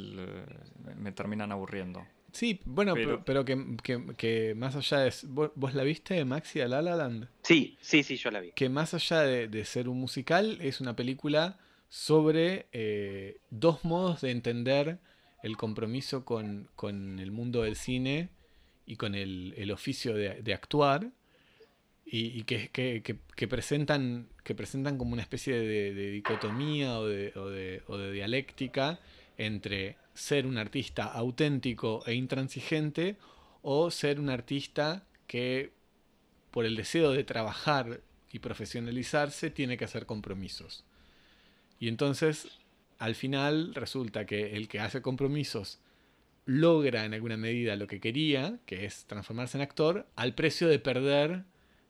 me 0.97 1.13
terminan 1.13 1.53
aburriendo. 1.53 2.07
Sí, 2.33 2.61
bueno, 2.65 2.95
pero, 3.25 3.45
que, 3.45 4.55
más 4.55 4.77
allá 4.77 4.99
de... 4.99 5.13
¿vos, 5.27 5.75
la 5.75 5.83
viste, 5.83 6.25
Maxi, 6.25 6.61
a 6.61 6.69
La 6.69 6.83
La 6.83 6.97
Land? 6.97 7.29
Sí, 7.43 7.77
sí, 7.81 8.03
sí, 8.03 8.17
yo 8.17 8.31
la 8.31 8.41
vi. 8.41 8.53
Que 8.53 8.69
más 8.69 8.95
allá 8.95 9.23
de, 9.23 9.65
ser 9.65 9.89
un 9.89 9.99
musical, 9.99 10.59
es 10.61 10.81
una 10.81 10.95
película 10.95 11.59
sobre 11.89 12.67
eh, 12.73 13.39
dos 13.51 13.85
modos 13.85 14.21
de 14.21 14.31
entender 14.31 14.99
el 15.43 15.57
compromiso 15.57 16.25
con, 16.25 16.69
el 17.19 17.31
mundo 17.31 17.63
del 17.63 17.77
cine 17.77 18.29
y 18.85 18.97
con 18.97 19.15
el, 19.15 19.71
oficio 19.73 20.15
de, 20.15 20.53
actuar 20.53 21.11
y, 22.05 22.43
que, 22.45 22.69
que, 22.71 23.49
presentan, 23.49 24.29
que 24.45 24.55
presentan 24.55 24.99
como 24.99 25.15
una 25.15 25.23
especie 25.23 25.59
de, 25.59 26.11
dicotomía 26.11 26.99
o 26.99 27.07
de, 27.07 27.33
o 27.87 27.97
de 27.97 28.13
dialéctica 28.13 29.01
entre 29.39 29.97
ser 30.19 30.47
un 30.47 30.59
artista 30.59 31.05
auténtico 31.05 32.03
e 32.05 32.15
intransigente 32.15 33.17
o 33.63 33.91
ser 33.91 34.19
un 34.19 34.31
artista 34.31 35.07
que 35.29 35.73
por 36.51 36.65
el 36.65 36.75
deseo 36.75 37.13
de 37.13 37.23
trabajar 37.23 38.01
y 38.33 38.41
profesionalizarse 38.41 39.51
tiene 39.51 39.77
que 39.77 39.85
hacer 39.85 40.07
compromisos. 40.07 40.85
Y 41.79 41.87
entonces, 41.87 42.49
al 42.99 43.15
final, 43.15 43.75
resulta 43.75 44.27
que 44.27 44.57
el 44.57 44.67
que 44.67 44.81
hace 44.81 45.03
compromisos 45.03 45.79
logra 46.45 47.05
en 47.05 47.15
alguna 47.15 47.37
medida 47.37 47.77
lo 47.77 47.87
que 47.87 48.01
quería, 48.01 48.59
que 48.67 48.87
es 48.87 49.05
transformarse 49.05 49.57
en 49.57 49.63
actor, 49.63 50.09
al 50.17 50.35
precio 50.35 50.67
de 50.67 50.81
perder 50.81 51.45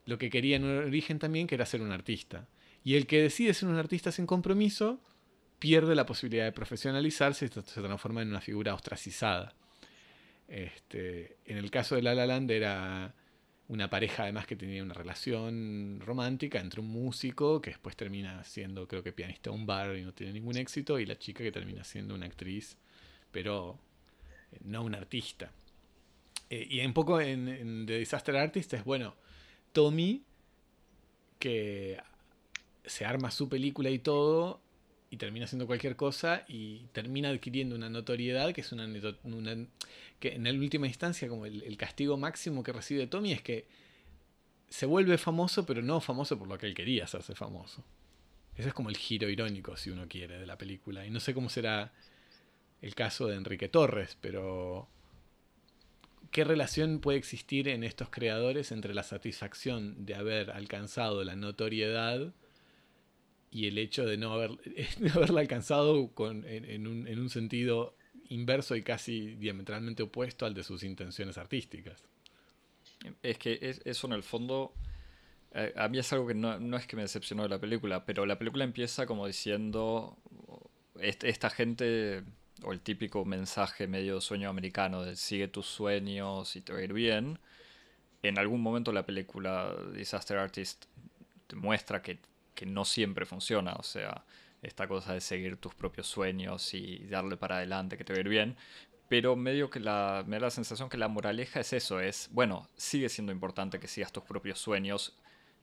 lo 0.04 0.18
que 0.18 0.28
quería 0.28 0.56
en 0.56 0.64
origen 0.64 1.18
también, 1.18 1.46
que 1.46 1.54
era 1.54 1.64
ser 1.64 1.80
un 1.80 1.92
artista. 1.92 2.46
Y 2.84 2.96
el 2.96 3.06
que 3.06 3.22
decide 3.22 3.54
ser 3.54 3.68
un 3.70 3.76
artista 3.76 4.12
sin 4.12 4.26
compromiso, 4.26 5.00
pierde 5.58 5.94
la 5.94 6.06
posibilidad 6.06 6.44
de 6.44 6.52
profesionalizarse 6.52 7.46
y 7.46 7.48
se 7.48 7.80
transforma 7.82 8.22
en 8.22 8.28
una 8.28 8.40
figura 8.40 8.74
ostracizada. 8.74 9.54
Este, 10.46 11.36
en 11.44 11.58
el 11.58 11.70
caso 11.70 11.94
de 11.94 12.02
La 12.02 12.14
La 12.14 12.26
Land 12.26 12.50
era 12.50 13.14
una 13.68 13.90
pareja 13.90 14.22
además 14.22 14.46
que 14.46 14.56
tenía 14.56 14.82
una 14.82 14.94
relación 14.94 16.00
romántica 16.00 16.58
entre 16.58 16.80
un 16.80 16.88
músico 16.88 17.60
que 17.60 17.70
después 17.70 17.96
termina 17.96 18.42
siendo 18.44 18.88
creo 18.88 19.02
que 19.02 19.12
pianista 19.12 19.50
de 19.50 19.56
un 19.56 19.66
bar 19.66 19.94
y 19.94 20.04
no 20.04 20.14
tiene 20.14 20.32
ningún 20.32 20.56
éxito 20.56 20.98
y 20.98 21.04
la 21.04 21.18
chica 21.18 21.44
que 21.44 21.52
termina 21.52 21.84
siendo 21.84 22.14
una 22.14 22.24
actriz 22.24 22.78
pero 23.30 23.78
eh, 24.52 24.58
no 24.64 24.82
una 24.82 24.96
artista. 24.96 25.52
Eh, 26.48 26.66
y 26.70 26.80
un 26.80 26.94
poco 26.94 27.20
en, 27.20 27.46
en 27.46 27.84
The 27.84 27.98
Disaster 27.98 28.36
Artist 28.36 28.72
es 28.72 28.84
bueno, 28.84 29.14
Tommy 29.72 30.22
que 31.38 31.98
se 32.86 33.04
arma 33.04 33.30
su 33.30 33.50
película 33.50 33.90
y 33.90 33.98
todo 33.98 34.62
y 35.10 35.16
termina 35.16 35.46
haciendo 35.46 35.66
cualquier 35.66 35.96
cosa 35.96 36.44
y 36.48 36.86
termina 36.92 37.30
adquiriendo 37.30 37.74
una 37.74 37.88
notoriedad 37.88 38.52
que 38.52 38.60
es 38.60 38.72
una, 38.72 38.86
que 40.20 40.34
en 40.34 40.44
la 40.44 40.50
última 40.50 40.86
instancia 40.86 41.28
como 41.28 41.46
el, 41.46 41.76
castigo 41.76 42.16
máximo 42.16 42.62
que 42.62 42.72
recibe 42.72 43.06
Tommy 43.06 43.32
es 43.32 43.42
que 43.42 43.66
se 44.68 44.86
vuelve 44.86 45.16
famoso 45.16 45.64
pero 45.64 45.80
no 45.80 46.00
famoso 46.00 46.38
por 46.38 46.48
lo 46.48 46.58
que 46.58 46.66
él 46.66 46.74
quería 46.74 47.04
hacerse 47.04 47.34
famoso. 47.34 47.84
Ese 48.54 48.68
es 48.68 48.74
como 48.74 48.90
el 48.90 48.96
giro 48.96 49.28
irónico 49.28 49.76
si 49.76 49.90
uno 49.90 50.06
quiere 50.08 50.38
de 50.38 50.46
la 50.46 50.58
película. 50.58 51.06
Y 51.06 51.10
no 51.10 51.20
sé 51.20 51.32
cómo 51.32 51.48
será 51.48 51.92
el 52.82 52.94
caso 52.94 53.26
de 53.28 53.36
Enrique 53.36 53.68
Torres 53.68 54.16
pero 54.20 54.88
¿Qué 56.30 56.44
relación 56.44 57.00
puede 57.00 57.16
existir 57.16 57.68
en 57.68 57.82
estos 57.82 58.10
creadores 58.10 58.70
entre 58.70 58.92
la 58.92 59.02
satisfacción 59.02 60.04
de 60.04 60.14
haber 60.14 60.50
alcanzado 60.50 61.24
la 61.24 61.36
notoriedad 61.36 62.34
y 63.50 63.66
el 63.66 63.78
hecho 63.78 64.04
de 64.04 64.16
no, 64.16 64.32
haber, 64.32 64.50
no 65.00 65.12
haberla 65.14 65.40
alcanzado 65.40 66.08
con, 66.12 66.44
en, 66.46 66.86
un, 66.86 67.06
en 67.06 67.18
un 67.18 67.30
sentido 67.30 67.96
inverso 68.28 68.76
y 68.76 68.82
casi 68.82 69.36
diametralmente 69.36 70.02
opuesto 70.02 70.46
al 70.46 70.54
de 70.54 70.64
sus 70.64 70.82
intenciones 70.82 71.38
artísticas. 71.38 72.04
Es 73.22 73.38
que 73.38 73.58
eso 73.84 74.06
en 74.06 74.12
el 74.12 74.22
fondo, 74.22 74.74
eh, 75.52 75.72
a 75.76 75.88
mí 75.88 75.98
es 75.98 76.12
algo 76.12 76.26
que 76.26 76.34
no, 76.34 76.58
no, 76.58 76.76
es 76.76 76.86
que 76.86 76.96
me 76.96 77.02
decepcionó 77.02 77.44
de 77.44 77.48
la 77.48 77.60
película, 77.60 78.04
pero 78.04 78.26
la 78.26 78.38
película 78.38 78.64
empieza 78.64 79.06
como 79.06 79.26
diciendo, 79.26 80.18
esta 81.00 81.48
gente, 81.48 82.24
o 82.62 82.72
el 82.72 82.80
típico 82.80 83.24
mensaje 83.24 83.86
medio 83.86 84.20
sueño 84.20 84.48
americano 84.50 85.04
de 85.04 85.16
sigue 85.16 85.48
tus 85.48 85.66
sueños 85.66 86.56
y 86.56 86.60
te 86.60 86.72
va 86.72 86.80
a 86.80 86.82
ir 86.82 86.92
bien, 86.92 87.38
en 88.22 88.38
algún 88.38 88.60
momento 88.60 88.92
la 88.92 89.06
película 89.06 89.74
Disaster 89.94 90.38
Artist 90.38 90.86
te 91.46 91.56
muestra 91.56 92.02
que, 92.02 92.18
que 92.58 92.66
no 92.66 92.84
siempre 92.84 93.24
funciona, 93.24 93.74
o 93.74 93.84
sea, 93.84 94.24
esta 94.62 94.88
cosa 94.88 95.14
de 95.14 95.20
seguir 95.20 95.58
tus 95.58 95.76
propios 95.76 96.08
sueños 96.08 96.74
y 96.74 96.98
darle 97.06 97.36
para 97.36 97.58
adelante, 97.58 97.96
que 97.96 98.02
te 98.02 98.12
va 98.12 98.16
a 98.16 98.20
ir 98.20 98.28
bien. 98.28 98.56
Pero 99.08 99.36
medio 99.36 99.70
que 99.70 99.78
la, 99.78 100.24
me 100.26 100.38
da 100.38 100.46
la 100.46 100.50
sensación 100.50 100.88
que 100.88 100.96
la 100.96 101.06
moraleja 101.06 101.60
es 101.60 101.72
eso, 101.72 102.00
es, 102.00 102.28
bueno, 102.32 102.68
sigue 102.76 103.08
siendo 103.10 103.30
importante 103.30 103.78
que 103.78 103.86
sigas 103.86 104.10
tus 104.10 104.24
propios 104.24 104.58
sueños, 104.58 105.16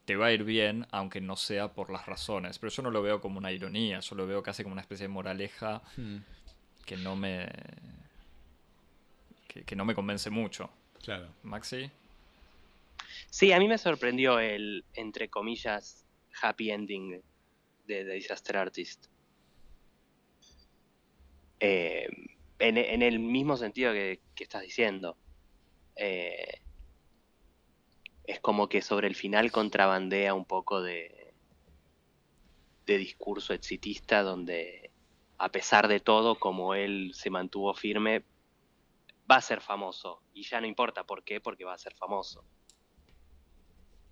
te 0.06 0.16
va 0.16 0.28
a 0.28 0.32
ir 0.32 0.46
bien, 0.46 0.88
aunque 0.92 1.20
no 1.20 1.36
sea 1.36 1.74
por 1.74 1.92
las 1.92 2.06
razones. 2.06 2.60
Pero 2.60 2.72
yo 2.72 2.82
no 2.82 2.92
lo 2.92 3.02
veo 3.02 3.20
como 3.20 3.40
una 3.40 3.52
ironía, 3.52 4.00
yo 4.00 4.16
lo 4.16 4.26
veo 4.26 4.42
casi 4.42 4.64
como 4.64 4.72
una 4.72 4.82
especie 4.82 5.04
de 5.04 5.10
moraleja 5.10 5.82
hmm. 5.98 6.18
que 6.86 6.96
no 6.96 7.18
me... 7.18 7.50
Que, 9.66 9.76
no 9.76 9.84
me 9.84 9.96
convence 9.96 10.30
mucho. 10.30 10.70
Claro. 11.04 11.28
Maxi. 11.44 11.92
Sí, 13.30 13.52
a 13.52 13.60
mí 13.60 13.68
me 13.68 13.78
sorprendió 13.78 14.40
el, 14.40 14.86
entre 14.94 15.30
comillas, 15.30 16.05
happy 16.42 16.72
ending 16.72 17.22
de, 17.86 18.06
Disaster 18.06 18.58
Artist. 18.58 19.08
Eh, 21.60 22.08
en, 22.60 23.02
el 23.02 23.20
mismo 23.20 23.58
sentido 23.58 23.94
que, 23.94 24.22
estás 24.38 24.62
diciendo. 24.62 25.18
Eh, 25.96 26.62
es 28.26 28.40
como 28.40 28.68
que 28.68 28.82
sobre 28.82 29.08
el 29.08 29.16
final 29.16 29.52
contrabandea 29.52 30.34
un 30.34 30.46
poco 30.46 30.82
de, 30.82 31.34
de 32.86 32.98
discurso 32.98 33.54
exitista 33.54 34.24
donde 34.24 34.92
a 35.38 35.50
pesar 35.50 35.88
de 35.88 36.00
todo, 36.00 36.40
como 36.40 36.76
él 36.76 37.12
se 37.14 37.30
mantuvo 37.30 37.74
firme, 37.74 38.24
va 39.30 39.38
a 39.38 39.42
ser 39.42 39.62
famoso. 39.62 40.22
Y 40.34 40.44
ya 40.44 40.62
no 40.62 40.68
importa 40.68 41.04
por 41.04 41.24
qué, 41.24 41.42
porque 41.42 41.66
va 41.66 41.74
a 41.74 41.78
ser 41.78 41.94
famoso. 41.96 42.44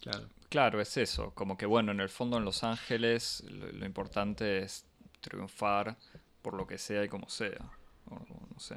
Claro. 0.02 0.28
Claro, 0.54 0.80
es 0.80 0.98
eso. 0.98 1.32
Como 1.34 1.58
que 1.58 1.66
bueno, 1.66 1.94
en 1.94 2.00
el 2.00 2.10
fondo 2.10 2.38
en 2.38 2.46
Los 2.46 2.64
Ángeles 2.64 3.44
lo, 3.50 3.88
importante 3.88 4.60
es 4.60 4.86
triunfar 5.20 5.98
por 6.44 6.54
lo 6.54 6.68
que 6.68 6.78
sea 6.78 7.04
y 7.04 7.10
como 7.10 7.28
sea. 7.28 7.72
no 8.08 8.60
sé. 8.60 8.76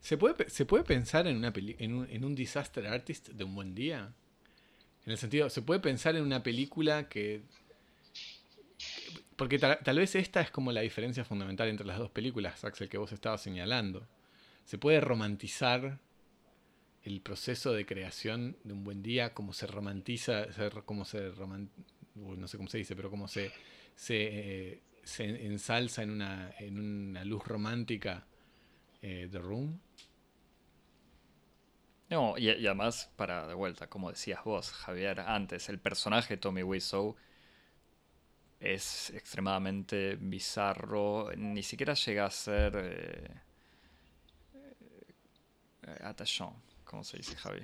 ¿Se 0.00 0.16
puede, 0.16 0.48
¿Se 0.48 0.64
puede 0.64 0.82
pensar 0.82 1.26
en, 1.26 1.36
una 1.36 1.52
en, 1.54 1.92
un, 1.92 2.08
en 2.08 2.24
un 2.24 2.34
disaster 2.34 2.86
artist 2.86 3.28
de 3.28 3.44
un 3.44 3.54
buen 3.54 3.74
día? 3.74 4.14
En 5.04 5.12
el 5.12 5.18
sentido, 5.18 5.50
¿se 5.50 5.60
puede 5.60 5.80
pensar 5.80 6.16
en 6.16 6.22
una 6.22 6.42
película 6.42 7.06
que... 7.06 7.42
Porque 9.36 9.58
tal, 9.58 9.78
tal 9.84 9.98
vez 9.98 10.14
esta 10.14 10.40
es 10.40 10.50
como 10.50 10.72
la 10.72 10.80
diferencia 10.80 11.22
fundamental 11.22 11.68
entre 11.68 11.86
las 11.86 11.98
dos 11.98 12.10
películas, 12.10 12.64
Axel, 12.64 12.88
que 12.88 12.96
vos 12.96 13.12
estabas 13.12 13.42
señalando. 13.42 14.06
Se 14.64 14.78
puede 14.78 15.02
romantizar 15.02 15.98
el 17.02 17.20
proceso 17.20 17.72
de 17.72 17.86
creación 17.86 18.56
de 18.64 18.72
un 18.72 18.84
buen 18.84 19.02
día, 19.02 19.32
cómo 19.32 19.52
se 19.52 19.66
romantiza, 19.66 20.46
cómo 20.84 21.04
se 21.04 21.32
no 22.14 22.48
sé 22.48 22.56
cómo 22.56 22.68
se 22.68 22.78
dice, 22.78 22.96
pero 22.96 23.10
cómo 23.10 23.28
se, 23.28 23.50
se, 23.94 24.72
eh, 24.72 24.82
ensalza 25.18 26.02
en 26.02 26.10
una, 26.10 26.54
en 26.58 26.78
una 26.78 27.24
luz 27.24 27.44
romántica 27.44 28.26
eh, 29.02 29.28
Room. 29.32 29.80
No, 32.10 32.36
y, 32.36 32.48
además, 32.50 33.10
para 33.16 33.46
de 33.46 33.54
vuelta, 33.54 33.88
como 33.88 34.10
decías 34.10 34.42
vos, 34.44 34.72
Javier, 34.72 35.20
antes, 35.20 35.68
el 35.68 35.78
personaje 35.78 36.36
Tommy 36.36 36.62
Wiseau 36.62 37.16
es 38.58 39.10
extremadamente 39.10 40.16
bizarro, 40.16 41.30
ni 41.36 41.62
siquiera 41.62 41.94
llega 41.94 42.26
a 42.26 42.30
ser 42.30 42.76
eh, 42.76 43.40
eh 45.82 45.98
¿Cómo 46.90 47.04
se 47.04 47.18
dice, 47.18 47.36
Javi? 47.36 47.62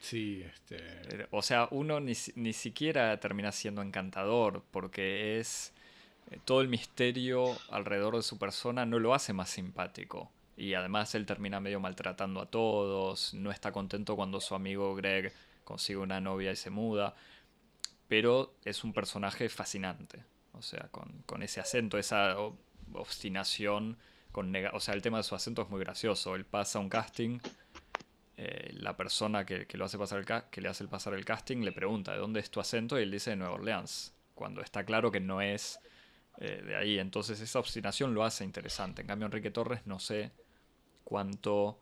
Sí, 0.00 0.42
este... 0.42 1.28
O 1.30 1.42
sea, 1.42 1.68
uno 1.70 2.00
ni, 2.00 2.14
siquiera 2.14 3.20
termina 3.20 3.52
siendo 3.52 3.82
encantador 3.82 4.64
porque 4.72 5.38
es... 5.38 5.72
Eh, 6.28 6.40
todo 6.44 6.60
el 6.60 6.66
misterio 6.66 7.56
alrededor 7.70 8.16
de 8.16 8.22
su 8.22 8.38
persona 8.40 8.84
no 8.84 8.98
lo 8.98 9.14
hace 9.14 9.32
más 9.32 9.48
simpático. 9.48 10.32
Y 10.56 10.74
además 10.74 11.14
él 11.14 11.24
termina 11.24 11.60
medio 11.60 11.78
maltratando 11.78 12.40
a 12.40 12.46
todos, 12.46 13.32
no 13.32 13.52
está 13.52 13.70
contento 13.70 14.16
cuando 14.16 14.40
su 14.40 14.56
amigo 14.56 14.92
Greg 14.96 15.32
consigue 15.62 16.00
una 16.00 16.20
novia 16.20 16.50
y 16.50 16.56
se 16.56 16.70
muda. 16.70 17.14
Pero 18.08 18.56
es 18.64 18.82
un 18.82 18.92
personaje 18.92 19.48
fascinante. 19.48 20.24
O 20.54 20.62
sea, 20.62 20.88
con, 20.90 21.44
ese 21.44 21.60
acento, 21.60 21.96
esa 21.96 22.36
obstinación. 22.92 23.98
Con 24.32 24.52
o 24.56 24.80
sea, 24.80 24.94
el 24.94 25.02
tema 25.02 25.18
de 25.18 25.22
su 25.22 25.36
acento 25.36 25.62
es 25.62 25.68
muy 25.68 25.78
gracioso. 25.78 26.34
Él 26.34 26.44
pasa 26.44 26.80
un 26.80 26.88
casting 26.88 27.38
eh, 28.36 28.70
la 28.74 28.96
persona 28.96 29.44
que, 29.44 29.66
lo 29.74 29.84
hace 29.84 29.98
pasar 29.98 30.18
el 30.18 30.26
que 30.50 30.60
le 30.60 30.68
hace 30.68 30.86
pasar 30.88 31.14
el 31.14 31.24
casting 31.24 31.58
le 31.58 31.72
pregunta 31.72 32.12
de 32.12 32.18
dónde 32.18 32.40
es 32.40 32.50
tu 32.50 32.60
acento 32.60 32.98
y 32.98 33.02
él 33.02 33.10
dice 33.10 33.30
de 33.30 33.36
Nueva 33.36 33.54
Orleans, 33.54 34.14
cuando 34.34 34.62
está 34.62 34.84
claro 34.84 35.10
que 35.10 35.20
no 35.20 35.42
es 35.42 35.78
eh, 36.38 36.62
de 36.64 36.76
ahí. 36.76 36.98
Entonces 36.98 37.40
esa 37.40 37.58
obstinación 37.58 38.14
lo 38.14 38.24
hace 38.24 38.44
interesante. 38.44 39.02
En 39.02 39.08
cambio 39.08 39.26
Enrique 39.26 39.50
Torres 39.50 39.86
no 39.86 39.98
sé 39.98 40.32
cuánto... 41.04 41.80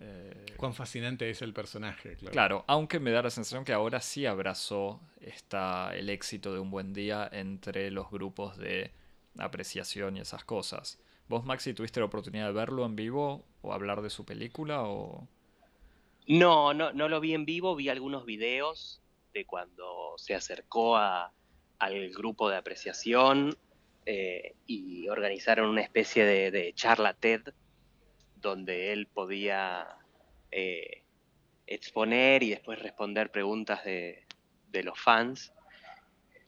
Eh, 0.00 0.46
Cuán 0.56 0.74
fascinante 0.74 1.30
es 1.30 1.40
el 1.42 1.52
personaje, 1.52 2.16
claro. 2.16 2.32
Claro, 2.32 2.64
aunque 2.66 2.98
me 2.98 3.12
da 3.12 3.22
la 3.22 3.30
sensación 3.30 3.64
que 3.64 3.72
ahora 3.72 4.00
sí 4.00 4.26
abrazó 4.26 5.00
esta, 5.20 5.94
el 5.94 6.10
éxito 6.10 6.52
de 6.52 6.58
un 6.58 6.70
buen 6.70 6.92
día 6.92 7.28
entre 7.30 7.92
los 7.92 8.10
grupos 8.10 8.56
de 8.56 8.90
apreciación 9.38 10.16
y 10.16 10.20
esas 10.20 10.44
cosas. 10.44 10.98
¿Vos, 11.28 11.44
Maxi, 11.44 11.74
tuviste 11.74 12.00
la 12.00 12.06
oportunidad 12.06 12.46
de 12.46 12.52
verlo 12.52 12.84
en 12.84 12.96
vivo 12.96 13.44
o 13.62 13.72
hablar 13.72 14.02
de 14.02 14.10
su 14.10 14.24
película 14.24 14.82
o...? 14.82 15.28
No, 16.26 16.72
no, 16.72 16.92
no 16.92 17.08
lo 17.08 17.20
vi 17.20 17.34
en 17.34 17.44
vivo, 17.44 17.76
vi 17.76 17.88
algunos 17.88 18.24
videos 18.24 19.02
de 19.34 19.44
cuando 19.44 20.14
se 20.16 20.34
acercó 20.34 20.96
a, 20.96 21.32
al 21.78 22.10
grupo 22.10 22.48
de 22.48 22.56
apreciación 22.56 23.56
eh, 24.06 24.54
y 24.66 25.08
organizaron 25.08 25.68
una 25.68 25.82
especie 25.82 26.24
de, 26.24 26.72
charla 26.74 27.14
TED 27.14 27.42
donde 28.36 28.92
él 28.92 29.06
podía 29.06 29.96
eh, 30.50 31.02
exponer 31.66 32.42
y 32.42 32.50
después 32.50 32.78
responder 32.80 33.30
preguntas 33.30 33.84
de, 33.84 34.24
los 34.82 34.98
fans. 34.98 35.52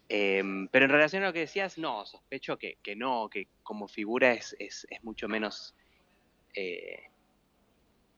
Em, 0.08 0.68
pero 0.68 0.86
en 0.86 0.90
relación 0.90 1.22
a 1.22 1.26
lo 1.26 1.32
que 1.32 1.40
decías, 1.40 1.78
no, 1.78 2.04
sospecho 2.04 2.58
que, 2.58 2.76
no, 2.96 3.28
que 3.30 3.48
como 3.62 3.88
figura 3.88 4.32
es, 4.32 4.56
es, 4.58 4.86
es 4.90 5.04
mucho 5.04 5.28
menos 5.28 5.74
eh, 6.54 7.10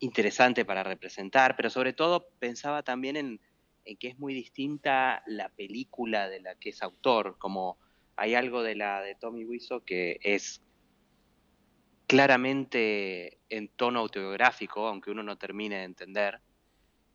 interesante 0.00 0.64
para 0.64 0.82
representar, 0.82 1.56
pero 1.56 1.70
sobre 1.70 1.92
todo 1.92 2.28
pensaba 2.38 2.82
también 2.82 3.16
en, 3.16 3.40
que 3.98 4.08
es 4.08 4.18
muy 4.18 4.34
distinta 4.34 5.22
la 5.26 5.48
película 5.48 6.28
de 6.28 6.40
la 6.40 6.54
que 6.54 6.70
es 6.70 6.82
autor, 6.82 7.36
como 7.38 7.78
hay 8.16 8.34
algo 8.34 8.62
de 8.62 8.74
la 8.74 9.00
de 9.00 9.14
Tommy 9.14 9.44
Wiseau 9.44 9.82
que 9.84 10.20
es 10.22 10.62
claramente 12.06 13.38
en 13.48 13.68
tono 13.68 14.00
autobiográfico, 14.00 14.86
aunque 14.86 15.10
uno 15.10 15.22
no 15.22 15.36
termine 15.36 15.78
de 15.78 15.84
entender, 15.84 16.40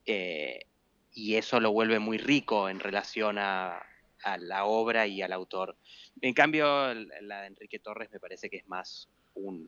eh, 0.06 0.68
y 1.12 1.36
eso 1.36 1.60
lo 1.60 1.72
vuelve 1.72 2.00
muy 2.00 2.18
rico 2.18 2.70
en 2.70 2.80
relación 2.80 3.38
a, 3.38 3.82
a, 4.24 4.38
la 4.38 4.66
obra 4.66 5.08
y 5.08 5.22
al 5.22 5.34
autor. 5.34 5.78
En 6.22 6.34
cambio, 6.34 6.94
la 6.94 7.42
de 7.42 7.48
Enrique 7.48 7.80
Torres 7.80 8.12
me 8.12 8.20
parece 8.20 8.50
que 8.50 8.58
es 8.58 8.68
más 8.68 9.10
un, 9.36 9.68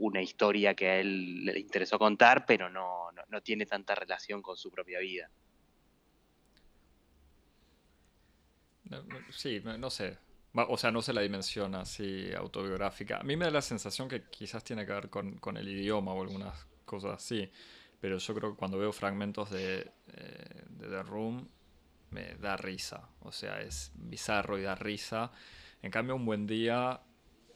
una 0.00 0.22
historia 0.22 0.74
que 0.74 0.88
a 0.88 1.00
él 1.00 1.44
le 1.44 1.58
interesó 1.58 1.98
contar, 1.98 2.44
pero 2.46 2.68
no, 2.68 3.10
no, 3.28 3.40
tiene 3.42 3.66
tanta 3.66 3.94
relación 3.94 4.42
con 4.42 4.56
su 4.56 4.70
propia 4.70 5.00
vida. 5.00 5.30
Sí, 9.30 9.60
no 9.62 9.90
sé. 9.90 10.18
O 10.54 10.76
sea, 10.76 10.90
no 10.90 11.02
sé 11.02 11.12
la 11.12 11.20
dimensión 11.20 11.74
así 11.74 12.32
autobiográfica. 12.32 13.18
A 13.18 13.22
mí 13.22 13.36
me 13.36 13.44
da 13.44 13.50
la 13.50 13.62
sensación 13.62 14.08
que 14.08 14.24
quizás 14.24 14.64
tiene 14.64 14.86
que 14.86 14.92
ver 14.92 15.10
con, 15.10 15.56
el 15.56 15.68
idioma 15.68 16.12
o 16.12 16.22
algunas 16.22 16.66
cosas 16.84 17.16
así. 17.16 17.50
Pero 18.00 18.18
yo 18.18 18.34
creo 18.34 18.52
que 18.52 18.56
cuando 18.56 18.78
veo 18.78 18.92
fragmentos 18.92 19.50
de, 19.50 19.90
eh, 20.14 20.62
de 20.68 20.88
The 20.88 21.02
Room 21.02 21.48
me 22.10 22.34
da 22.36 22.56
risa. 22.56 23.08
O 23.20 23.32
sea, 23.32 23.60
es 23.60 23.92
bizarro 23.94 24.58
y 24.58 24.62
da 24.62 24.74
risa. 24.74 25.30
En 25.82 25.90
cambio, 25.90 26.16
un 26.16 26.24
buen 26.24 26.46
día 26.46 27.00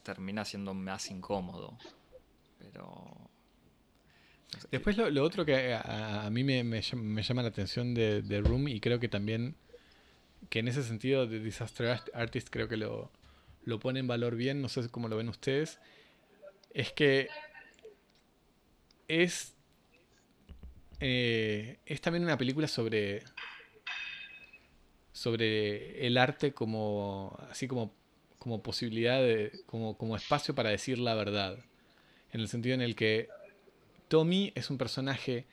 termina 0.03 0.45
siendo 0.45 0.73
más 0.73 1.09
incómodo. 1.09 1.77
Pero. 2.71 3.29
Después 4.71 4.97
lo, 4.97 5.23
otro 5.23 5.45
que 5.45 5.73
a, 5.73 6.29
mí 6.31 6.43
me, 6.43 6.81
llama 6.81 7.41
la 7.41 7.47
atención 7.47 7.93
de, 7.93 8.21
de, 8.21 8.41
Room 8.41 8.67
y 8.67 8.79
creo 8.79 8.99
que 8.99 9.07
también 9.07 9.55
que 10.49 10.59
en 10.59 10.67
ese 10.67 10.83
sentido 10.83 11.25
de 11.25 11.39
Disaster 11.39 11.99
Artist 12.13 12.49
creo 12.51 12.67
que 12.67 12.77
lo, 12.77 13.11
lo 13.65 13.79
pone 13.79 13.99
en 13.99 14.07
valor 14.07 14.35
bien, 14.35 14.61
no 14.61 14.69
sé 14.69 14.87
cómo 14.89 15.07
lo 15.07 15.17
ven 15.17 15.29
ustedes, 15.29 15.79
es 16.73 16.91
que 16.91 17.27
es, 19.07 19.53
eh, 20.99 21.79
es 21.85 22.01
también 22.01 22.23
una 22.23 22.37
película 22.37 22.67
sobre, 22.67 23.23
sobre 25.11 26.05
el 26.05 26.17
arte 26.17 26.53
como, 26.53 27.37
así 27.49 27.67
como, 27.67 27.93
como 28.39 28.61
posibilidad, 28.61 29.21
de, 29.21 29.51
como, 29.65 29.97
como 29.97 30.15
espacio 30.15 30.55
para 30.55 30.69
decir 30.69 30.99
la 30.99 31.15
verdad, 31.15 31.63
en 32.33 32.41
el 32.41 32.47
sentido 32.47 32.75
en 32.75 32.81
el 32.81 32.95
que 32.95 33.29
Tommy 34.09 34.51
es 34.55 34.69
un 34.69 34.77
personaje 34.77 35.45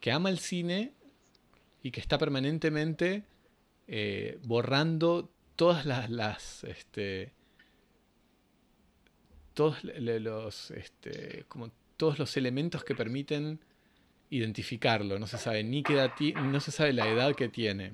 que 0.00 0.12
ama 0.12 0.28
el 0.28 0.38
cine 0.38 0.92
y 1.82 1.90
que 1.90 2.00
está 2.00 2.18
permanentemente 2.18 3.24
eh, 3.88 4.38
borrando 4.42 5.30
todas 5.56 5.86
las, 5.86 6.64
este, 6.64 7.32
todos 9.54 9.82
los 9.84 10.70
este, 10.72 11.44
como 11.48 11.70
todos 11.96 12.18
los 12.18 12.36
elementos 12.36 12.84
que 12.84 12.94
permiten 12.94 13.60
identificarlo. 14.30 15.18
No 15.18 15.26
se 15.26 15.38
sabe 15.38 15.62
ni 15.62 15.82
qué 15.82 15.94
edad 15.94 16.12
no 16.42 16.60
se 16.60 16.72
sabe 16.72 16.92
la 16.92 17.08
edad 17.08 17.34
que 17.34 17.48
tiene. 17.48 17.92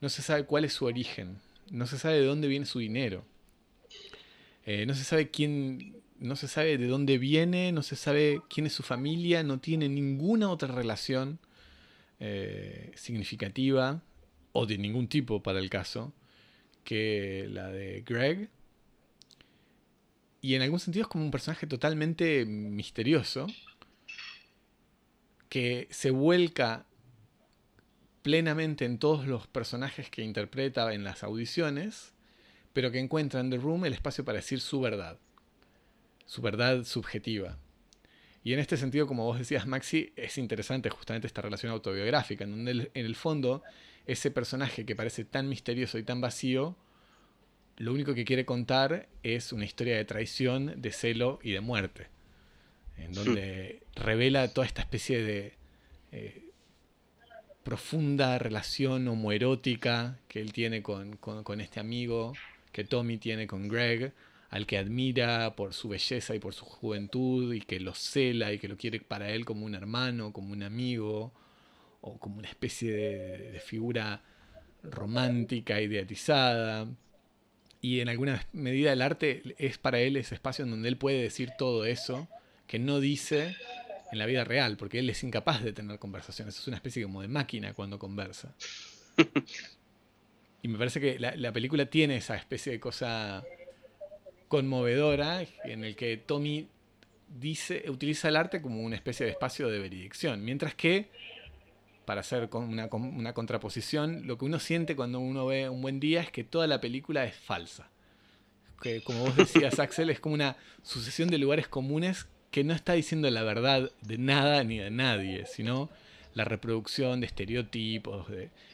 No 0.00 0.08
se 0.08 0.22
sabe 0.22 0.44
cuál 0.44 0.64
es 0.64 0.72
su 0.72 0.84
origen. 0.84 1.40
No 1.70 1.86
se 1.86 1.98
sabe 1.98 2.20
de 2.20 2.26
dónde 2.26 2.48
viene 2.48 2.66
su 2.66 2.78
dinero. 2.78 3.24
Eh, 4.66 4.86
no 4.86 4.94
se 4.94 5.04
sabe 5.04 5.30
quién. 5.30 5.96
No 6.24 6.36
se 6.36 6.48
sabe 6.48 6.78
de 6.78 6.86
dónde 6.86 7.18
viene. 7.18 7.70
No 7.70 7.82
se 7.82 7.96
sabe 7.96 8.40
quién 8.48 8.64
es 8.66 8.72
su 8.72 8.82
familia. 8.82 9.42
No 9.42 9.60
tiene 9.60 9.90
ninguna 9.90 10.48
otra 10.48 10.74
relación 10.74 11.38
eh, 12.18 12.92
significativa 12.94 14.02
o 14.52 14.64
de 14.64 14.78
ningún 14.78 15.06
tipo 15.06 15.42
para 15.42 15.58
el 15.58 15.68
caso 15.68 16.14
que 16.82 17.46
la 17.50 17.68
de 17.68 18.02
Greg. 18.06 18.48
Y 20.40 20.54
en 20.54 20.62
algún 20.62 20.80
sentido 20.80 21.02
es 21.02 21.08
como 21.08 21.24
un 21.24 21.30
personaje 21.30 21.66
totalmente 21.66 22.46
misterioso 22.46 23.46
que 25.50 25.88
se 25.90 26.10
vuelca 26.10 26.86
plenamente 28.22 28.86
en 28.86 28.96
todos 28.98 29.26
los 29.26 29.46
personajes 29.46 30.08
que 30.08 30.22
interpreta 30.22 30.94
en 30.94 31.04
las 31.04 31.22
audiciones, 31.22 32.14
pero 32.72 32.90
que 32.90 32.98
encuentra 32.98 33.40
en 33.40 33.50
The 33.50 33.58
Room 33.58 33.84
el 33.84 33.92
espacio 33.92 34.24
para 34.24 34.36
decir 34.36 34.60
su 34.60 34.80
verdad, 34.80 35.18
su 36.26 36.42
verdad 36.42 36.84
subjetiva. 36.84 37.58
Y 38.42 38.52
en 38.52 38.58
este 38.58 38.76
sentido, 38.76 39.06
como 39.06 39.24
vos 39.24 39.38
decías, 39.38 39.66
Maxi, 39.66 40.12
es 40.16 40.36
interesante 40.36 40.90
justamente 40.90 41.26
esta 41.26 41.42
relación 41.42 41.72
autobiográfica, 41.72 42.44
en 42.44 42.50
donde 42.50 42.90
en 42.92 43.06
el 43.06 43.16
fondo 43.16 43.62
ese 44.06 44.30
personaje 44.30 44.84
que 44.84 44.94
parece 44.94 45.24
tan 45.24 45.48
misterioso 45.48 45.96
y 45.98 46.02
tan 46.02 46.20
vacío 46.20 46.76
lo 47.76 47.92
único 47.92 48.14
que 48.14 48.24
quiere 48.24 48.44
contar 48.44 49.08
es 49.22 49.52
una 49.52 49.64
historia 49.64 49.96
de 49.96 50.04
traición, 50.04 50.80
de 50.80 50.92
celo 50.92 51.40
y 51.42 51.52
de 51.52 51.60
muerte, 51.60 52.06
en 52.98 53.12
donde 53.12 53.82
revela 53.96 54.46
toda 54.48 54.66
esta 54.66 54.82
especie 54.82 55.22
de 55.22 55.54
eh, 56.12 56.50
profunda 57.64 58.38
relación 58.38 59.08
homoerótica 59.08 60.18
que 60.28 60.40
él 60.40 60.52
tiene 60.52 60.82
con, 60.82 61.18
este 61.60 61.80
amigo, 61.80 62.34
que 62.70 62.84
Tommy 62.84 63.18
tiene 63.18 63.48
con 63.48 63.66
Greg, 63.66 64.12
al 64.54 64.66
que 64.66 64.78
admira 64.78 65.56
por 65.56 65.74
su 65.74 65.88
belleza 65.88 66.34
y 66.34 66.38
por 66.38 66.54
su 66.54 66.64
juventud, 66.64 67.52
y 67.52 67.60
que 67.60 67.80
lo 67.80 67.94
cela 67.94 68.52
y 68.52 68.58
que 68.58 68.68
lo 68.68 68.76
quiere 68.76 69.00
para 69.00 69.30
él 69.30 69.44
como 69.44 69.66
un 69.66 69.74
hermano, 69.74 70.32
como 70.32 70.52
un 70.52 70.62
amigo, 70.62 71.32
o 72.00 72.18
como 72.18 72.38
una 72.38 72.48
especie 72.48 72.92
de 72.92 73.60
figura 73.60 74.22
romántica, 74.82 75.80
ideatizada 75.80 76.86
y 77.84 78.00
en 78.00 78.08
alguna 78.08 78.46
medida 78.54 78.94
el 78.94 79.02
arte 79.02 79.42
es 79.58 79.76
para 79.76 80.00
él 80.00 80.16
ese 80.16 80.34
espacio 80.34 80.64
en 80.64 80.70
donde 80.70 80.88
él 80.88 80.96
puede 80.96 81.20
decir 81.20 81.50
todo 81.58 81.84
eso 81.84 82.28
que 82.66 82.78
no 82.78 82.98
dice 82.98 83.56
en 84.10 84.18
la 84.18 84.24
vida 84.24 84.42
real, 84.42 84.78
porque 84.78 85.00
él 85.00 85.10
es 85.10 85.22
incapaz 85.22 85.62
de 85.62 85.74
tener 85.74 85.98
conversaciones. 85.98 86.58
Es 86.58 86.66
una 86.66 86.76
especie 86.76 87.02
como 87.02 87.20
de 87.20 87.28
máquina 87.28 87.74
cuando 87.74 87.98
conversa. 87.98 88.54
Y 90.62 90.68
me 90.68 90.78
parece 90.78 90.98
que 90.98 91.18
la, 91.18 91.52
película 91.52 91.84
tiene 91.84 92.16
esa 92.16 92.36
especie 92.36 92.72
de 92.72 92.80
cosa 92.80 93.44
conmovedora 94.48 95.44
en 95.64 95.84
el 95.84 95.96
que 95.96 96.16
Tommy 96.16 96.68
dice, 97.28 97.84
utiliza 97.88 98.28
el 98.28 98.36
arte 98.36 98.62
como 98.62 98.82
una 98.82 98.96
especie 98.96 99.26
de 99.26 99.32
espacio 99.32 99.68
de 99.68 99.78
veredicción, 99.78 100.44
mientras 100.44 100.74
que 100.74 101.08
para 102.04 102.20
hacer 102.20 102.48
una, 102.52 103.32
contraposición, 103.32 104.26
lo 104.26 104.38
que 104.38 104.44
uno 104.44 104.58
siente 104.58 104.96
cuando 104.96 105.20
uno 105.20 105.46
ve 105.46 105.68
un 105.68 105.80
buen 105.80 106.00
día 106.00 106.20
es 106.20 106.30
que 106.30 106.44
toda 106.44 106.66
la 106.66 106.80
película 106.80 107.24
es 107.24 107.34
falsa. 107.34 107.88
Que 108.82 109.02
como 109.02 109.24
vos 109.24 109.36
decías, 109.36 109.78
Axel, 109.80 110.10
es 110.10 110.20
como 110.20 110.34
una 110.34 110.56
sucesión 110.82 111.30
de 111.30 111.38
lugares 111.38 111.66
comunes 111.66 112.26
que 112.50 112.62
no 112.62 112.74
está 112.74 112.92
diciendo 112.92 113.30
la 113.30 113.42
verdad 113.42 113.90
de 114.02 114.18
nada 114.18 114.62
ni 114.64 114.78
de 114.78 114.90
nadie, 114.90 115.46
sino 115.46 115.90
la 116.34 116.44
reproducción 116.44 117.20
de 117.20 117.26
estereotipos. 117.26 118.26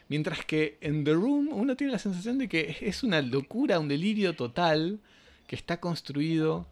Mientras 0.09 0.45
que 0.45 0.77
en 0.81 1.05
The 1.05 1.13
Room 1.13 1.51
uno 1.53 1.77
tiene 1.77 1.93
la 1.93 1.99
sensación 1.99 2.39
de 2.39 2.49
que 2.49 2.77
es 2.81 3.03
una 3.03 3.23
locura, 3.23 3.79
un 3.79 3.89
delirio 3.89 4.35
total 4.35 4.99
que 5.51 5.57
está 5.57 5.81
construido 5.81 6.69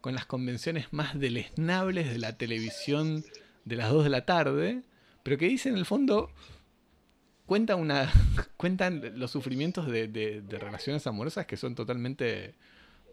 con 0.00 0.14
las 0.14 0.24
convenciones 0.24 0.90
más 0.90 1.20
deleznables 1.20 2.10
de 2.10 2.16
la 2.16 2.38
televisión 2.38 3.26
de 3.66 3.76
las 3.76 3.90
2 3.90 4.04
de 4.04 4.08
la 4.08 4.24
tarde 4.24 4.82
pero 5.22 5.36
que 5.36 5.48
dice 5.48 5.68
en 5.68 5.76
el 5.76 5.84
fondo, 5.84 6.30
cuenta 7.44 7.76
una, 7.76 8.10
cuentan 8.56 9.18
los 9.18 9.30
sufrimientos 9.30 9.86
de, 9.86 10.42
relaciones 10.48 11.06
amorosas 11.06 11.44
que 11.44 11.58
son 11.58 11.74
totalmente 11.74 12.54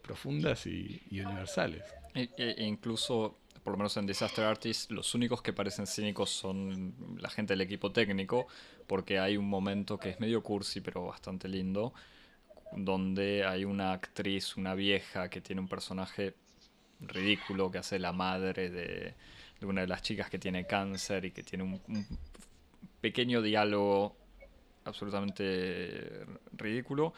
profundas 0.02 0.66
y, 0.66 1.02
universales. 1.10 1.84
E, 2.14 2.30
e, 2.38 2.64
incluso, 2.64 3.36
por 3.62 3.72
lo 3.72 3.76
menos 3.76 3.94
en 3.98 4.06
Disaster 4.06 4.46
Artist, 4.46 4.90
los 4.90 5.14
únicos 5.14 5.42
que 5.42 5.52
parecen 5.52 5.86
cínicos 5.86 6.30
son 6.30 6.94
la 7.18 7.28
gente 7.28 7.52
del 7.52 7.60
equipo 7.60 7.92
técnico, 7.92 8.46
porque 8.86 9.18
hay 9.18 9.36
un 9.36 9.50
momento 9.50 9.98
que 9.98 10.08
es 10.08 10.18
medio 10.18 10.42
cursi, 10.42 10.80
pero 10.80 11.04
bastante 11.04 11.46
lindo, 11.46 11.92
donde 12.72 13.44
hay 13.44 13.64
una 13.64 13.92
actriz, 13.92 14.56
una 14.56 14.74
vieja, 14.74 15.28
que 15.28 15.40
tiene 15.40 15.60
un 15.60 15.68
personaje 15.68 16.34
ridículo, 17.00 17.70
que 17.70 17.78
hace 17.78 17.98
la 17.98 18.12
madre 18.12 18.70
de 18.70 19.14
una 19.62 19.82
de 19.82 19.86
las 19.86 20.02
chicas 20.02 20.30
que 20.30 20.38
tiene 20.38 20.66
cáncer 20.66 21.24
y 21.24 21.30
que 21.30 21.42
tiene 21.42 21.64
un, 21.64 22.06
pequeño 23.00 23.42
diálogo 23.42 24.16
absolutamente 24.84 26.24
ridículo. 26.52 27.12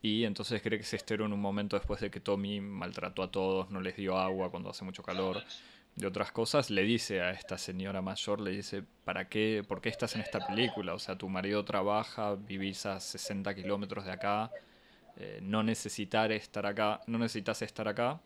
Y 0.00 0.24
entonces 0.24 0.62
cree 0.62 0.78
que 0.78 0.84
se 0.84 0.96
esteró 0.96 1.26
en 1.26 1.32
un 1.32 1.40
momento 1.40 1.76
después 1.76 2.00
de 2.00 2.10
que 2.10 2.20
Tommy 2.20 2.60
maltrató 2.60 3.22
a 3.22 3.30
todos, 3.30 3.70
no 3.70 3.80
les 3.80 3.96
dio 3.96 4.16
agua 4.16 4.50
cuando 4.50 4.70
hace 4.70 4.84
mucho 4.84 5.02
calor, 5.02 5.42
de 5.96 6.06
otras 6.06 6.30
cosas. 6.30 6.70
Le 6.70 6.82
dice 6.82 7.20
a 7.20 7.32
esta 7.32 7.58
señora 7.58 8.00
mayor, 8.00 8.40
le 8.40 8.52
dice, 8.52 8.84
¿para 9.04 9.28
qué? 9.28 9.64
¿Por 9.66 9.80
qué 9.80 9.88
estás 9.88 10.14
en 10.14 10.20
esta 10.20 10.46
película? 10.46 10.94
O 10.94 11.00
sea, 11.00 11.18
tu 11.18 11.28
marido 11.28 11.64
trabaja, 11.64 12.36
vivís 12.36 12.86
a 12.86 13.00
60 13.00 13.52
kilómetros 13.56 14.04
de 14.04 14.12
acá, 14.12 14.52
eh, 15.18 15.40
no 15.42 15.62
necesitar 15.62 16.30
estar 16.30 16.64
acá, 16.64 17.00
no 17.06 17.18
necesitas 17.18 17.62
estar 17.62 17.88
acá. 17.88 18.20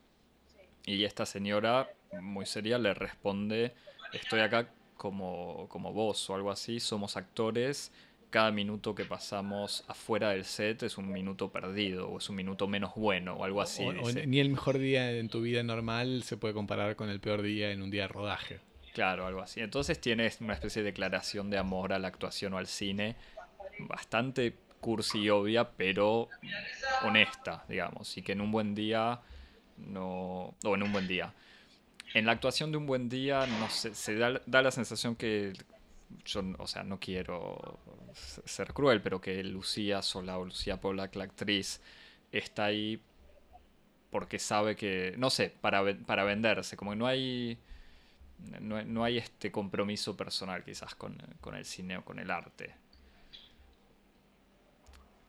Y 0.85 1.05
esta 1.05 1.25
señora 1.25 1.89
muy 2.21 2.45
seria 2.45 2.79
le 2.79 2.93
responde, 2.93 3.73
estoy 4.13 4.41
acá 4.41 4.69
como, 4.97 5.67
como 5.69 5.93
vos 5.93 6.29
o 6.29 6.35
algo 6.35 6.51
así, 6.51 6.81
somos 6.81 7.17
actores, 7.17 7.93
cada 8.29 8.51
minuto 8.51 8.95
que 8.95 9.05
pasamos 9.05 9.85
afuera 9.89 10.31
del 10.31 10.45
set 10.45 10.83
es 10.83 10.99
un 10.99 11.13
minuto 11.13 11.51
perdido 11.51 12.09
o 12.09 12.19
es 12.19 12.29
un 12.29 12.37
minuto 12.37 12.67
menos 12.67 12.95
bueno 12.95 13.35
o 13.35 13.45
algo 13.45 13.61
así. 13.61 13.85
ni 14.27 14.41
el 14.41 14.51
mejor 14.51 14.79
día 14.79 15.13
en 15.13 15.29
tu 15.29 15.41
vida 15.41 15.63
normal 15.63 16.23
se 16.25 16.37
puede 16.37 16.55
comparar 16.55 16.97
con 16.97 17.09
el 17.11 17.21
peor 17.21 17.43
día 17.43 17.73
en 17.73 17.83
un 17.83 17.91
día 17.91 18.03
de 18.03 18.09
rodaje. 18.09 18.61
Claro, 18.95 19.27
algo 19.27 19.41
así. 19.41 19.61
Entonces 19.61 20.01
tienes 20.01 20.41
una 20.41 20.55
especie 20.55 20.83
de 20.83 20.91
declaración 20.91 21.51
de 21.51 21.59
amor 21.59 21.93
a 21.93 21.99
la 21.99 22.09
actuación 22.09 22.53
o 22.55 22.59
al 22.59 22.67
cine 22.67 23.17
bastante 23.79 24.55
cursi 24.83 25.21
y 25.21 25.31
obvia, 25.31 25.71
pero 25.71 26.29
honesta, 27.05 27.65
digamos, 27.69 28.15
y 28.19 28.23
que 28.23 28.33
en 28.33 28.43
un 28.43 28.51
buen 28.51 28.75
día 28.75 29.21
no... 29.79 30.55
o 30.65 30.75
en 30.75 30.83
un 30.83 30.93
buen 30.93 31.09
día. 31.09 31.33
En 32.13 32.27
la 32.27 32.33
actuación 32.33 32.73
de 32.73 32.77
un 32.77 32.87
buen 32.87 33.09
día, 33.09 33.47
no 33.47 33.71
sé, 33.71 33.95
se 33.95 34.17
da, 34.17 34.41
la 34.45 34.71
sensación 34.71 35.17
que 35.17 35.55
yo, 36.27 36.43
o 36.59 36.67
sea, 36.67 36.83
no 36.83 36.99
quiero 37.01 37.79
ser 38.13 38.75
cruel, 38.75 39.01
pero 39.01 39.21
que 39.21 39.43
Lucía 39.45 40.03
Sola 40.03 40.37
o 40.37 40.45
Lucía 40.45 40.79
Pollack, 40.79 41.15
la 41.15 41.25
actriz, 41.25 41.81
está 42.33 42.67
ahí 42.67 43.01
porque 44.11 44.39
sabe 44.39 44.77
que, 44.77 45.15
no 45.17 45.31
sé, 45.31 45.49
para, 45.49 45.83
para 46.05 46.25
venderse, 46.25 46.77
como 46.77 46.91
que 46.91 46.97
no 46.99 47.07
hay, 47.07 47.57
no, 48.61 49.05
hay 49.05 49.19
este 49.19 49.51
compromiso 49.51 50.17
personal 50.17 50.65
quizás 50.65 50.95
con, 50.97 51.17
con 51.41 51.55
el 51.55 51.65
cine 51.65 51.97
o 51.99 52.05
con 52.05 52.19
el 52.19 52.31
arte 52.31 52.82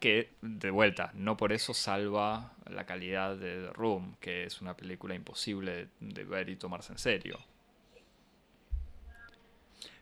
que 0.04 0.32
de 0.41 0.70
vuelta, 0.70 1.14
no 1.14 1.38
por 1.38 1.54
eso 1.54 1.74
salva 1.74 2.51
la 2.70 2.86
calidad 2.86 3.38
de 3.38 3.68
The 3.68 3.72
Room, 3.72 4.18
que 4.20 4.43
es 4.43 4.60
una 4.60 4.76
película 4.76 5.16
imposible 5.16 5.88
de, 6.01 6.24
ver 6.26 6.49
y 6.49 6.58
tomarse 6.58 6.91
en 6.91 6.99
serio. 6.99 7.39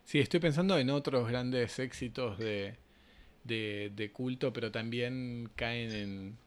Sí, 0.02 0.18
estoy 0.18 0.40
pensando 0.40 0.76
en 0.76 0.90
otros 0.90 1.28
grandes 1.28 1.78
éxitos 1.78 2.36
de, 2.36 2.74
de, 3.44 4.10
culto, 4.12 4.52
pero 4.52 4.72
también 4.72 5.48
caen 5.54 5.92
en, 5.92 6.38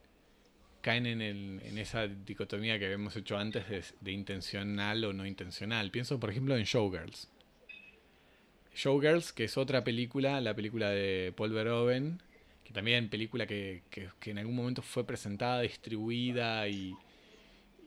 caen 0.81 1.05
en, 1.05 1.21
en, 1.21 1.77
esa 1.77 2.07
dicotomía 2.07 2.77
que 2.77 2.87
habíamos 2.87 3.15
hecho 3.15 3.37
antes 3.37 3.69
de, 3.69 3.85
de, 4.01 4.11
intencional 4.11 5.01
o 5.05 5.13
no 5.13 5.25
intencional. 5.25 5.91
Pienso, 5.91 6.19
por 6.19 6.29
ejemplo, 6.29 6.57
en 6.57 6.65
Showgirls. 6.65 7.31
Showgirls, 8.73 9.31
que 9.31 9.45
es 9.45 9.57
otra 9.57 9.85
película, 9.85 10.41
la 10.41 10.53
película 10.53 10.89
de 10.89 11.33
Paul 11.37 11.53
Verhoeven, 11.53 12.19
que 12.65 12.73
también 12.73 13.09
película 13.09 13.45
que, 13.45 13.83
que, 13.91 14.09
que 14.19 14.31
en 14.31 14.39
algún 14.39 14.55
momento 14.55 14.81
fue 14.81 15.05
presentada, 15.05 15.61
distribuida 15.61 16.67
y, 16.67 16.95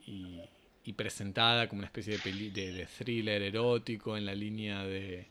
y, 0.06 0.40
y 0.84 0.92
presentada 0.92 1.68
como 1.68 1.80
una 1.80 1.86
especie 1.86 2.14
de, 2.14 2.18
peli, 2.20 2.50
de, 2.50 2.72
de, 2.72 2.86
thriller 2.86 3.42
erótico 3.42 4.16
en 4.16 4.24
la 4.24 4.34
línea 4.34 4.84
de, 4.84 5.26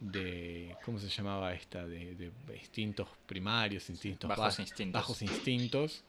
de 0.00 0.76
¿cómo 0.84 0.98
se 0.98 1.08
llamaba 1.08 1.54
esta? 1.54 1.86
De, 1.86 2.16
de 2.16 2.32
instintos 2.56 3.08
primarios, 3.24 3.88
instintos 3.88 4.28
bajos, 4.28 4.44
bajos 4.44 4.58
instintos. 4.58 5.00
Bajos 5.00 5.22
instintos 5.22 6.04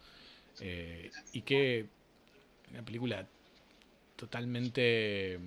eh, 0.59 1.11
y 1.31 1.41
que 1.41 1.85
una 2.71 2.83
película 2.83 3.27
totalmente 4.15 5.35
eh, 5.35 5.39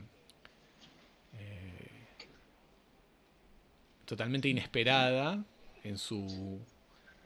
totalmente 4.05 4.49
inesperada 4.49 5.45
en 5.83 5.99
su 5.99 6.61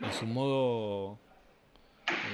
en 0.01 0.13
su 0.13 0.27
modo 0.27 1.19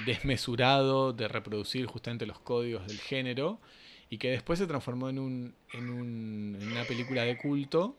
desmesurado 0.04 1.12
de 1.12 1.28
reproducir 1.28 1.86
justamente 1.86 2.26
los 2.26 2.38
códigos 2.38 2.86
del 2.86 2.98
género 2.98 3.60
y 4.08 4.18
que 4.18 4.30
después 4.30 4.58
se 4.58 4.66
transformó 4.66 5.08
en, 5.08 5.18
un, 5.18 5.54
en, 5.72 5.90
un, 5.90 6.58
en 6.60 6.72
una 6.72 6.84
película 6.84 7.24
de 7.24 7.36
culto 7.36 7.96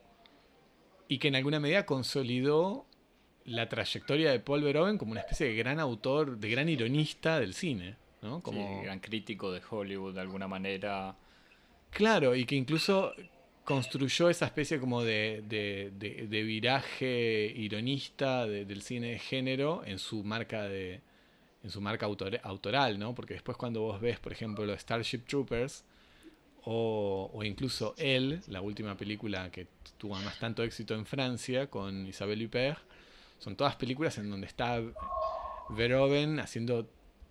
y 1.07 1.17
que 1.19 1.27
en 1.27 1.35
alguna 1.35 1.59
medida 1.59 1.85
consolidó 1.85 2.85
la 3.45 3.69
trayectoria 3.69 4.31
de 4.31 4.39
Paul 4.39 4.63
Verhoeven 4.63 4.97
como 4.97 5.11
una 5.11 5.21
especie 5.21 5.47
de 5.47 5.55
gran 5.55 5.79
autor, 5.79 6.37
de 6.37 6.49
gran 6.49 6.67
ironista 6.67 7.39
del 7.39 7.53
cine, 7.53 7.95
¿no? 8.21 8.41
Como 8.41 8.79
sí, 8.79 8.83
gran 8.83 8.99
crítico 8.99 9.51
de 9.51 9.61
Hollywood 9.69 10.15
de 10.15 10.21
alguna 10.21 10.47
manera. 10.47 11.15
Claro, 11.89 12.35
y 12.35 12.45
que 12.45 12.55
incluso 12.55 13.13
construyó 13.67 14.29
esa 14.29 14.45
especie 14.45 14.79
como 14.79 15.03
de, 15.03 15.43
de, 15.45 15.91
de, 16.25 16.43
viraje 16.43 17.51
ironista 17.53 18.47
del 18.47 18.81
cine 18.81 19.11
de 19.11 19.19
género 19.19 19.83
en 19.85 19.99
su 19.99 20.23
marca 20.23 20.63
de 20.63 21.01
en 21.63 21.69
su 21.69 21.81
marca 21.81 22.05
autor, 22.05 22.39
autoral, 22.43 22.97
¿no? 22.97 23.13
Porque 23.13 23.33
después 23.33 23.57
cuando 23.57 23.81
vos 23.81 23.99
ves, 23.99 24.19
por 24.19 24.31
ejemplo, 24.31 24.73
Starship 24.79 25.25
Troopers 25.27 25.83
o, 26.63 27.29
o 27.33 27.43
incluso 27.43 27.93
Elle, 27.97 28.39
la 28.47 28.61
última 28.61 28.95
película 28.95 29.51
que 29.51 29.67
tuvo 29.97 30.15
más 30.15 30.39
tanto 30.39 30.63
éxito 30.63 30.95
en 30.95 31.05
Francia 31.05 31.67
con 31.67 32.07
Isabelle 32.07 32.45
Huppert, 32.45 32.79
son 33.37 33.57
todas 33.57 33.75
películas 33.75 34.17
en 34.17 34.29
donde 34.29 34.47
está 34.47 34.81
Verhoeven 35.71 36.39
haciendo 36.39 36.87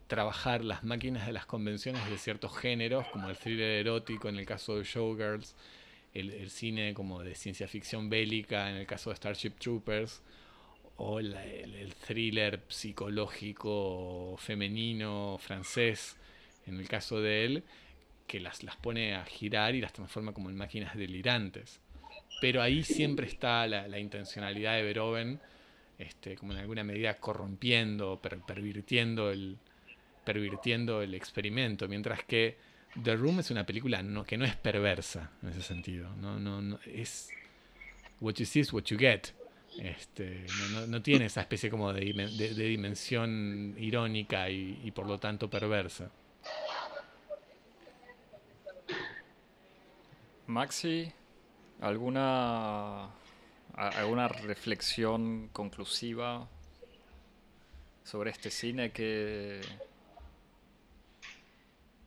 trabajar 0.06 0.62
las 0.62 0.84
máquinas 0.84 1.26
de 1.26 1.32
las 1.32 1.46
convenciones 1.46 2.10
de 2.10 2.18
ciertos 2.18 2.54
géneros, 2.58 3.06
como 3.06 3.30
el 3.30 3.38
thriller 3.38 3.86
erótico 3.86 4.28
en 4.28 4.36
el 4.36 4.44
caso 4.44 4.76
de 4.76 4.84
Showgirls, 4.84 5.54
el, 6.20 6.50
cine 6.50 6.94
como 6.94 7.22
de 7.22 7.34
ciencia 7.34 7.68
ficción 7.68 8.08
bélica 8.08 8.70
en 8.70 8.76
el 8.76 8.86
caso 8.86 9.10
de 9.10 9.16
Starship 9.16 9.52
Troopers, 9.58 10.22
o 10.96 11.20
el, 11.20 11.34
thriller 12.06 12.62
psicológico 12.68 14.36
femenino 14.38 15.36
francés 15.38 16.16
en 16.66 16.80
el 16.80 16.88
caso 16.88 17.20
de 17.20 17.44
él, 17.44 17.64
que 18.26 18.40
las, 18.40 18.62
las 18.62 18.76
pone 18.76 19.14
a 19.14 19.24
girar 19.24 19.74
y 19.74 19.80
las 19.80 19.92
transforma 19.92 20.32
como 20.32 20.50
en 20.50 20.56
máquinas 20.56 20.96
delirantes. 20.96 21.80
Pero 22.40 22.60
ahí 22.60 22.82
siempre 22.82 23.26
está 23.26 23.66
la, 23.66 23.86
la 23.86 23.98
intencionalidad 23.98 24.74
de 24.74 24.82
Verhoeven 24.82 25.40
este, 25.98 26.36
como 26.36 26.52
en 26.52 26.58
alguna 26.58 26.84
medida 26.84 27.14
corrompiendo, 27.14 28.20
per, 28.20 28.40
pervirtiendo, 28.40 29.30
el, 29.30 29.56
pervirtiendo 30.24 31.02
el 31.02 31.14
experimento, 31.14 31.88
mientras 31.88 32.22
que 32.24 32.56
The 33.02 33.16
Room 33.16 33.40
es 33.40 33.50
una 33.50 33.64
película 33.64 34.02
no, 34.02 34.24
que 34.24 34.36
no 34.36 34.44
es 34.44 34.56
perversa 34.56 35.30
en 35.42 35.50
ese 35.50 35.62
sentido, 35.62 36.14
no, 36.16 36.38
no, 36.38 36.62
no 36.62 36.78
es 36.86 37.30
what 38.20 38.34
you 38.34 38.46
see 38.46 38.60
is 38.60 38.72
what 38.72 38.84
you 38.84 38.98
get. 38.98 39.28
Este, 39.78 40.46
no, 40.58 40.80
no, 40.80 40.86
no 40.86 41.02
tiene 41.02 41.26
esa 41.26 41.42
especie 41.42 41.68
como 41.68 41.92
de, 41.92 42.00
de, 42.12 42.54
de 42.54 42.64
dimensión 42.64 43.74
irónica 43.78 44.48
y, 44.48 44.80
y, 44.82 44.90
por 44.90 45.06
lo 45.06 45.18
tanto 45.18 45.50
perversa. 45.50 46.10
Maxi, 50.46 51.12
¿alguna 51.80 53.10
alguna 53.76 54.28
reflexión 54.28 55.48
conclusiva 55.52 56.48
sobre 58.04 58.30
este 58.30 58.50
cine 58.50 58.90
que... 58.90 59.60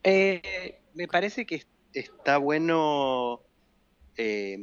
Eh, 0.04 0.80
me 0.94 1.08
parece 1.08 1.46
que 1.46 1.64
está 1.94 2.38
bueno... 2.38 3.42
Eh, 4.18 4.58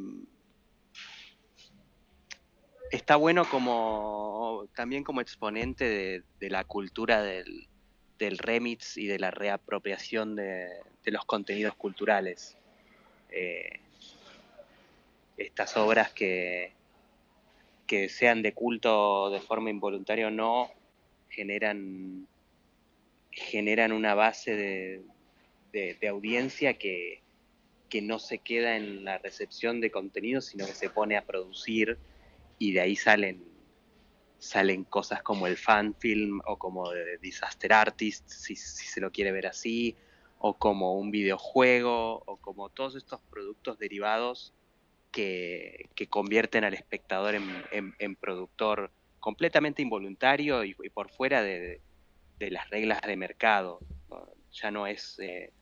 está 2.91 3.17
bueno 3.17 3.45
como 3.51 4.69
también 4.75 5.03
como 5.03 5.21
exponente 5.21 6.23
de, 6.39 6.51
la 6.51 6.65
cultura 6.65 7.23
del, 7.23 7.69
del, 8.19 8.39
remix 8.39 8.97
y 8.97 9.07
de 9.07 9.19
la 9.19 9.31
reapropiación 9.31 10.37
de, 10.37 10.69
de 11.05 11.11
los 11.11 11.25
contenidos 11.25 11.75
culturales. 11.75 12.57
Eh, 13.31 13.81
estas 15.37 15.77
obras 15.77 16.13
que, 16.13 16.73
que 17.87 18.09
sean 18.09 18.43
de 18.43 18.53
culto 18.53 19.31
de 19.31 19.41
forma 19.41 19.71
involuntaria 19.71 20.29
o 20.29 20.31
no, 20.31 20.71
generan, 21.29 22.27
generan 23.31 23.93
una 23.93 24.15
base 24.15 24.57
de, 24.57 25.03
de, 25.73 26.09
audiencia 26.09 26.79
que, 26.79 27.23
que, 27.89 28.03
no 28.03 28.19
se 28.19 28.39
queda 28.39 28.77
en 28.77 29.05
la 29.05 29.19
recepción 29.19 29.81
de 29.81 29.91
contenidos, 29.91 30.47
sino 30.47 30.67
que 30.67 30.75
se 30.75 30.91
pone 30.91 31.17
a 31.17 31.25
producir 31.25 31.99
y 32.59 32.73
de 32.73 32.81
ahí 32.81 32.97
salen, 32.97 33.45
salen 34.39 34.85
cosas 34.85 35.23
como 35.23 35.47
el 35.47 35.57
fan 35.57 35.95
film 35.95 36.41
o 36.47 36.57
como 36.57 36.91
Disaster 37.21 37.73
Artist, 37.73 38.29
si, 38.29 38.57
se 38.57 39.01
lo 39.01 39.11
quiere 39.11 39.33
ver 39.33 39.47
así, 39.47 39.97
o 40.39 40.55
como 40.55 40.99
un 40.99 41.11
videojuego, 41.11 42.23
o 42.27 42.37
como 42.37 42.69
todos 42.69 42.95
estos 42.95 43.21
productos 43.31 43.79
derivados 43.79 44.53
que, 45.11 45.89
que 45.95 46.09
convierten 46.09 46.65
al 46.65 46.75
espectador 46.75 47.35
en, 47.35 47.95
en, 47.99 48.17
productor 48.17 48.93
completamente 49.19 49.83
involuntario 49.83 50.63
y, 50.65 50.75
por 50.75 51.11
fuera 51.11 51.43
de, 51.43 51.81
de, 52.39 52.51
las 52.51 52.69
reglas 52.71 53.01
de 53.01 53.17
mercado. 53.17 53.81
Ya 54.61 54.71
no 54.71 54.87
es 54.87 55.19
eh, 55.19 55.53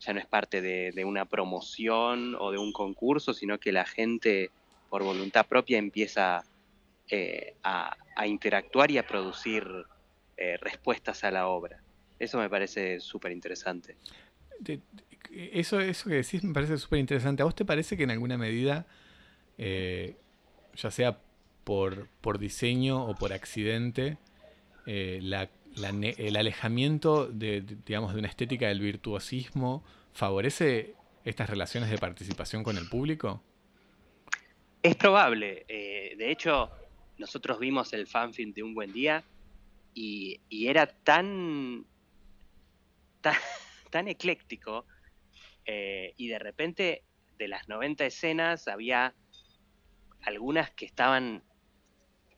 ya 0.00 0.14
no 0.14 0.20
es 0.20 0.26
parte 0.26 0.62
de, 0.62 1.04
una 1.04 1.26
promoción 1.26 2.34
o 2.38 2.50
de 2.50 2.58
un 2.58 2.72
concurso, 2.72 3.34
sino 3.34 3.58
que 3.58 3.70
la 3.70 3.84
gente 3.84 4.50
por 4.88 5.02
voluntad 5.02 5.46
propia 5.46 5.76
empieza 5.76 6.42
eh, 7.10 7.54
a, 7.62 7.96
interactuar 8.26 8.90
y 8.90 8.98
a 8.98 9.06
producir 9.06 9.66
eh, 10.38 10.56
respuestas 10.56 11.22
a 11.24 11.30
la 11.30 11.48
obra. 11.48 11.82
Eso 12.18 12.38
me 12.38 12.48
parece 12.48 12.98
súper 13.00 13.32
interesante. 13.32 13.96
Eso, 15.30 15.80
eso 15.80 16.08
que 16.08 16.16
decís 16.16 16.42
me 16.44 16.54
parece 16.54 16.78
súper 16.78 16.98
interesante. 16.98 17.42
¿A 17.42 17.44
vos 17.44 17.54
te 17.54 17.66
parece 17.66 17.96
que 17.98 18.04
en 18.04 18.10
alguna 18.10 18.38
medida, 18.38 18.86
ya 19.58 20.90
sea 20.90 21.18
por, 21.64 22.08
por, 22.22 22.38
diseño 22.38 23.04
o 23.04 23.14
por 23.14 23.34
accidente, 23.34 24.16
la, 24.86 25.50
el 25.76 26.36
alejamiento 26.36 27.26
de, 27.26 27.62
digamos, 27.86 28.12
de 28.12 28.18
una 28.18 28.28
estética 28.28 28.68
del 28.68 28.80
virtuosismo 28.80 29.84
favorece 30.12 30.94
estas 31.24 31.48
relaciones 31.48 31.90
de 31.90 31.98
participación 31.98 32.62
con 32.62 32.76
el 32.76 32.88
público? 32.88 33.42
Es 34.82 34.96
probable. 34.96 35.64
Eh, 35.68 36.14
de 36.16 36.30
hecho, 36.30 36.70
nosotros 37.18 37.58
vimos 37.58 37.92
el 37.92 38.06
fanfilm 38.06 38.52
de 38.52 38.62
Un 38.62 38.74
Buen 38.74 38.92
Día 38.92 39.22
y, 39.94 40.40
y 40.48 40.68
era 40.68 40.86
tan, 40.86 41.84
tan, 43.20 43.34
tan 43.90 44.08
ecléctico 44.08 44.86
eh, 45.66 46.14
y 46.16 46.28
de 46.28 46.38
repente 46.38 47.04
de 47.38 47.48
las 47.48 47.68
90 47.68 48.06
escenas 48.06 48.68
había 48.68 49.14
algunas 50.22 50.70
que 50.70 50.86
estaban 50.86 51.42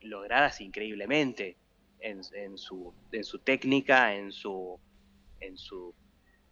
logradas 0.01 0.61
increíblemente 0.61 1.57
en, 2.03 2.23
su, 2.59 2.93
en 3.13 3.25
su, 3.25 3.39
técnica, 3.39 4.15
en 4.15 4.33
su, 4.33 4.79
en 5.41 5.57
su 5.57 5.95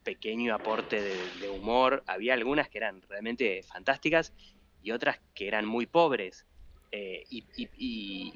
pequeño 0.05 0.55
aporte 0.55 1.01
de, 1.03 1.51
humor. 1.51 2.03
Había 2.07 2.35
algunas 2.35 2.69
que 2.69 2.79
eran 2.79 3.03
realmente 3.09 3.63
fantásticas 3.63 4.33
y 4.83 4.93
otras 4.93 5.21
que 5.35 5.49
eran 5.49 5.67
muy 5.67 5.87
pobres. 5.87 6.47
Eh, 6.93 7.25
y, 7.31 7.45
y, 7.57 8.35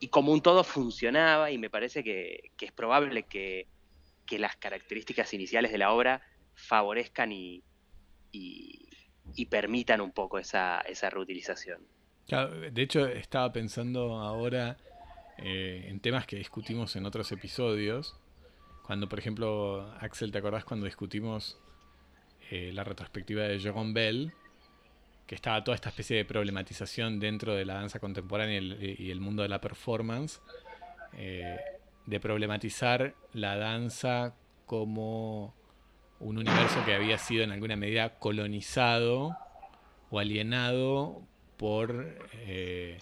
y, 0.00 0.08
como 0.08 0.32
un 0.32 0.42
todo 0.42 0.64
funcionaba 0.64 1.50
y 1.50 1.56
me 1.56 1.70
parece 1.70 2.04
que, 2.04 2.50
que 2.58 2.66
es 2.66 2.72
probable 2.72 3.22
que, 3.22 3.66
que, 4.26 4.38
las 4.38 4.54
características 4.56 5.32
iniciales 5.32 5.72
de 5.72 5.78
la 5.78 5.92
obra 5.92 6.20
favorezcan 6.54 7.32
y, 7.32 7.62
permitan 9.48 10.00
un 10.00 10.12
poco 10.12 10.38
esa, 10.38 10.80
esa 10.80 11.08
reutilización. 11.08 11.86
De 12.26 12.82
hecho, 12.82 13.06
estaba 13.06 13.52
pensando 13.52 14.16
ahora 14.16 14.76
eh, 15.38 15.86
en 15.88 16.00
temas 16.00 16.26
que 16.26 16.36
discutimos 16.36 16.96
en 16.96 17.06
otros 17.06 17.30
episodios, 17.32 18.16
Cuando, 18.86 19.08
por 19.08 19.18
ejemplo, 19.18 19.90
Axel, 19.98 20.30
¿te 20.30 20.38
acordás 20.38 20.64
cuando 20.64 20.84
discutimos 20.84 21.58
eh, 22.50 22.70
la 22.74 22.84
retrospectiva 22.84 23.44
de 23.44 23.58
Jérôme 23.58 23.94
Bell? 23.94 24.32
Que 25.26 25.34
estaba 25.34 25.64
toda 25.64 25.74
esta 25.74 25.88
especie 25.88 26.18
de 26.18 26.26
problematización 26.26 27.18
dentro 27.18 27.54
de 27.54 27.64
la 27.64 27.74
danza 27.74 27.98
contemporánea 27.98 28.60
y 28.60 29.10
el, 29.10 29.20
mundo 29.20 29.42
de 29.42 29.48
la 29.48 29.58
performance, 29.58 30.42
eh, 31.14 31.58
de 32.04 32.20
problematizar 32.20 33.14
la 33.32 33.56
danza 33.56 34.34
como 34.66 35.54
un 36.20 36.38
universo 36.38 36.84
que 36.84 36.94
había 36.94 37.18
sido 37.18 37.42
en 37.42 37.52
alguna 37.52 37.76
medida 37.76 38.18
colonizado 38.18 39.36
o 40.10 40.18
alienado 40.18 41.22
por, 41.56 42.18
eh, 42.46 42.98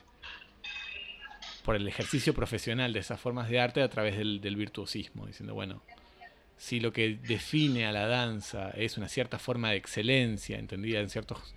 por 1.65 1.77
el 1.77 1.87
ejercicio 1.87 2.35
profesional 2.35 2.93
de 2.93 3.01
esas 3.01 3.21
formas 3.21 3.49
de 3.49 3.61
arte 3.61 3.83
a 3.83 3.89
través 3.89 4.17
del, 4.17 4.57
virtuosismo, 4.57 5.27
diciendo, 5.27 5.55
bueno, 5.55 5.83
si 6.57 6.81
lo 6.81 6.93
que 6.93 7.17
define 7.17 7.87
a 7.87 7.93
la 7.93 8.07
danza 8.07 8.71
es 8.71 8.97
una 8.97 9.09
cierta 9.09 9.39
forma 9.39 9.71
de 9.71 9.77
excelencia, 9.77 10.59
entendida 10.59 11.01
en 11.01 11.09
ciertos, 11.09 11.55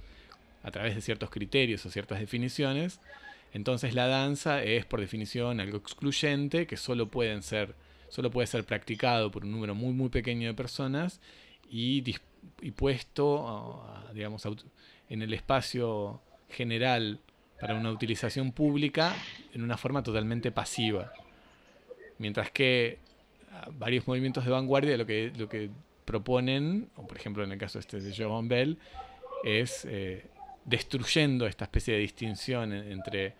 a 0.64 0.72
través 0.72 0.96
de 0.96 1.02
ciertos 1.02 1.30
criterios 1.30 1.86
o 1.86 1.90
ciertas 1.90 2.20
definiciones, 2.20 3.00
entonces 3.54 3.94
la 3.94 4.08
danza 4.08 4.64
es 4.64 4.86
por 4.86 5.00
definición 5.00 5.60
algo 5.60 5.78
excluyente 5.78 6.68
que 6.68 6.78
solo 6.78 7.08
pueden 7.08 7.42
ser, 7.42 7.76
solo 8.10 8.30
puede 8.30 8.48
ser 8.48 8.64
practicado 8.64 9.32
por 9.32 9.46
un 9.46 9.52
número 9.52 9.76
muy 9.76 9.94
muy 9.94 10.10
pequeño 10.10 10.48
de 10.48 10.54
personas 10.54 11.22
y, 11.70 12.04
y 12.62 12.72
puesto, 12.72 13.88
digamos, 14.14 14.44
en 15.10 15.22
el 15.22 15.34
espacio 15.34 16.22
general 16.50 17.20
para 17.60 17.76
una 17.76 17.92
utilización 17.92 18.52
pública 18.52 19.16
en 19.54 19.64
una 19.64 19.78
forma 19.78 20.04
totalmente 20.04 20.52
pasiva. 20.52 21.12
Mientras 22.18 22.52
que 22.52 23.00
ah, 23.52 23.70
varios 23.72 24.08
movimientos 24.08 24.46
de 24.46 24.52
vanguardia 24.52 24.98
lo 24.98 25.06
que, 25.06 25.32
lo 25.38 25.48
que 25.48 25.70
proponen, 26.06 26.90
o 26.96 27.08
por 27.08 27.18
ejemplo 27.18 27.44
en 27.44 27.52
el 27.52 27.58
caso 27.58 27.80
este 27.80 28.00
de 28.00 28.16
Joan 28.16 28.48
Bell, 28.48 28.78
es 29.44 29.86
eh, 29.90 30.26
destruyendo 30.66 31.48
esta 31.48 31.66
especie 31.66 31.94
de 31.94 32.00
distinción 32.02 32.74
entre 32.74 33.36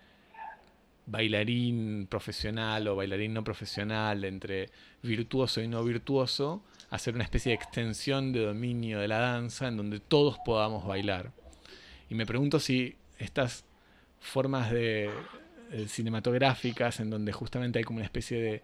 bailarín 1.06 2.06
profesional 2.08 2.88
o 2.88 2.96
bailarín 2.96 3.34
no 3.34 3.44
profesional, 3.44 4.24
entre 4.24 4.70
virtuoso 5.02 5.60
y 5.60 5.68
no 5.68 5.82
virtuoso, 5.84 6.62
hacer 6.90 7.14
una 7.14 7.24
especie 7.24 7.50
de 7.50 7.56
extensión 7.56 8.32
de 8.32 8.44
dominio 8.44 8.98
de 8.98 9.08
la 9.08 9.18
danza 9.18 9.68
en 9.68 9.76
donde 9.76 10.00
todos 10.00 10.38
podamos 10.44 10.84
bailar. 10.84 11.32
Y 12.10 12.14
me 12.14 12.26
pregunto 12.26 12.58
si 12.58 12.96
estas 13.18 13.64
formas 14.20 14.70
de, 14.70 15.10
cinematográficas 15.88 17.00
en 17.00 17.10
donde 17.10 17.32
justamente 17.32 17.78
hay 17.78 17.84
como 17.84 17.98
una 17.98 18.04
especie 18.04 18.62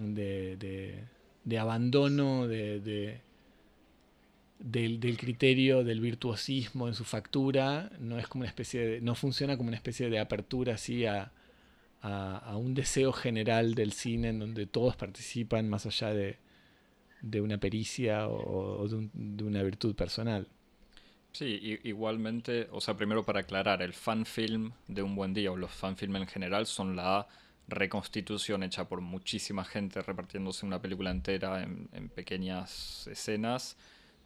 de, 0.00 1.06
de, 1.44 1.58
abandono 1.58 2.48
de, 2.48 3.20
del, 4.58 5.16
criterio 5.16 5.84
del 5.84 6.00
virtuosismo 6.00 6.88
en 6.88 6.94
su 6.94 7.04
factura, 7.04 7.90
no 8.00 8.18
es 8.18 8.26
como 8.26 8.42
una 8.42 8.48
especie 8.48 8.86
de, 8.86 9.00
no 9.00 9.14
funciona 9.14 9.56
como 9.56 9.68
una 9.68 9.76
especie 9.76 10.10
de 10.10 10.18
apertura 10.18 10.74
así 10.74 11.06
a, 11.06 11.32
a, 12.04 12.56
un 12.56 12.74
deseo 12.74 13.12
general 13.12 13.74
del 13.74 13.92
cine 13.92 14.28
en 14.28 14.38
donde 14.38 14.66
todos 14.66 14.94
participan 14.94 15.68
más 15.68 15.86
allá 15.86 16.12
de, 16.12 16.36
de 17.22 17.40
una 17.40 17.58
pericia 17.58 18.28
o, 18.28 18.86
de 18.88 19.44
una 19.44 19.62
virtud 19.62 19.94
personal. 19.94 20.46
Sí, 21.34 21.80
igualmente, 21.82 22.68
o 22.70 22.80
sea, 22.80 22.94
primero 22.94 23.24
para 23.24 23.40
aclarar, 23.40 23.82
el 23.82 23.92
fan 23.92 24.24
film 24.24 24.70
de 24.86 25.02
Un 25.02 25.16
Buen 25.16 25.34
Día 25.34 25.50
o 25.50 25.56
los 25.56 25.72
fan 25.72 25.96
film 25.96 26.14
en 26.14 26.28
general 26.28 26.64
son 26.64 26.94
la 26.94 27.26
reconstitución 27.66 28.62
hecha 28.62 28.86
por 28.86 29.00
muchísima 29.00 29.64
gente 29.64 30.00
repartiéndose 30.00 30.64
una 30.64 30.80
película 30.80 31.10
entera 31.10 31.64
en, 31.64 32.08
pequeñas 32.10 33.08
escenas 33.08 33.76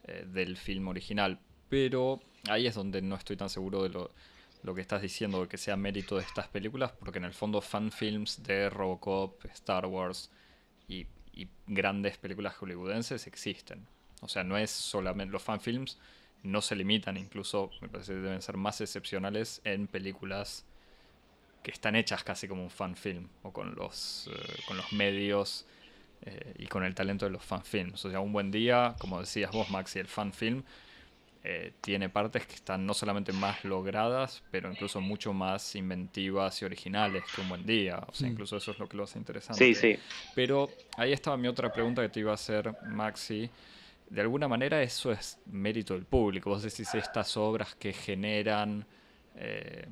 eh, 0.04 0.26
del 0.30 0.59
film 0.59 0.88
original. 0.88 1.38
Pero 1.70 2.20
ahí 2.46 2.66
es 2.66 2.74
donde 2.74 3.00
no 3.00 3.16
estoy 3.16 3.38
tan 3.38 3.48
seguro 3.48 3.84
de 3.84 3.88
lo, 3.88 4.11
lo, 4.62 4.74
que 4.74 4.82
estás 4.82 5.00
diciendo, 5.00 5.40
de 5.40 5.48
que 5.48 5.56
sea 5.56 5.78
mérito 5.78 6.18
de 6.18 6.24
estas 6.24 6.48
películas, 6.48 6.92
porque 6.92 7.20
en 7.20 7.24
el 7.24 7.32
fondo 7.32 7.62
fan 7.62 7.90
films 7.90 8.42
de 8.42 8.68
Robocop, 8.68 9.46
Star 9.46 9.86
Wars 9.86 10.30
y, 10.86 11.06
y 11.32 11.48
grandes 11.66 12.18
películas 12.18 12.54
hollywoodenses 12.56 13.26
existen. 13.26 13.86
O 14.20 14.28
sea, 14.28 14.44
no 14.44 14.59
es 14.59 14.70
solamente 14.70 15.32
los 15.32 15.42
fan 15.42 15.62
films 15.62 15.96
no 16.43 16.61
se 16.61 16.76
limitan, 16.76 17.16
incluso 17.16 17.70
me 17.80 17.89
parece 17.89 18.12
que 18.12 18.20
deben 18.20 18.43
ser 18.43 18.57
más 18.57 18.80
excepcionales 18.80 19.61
en 19.64 19.86
películas 19.86 20.64
que 21.62 21.70
están 21.70 21.97
hechas 21.97 22.24
casi 22.24 22.49
como 22.49 22.62
un 22.62 22.70
fan 22.70 22.97
film 22.97 23.28
o 23.43 23.53
con 23.53 23.74
los, 23.74 24.30
eh, 24.32 24.62
con 24.66 24.76
los 24.76 24.93
medios 24.93 25.66
eh, 26.22 26.55
y 26.59 26.66
con 26.66 26.84
el 26.84 26.95
talento 26.95 27.26
de 27.26 27.32
los 27.32 27.45
fan 27.45 27.62
films. 27.62 28.05
O 28.05 28.11
sea, 28.11 28.20
un 28.20 28.32
buen 28.32 28.51
día, 28.51 28.95
como 28.99 29.20
decías 29.20 29.51
vos, 29.51 29.68
Maxi, 29.70 29.99
el 29.99 30.07
fan 30.07 30.32
film 30.32 30.62
eh, 31.45 31.72
tiene 31.80 32.09
partes 32.09 32.47
que 32.47 32.55
están 32.55 32.86
no 32.86 32.95
solamente 32.95 33.32
más 33.32 33.64
logradas, 33.64 34.43
pero 34.51 34.70
incluso 34.70 35.01
mucho 35.01 35.32
más 35.32 35.74
inventivas 35.74 36.62
y 36.62 36.64
originales 36.64 37.24
que 37.34 37.41
un 37.41 37.49
buen 37.49 37.66
día. 37.66 38.03
O 38.07 38.14
sea, 38.14 38.28
mm. 38.28 38.32
incluso 38.32 38.57
eso 38.57 38.70
es 38.70 38.78
lo 38.78 38.89
que 38.89 38.97
lo 38.97 39.05
hace 39.05 39.18
interesante. 39.18 39.64
Sí, 39.64 39.74
sí. 39.74 39.99
Pero 40.34 40.70
ahí 40.97 41.12
estaba 41.12 41.36
mi 41.36 41.49
otra 41.49 41.72
pregunta 41.72 42.03
que 42.03 42.09
te 42.09 42.20
iba 42.20 42.30
a 42.30 42.34
hacer, 42.34 42.74
Maxi 42.86 43.51
de 44.11 44.20
alguna 44.20 44.48
manera 44.48 44.82
eso 44.82 45.12
es 45.12 45.38
mérito 45.46 45.94
del 45.94 46.04
público. 46.04 46.50
Vos 46.50 46.62
decís 46.62 46.94
estas 46.94 47.36
obras 47.36 47.74
que 47.74 47.92
generan 47.92 48.86
eh, 49.36 49.86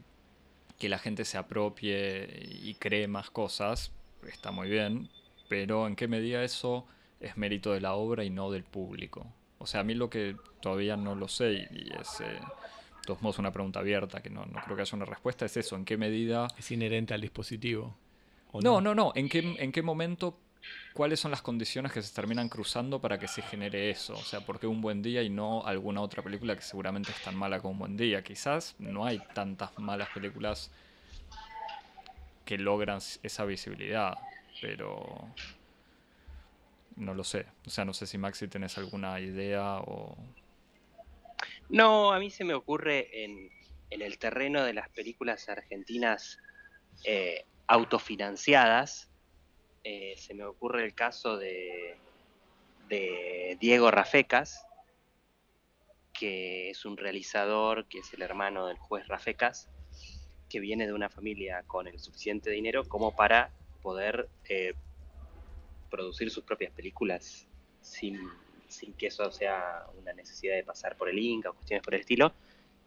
que 0.78 0.88
la 0.88 0.98
gente 0.98 1.24
se 1.24 1.38
apropie 1.38 2.28
y 2.62 2.74
cree 2.74 3.08
más 3.08 3.30
cosas, 3.30 3.92
está 4.26 4.50
muy 4.50 4.68
bien, 4.68 5.08
pero 5.48 5.86
¿en 5.86 5.96
qué 5.96 6.08
medida 6.08 6.42
eso 6.42 6.86
es 7.20 7.36
mérito 7.36 7.72
de 7.72 7.80
la 7.80 7.94
obra 7.94 8.24
y 8.24 8.30
no 8.30 8.50
del 8.50 8.64
público? 8.64 9.26
O 9.58 9.66
sea, 9.66 9.80
a 9.80 9.84
mí 9.84 9.94
lo 9.94 10.10
que 10.10 10.36
todavía 10.60 10.96
no 10.96 11.14
lo 11.14 11.28
sé 11.28 11.68
y 11.70 11.92
es... 11.98 12.20
Eh, 12.20 12.24
de 12.24 13.06
todos 13.06 13.22
modos 13.22 13.38
una 13.38 13.52
pregunta 13.52 13.78
abierta 13.78 14.20
que 14.20 14.30
no, 14.30 14.44
creo 14.64 14.74
que 14.74 14.82
haya 14.82 14.96
una 14.96 15.04
respuesta, 15.04 15.44
es 15.44 15.56
eso, 15.56 15.76
¿en 15.76 15.84
qué 15.84 15.96
medida... 15.96 16.48
Es 16.58 16.72
inherente 16.72 17.14
al 17.14 17.20
dispositivo. 17.20 17.96
no, 18.52 18.80
no, 18.80 18.96
no, 18.96 19.12
¿En, 19.14 19.28
qué, 19.28 19.54
¿en 19.60 19.70
qué 19.70 19.80
momento 19.80 20.40
cuáles 20.92 21.20
son 21.20 21.30
las 21.30 21.42
condiciones 21.42 21.92
que 21.92 22.02
se 22.02 22.14
terminan 22.14 22.48
cruzando 22.48 23.00
para 23.00 23.18
que 23.18 23.28
se 23.28 23.42
genere 23.42 23.90
eso. 23.90 24.14
O 24.14 24.22
sea, 24.22 24.40
¿por 24.40 24.58
qué 24.58 24.66
un 24.66 24.80
buen 24.80 25.02
día 25.02 25.22
y 25.22 25.28
no 25.28 25.64
alguna 25.66 26.00
otra 26.00 26.22
película 26.22 26.56
que 26.56 26.62
seguramente 26.62 27.10
es 27.10 27.22
tan 27.22 27.36
mala 27.36 27.60
como 27.60 27.72
un 27.72 27.78
buen 27.78 27.96
día? 27.96 28.22
Quizás 28.22 28.74
no 28.78 29.04
hay 29.04 29.20
tantas 29.34 29.78
malas 29.78 30.08
películas 30.14 30.70
que 32.46 32.56
logran 32.56 33.00
esa 33.22 33.44
visibilidad, 33.44 34.16
pero 34.62 35.28
no 36.96 37.12
lo 37.12 37.24
sé. 37.24 37.46
O 37.66 37.70
sea, 37.70 37.84
no 37.84 37.92
sé 37.92 38.06
si 38.06 38.16
Maxi 38.16 38.48
tenés 38.48 38.78
alguna 38.78 39.20
idea 39.20 39.78
o... 39.80 40.16
No, 41.68 42.12
a 42.12 42.18
mí 42.18 42.30
se 42.30 42.44
me 42.44 42.54
ocurre 42.54 43.24
en, 43.24 43.50
el 43.90 44.18
terreno 44.18 44.64
de 44.64 44.72
las 44.72 44.88
películas 44.88 45.48
argentinas 45.48 46.38
eh, 47.04 47.44
autofinanciadas, 47.66 49.10
eh, 49.88 50.16
se 50.16 50.34
me 50.34 50.44
ocurre 50.44 50.84
el 50.84 50.94
caso 50.94 51.38
de, 51.38 51.96
Diego 53.60 53.92
Rafecas, 53.92 54.66
que 56.12 56.70
es 56.70 56.84
un 56.84 56.96
realizador, 56.96 57.86
que 57.86 58.00
es 58.00 58.12
el 58.12 58.22
hermano 58.22 58.66
del 58.66 58.78
juez 58.78 59.06
Rafecas, 59.06 59.68
que 60.48 60.58
viene 60.58 60.86
de 60.88 60.92
una 60.92 61.08
familia 61.08 61.62
con 61.68 61.86
el 61.86 62.00
suficiente 62.00 62.50
dinero 62.50 62.82
como 62.88 63.14
para 63.14 63.52
poder 63.80 64.28
eh, 64.48 64.74
producir 65.88 66.32
sus 66.32 66.42
propias 66.42 66.72
películas 66.72 67.46
sin, 67.80 68.18
que 68.98 69.06
eso 69.06 69.30
sea 69.30 69.86
una 69.96 70.12
necesidad 70.12 70.56
de 70.56 70.64
pasar 70.64 70.96
por 70.96 71.08
el 71.08 71.18
Inca 71.20 71.50
o 71.50 71.54
cuestiones 71.54 71.84
por 71.84 71.94
el 71.94 72.00
estilo, 72.00 72.34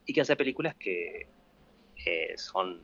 y 0.06 0.12
que 0.12 0.20
hace 0.20 0.36
películas 0.36 0.76
que 0.76 1.28
eh, 2.06 2.38
son 2.38 2.82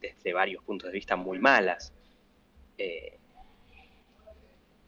desde 0.00 0.32
varios 0.32 0.64
puntos 0.64 0.88
de 0.88 0.92
vista 0.92 1.14
muy 1.14 1.38
malas 1.38 1.92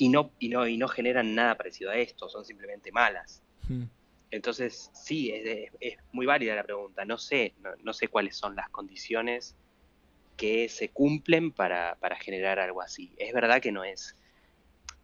y 0.00 0.08
no, 0.08 0.32
y 0.38 0.48
no, 0.48 0.66
y 0.66 0.78
no 0.78 0.88
generan 0.88 1.34
nada 1.34 1.58
parecido 1.58 1.90
a 1.90 1.96
esto, 1.96 2.26
son 2.30 2.46
simplemente 2.46 2.90
malas. 2.90 3.42
Hmm. 3.68 3.84
Entonces, 4.30 4.90
sí, 4.94 5.30
es, 5.30 5.70
es, 5.78 5.98
muy 6.12 6.24
válida 6.24 6.54
la 6.54 6.64
pregunta. 6.64 7.04
No 7.04 7.18
sé, 7.18 7.52
no, 7.82 7.92
sé 7.92 8.08
cuáles 8.08 8.34
son 8.34 8.56
las 8.56 8.70
condiciones 8.70 9.54
que 10.38 10.70
se 10.70 10.88
cumplen 10.88 11.52
para, 11.52 11.96
para, 12.00 12.16
generar 12.16 12.58
algo 12.58 12.80
así. 12.80 13.12
Es 13.18 13.34
verdad 13.34 13.60
que 13.60 13.72
no 13.72 13.84
es, 13.84 14.16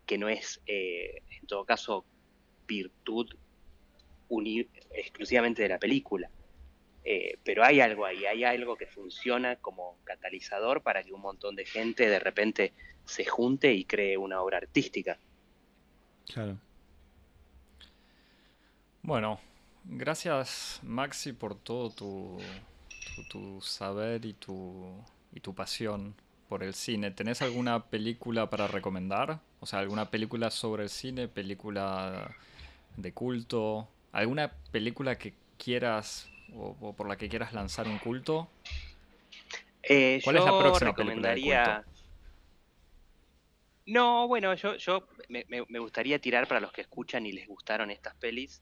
que 0.07 0.17
no 0.17 0.31
es 0.31 0.63
eh, 0.67 1.21
en 1.41 1.47
todo 1.47 1.67
caso, 1.67 2.07
virtud 2.67 3.29
exclusivamente 4.95 5.61
de 5.61 5.69
la 5.69 5.79
película. 5.79 6.31
Eh, 7.09 7.39
pero 7.45 7.63
hay 7.63 7.81
algo 7.81 8.05
ahí, 8.05 8.27
hay 8.27 8.43
algo 8.43 8.75
que 8.75 8.89
funciona 8.89 9.55
como 9.55 9.97
catalizador 10.03 10.83
para 10.83 11.05
que 11.05 11.13
un 11.13 11.21
montón 11.21 11.55
de 11.55 11.65
gente 11.65 12.09
de 12.09 12.19
repente 12.19 12.73
se 13.05 13.25
junte 13.25 13.73
y 13.73 13.85
cree 13.85 14.17
una 14.17 14.43
obra 14.43 14.59
artística. 14.59 15.17
Claro. 16.27 16.59
Bueno, 19.03 19.39
gracias 19.85 20.81
Maxi 20.83 21.33
por 21.33 21.55
todo 21.55 21.91
tu, 21.91 22.39
tu, 23.31 23.61
saber 23.61 24.25
y 24.25 24.33
tu, 24.33 25.01
y 25.33 25.39
tu 25.39 25.55
pasión 25.55 26.13
por 26.49 26.65
el 26.65 26.75
cine. 26.75 27.13
¿Tenés 27.13 27.41
alguna 27.41 27.85
película 27.85 28.51
para 28.51 28.67
recomendar? 28.67 29.39
O 29.61 29.67
sea, 29.67 29.79
alguna 29.79 30.11
película 30.11 30.51
sobre 30.51 30.83
el 30.83 30.91
cine, 30.91 31.29
película 31.29 32.35
de 32.97 33.13
culto, 33.13 33.87
alguna 34.11 34.51
película 34.73 35.17
que 35.17 35.35
quieras 35.57 36.29
o, 36.55 36.95
por 36.95 37.09
la 37.09 37.17
que 37.17 37.29
quieras 37.29 37.53
lanzar 37.53 37.87
un 37.89 37.99
culto. 37.99 38.49
Eh, 39.83 40.21
¿Cuál 40.25 40.37
es 40.37 40.45
la 40.45 40.59
próxima 40.59 40.91
recomendaría... 40.91 41.35
película 41.35 41.77
de 41.79 41.83
culto? 41.85 41.97
No, 43.87 44.27
bueno, 44.27 44.55
yo, 44.55 44.77
yo 44.77 45.07
me, 45.29 45.79
gustaría 45.79 46.19
tirar 46.19 46.49
para 46.49 46.61
los 46.61 46.73
que 46.73 46.81
escuchan 46.81 47.25
y 47.25 47.33
les 47.33 47.47
gustaron 47.47 47.91
estas 47.93 48.17
pelis 48.17 48.61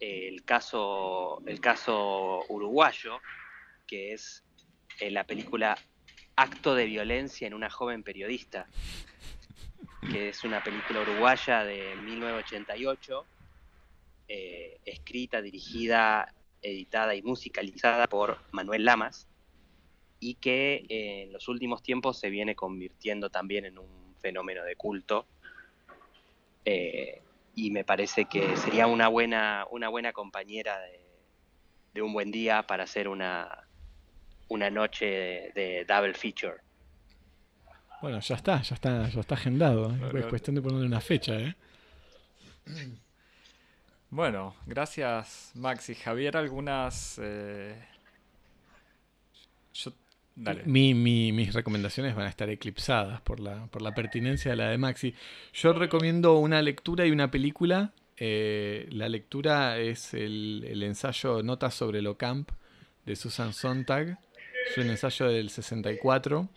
el 0.00 0.44
caso 0.44 1.40
el 1.46 1.60
caso 1.60 2.44
uruguayo, 2.48 3.20
que 3.86 4.12
es 4.12 4.44
eh, 5.00 5.10
la 5.10 5.24
película 5.24 5.78
Acto 6.36 6.74
de 6.74 6.86
violencia 6.86 7.46
en 7.46 7.54
una 7.54 7.70
joven 7.70 8.02
periodista, 8.02 8.66
que 10.10 10.30
es 10.30 10.42
una 10.42 10.64
película 10.64 11.00
uruguaya 11.02 11.62
de 11.62 11.94
1988, 11.94 13.26
eh, 14.26 14.80
escrita, 14.84 15.40
dirigida, 15.40 16.34
editada 16.64 17.14
y 17.14 17.22
musicalizada 17.22 18.08
por 18.08 18.38
Manuel 18.50 18.84
Lamas, 18.84 19.28
y 20.18 20.34
que 20.34 20.86
eh, 20.88 21.22
en 21.24 21.32
los 21.32 21.48
últimos 21.48 21.82
tiempos 21.82 22.18
se 22.18 22.30
viene 22.30 22.56
convirtiendo 22.56 23.30
también 23.30 23.66
en 23.66 23.78
un 23.78 24.14
fenómeno 24.20 24.64
de 24.64 24.74
culto. 24.74 25.26
Eh, 26.64 27.20
y 27.54 27.70
me 27.70 27.84
parece 27.84 28.24
que 28.24 28.56
sería 28.56 28.86
una 28.86 29.06
buena, 29.08 29.66
una 29.70 29.88
buena 29.88 30.12
compañera 30.12 30.80
de 31.92 32.02
un 32.02 32.12
buen 32.12 32.32
día 32.32 32.66
para 32.66 32.84
hacer 32.84 33.06
una, 33.06 33.68
una 34.48 34.70
noche 34.70 35.52
de, 35.54 35.84
double 35.86 36.14
feature. 36.14 36.56
Bueno, 38.00 38.20
ya 38.20 38.34
está, 38.34 38.62
ya 38.62 38.74
está, 38.74 39.08
ya 39.08 39.20
está 39.20 39.34
agendado. 39.34 39.94
Es 40.16 40.26
cuestión 40.26 40.56
de 40.56 40.62
ponerle 40.62 40.86
una 40.86 41.00
fecha, 41.00 41.38
¿eh? 41.38 41.54
Bueno, 44.14 44.54
gracias 44.64 45.50
Max 45.56 45.90
y 45.90 45.96
Javier. 45.96 46.36
Algunas... 46.36 47.18
Eh, 47.20 47.74
mis 50.36 51.52
recomendaciones 51.52 52.14
van 52.14 52.26
a 52.26 52.28
estar 52.28 52.48
eclipsadas 52.48 53.20
por 53.22 53.40
la, 53.40 53.66
por 53.66 53.82
la 53.82 53.92
pertinencia 53.92 54.52
de 54.52 54.56
la 54.56 54.68
de 54.68 54.78
Maxi. 54.78 55.16
Yo 55.52 55.72
recomiendo 55.72 56.38
una 56.38 56.62
lectura 56.62 57.04
y 57.06 57.10
una 57.10 57.32
película. 57.32 57.90
Eh, 58.16 58.86
la 58.92 59.08
lectura 59.08 59.78
es 59.78 60.14
el, 60.14 60.64
el, 60.64 60.84
ensayo 60.84 61.42
Notas 61.42 61.74
sobre 61.74 62.00
lo 62.00 62.16
Camp 62.16 62.52
de 63.06 63.16
Susan 63.16 63.52
Sontag. 63.52 64.20
Es 64.70 64.78
un 64.78 64.90
ensayo 64.90 65.26
del 65.26 65.50
64 65.50 66.48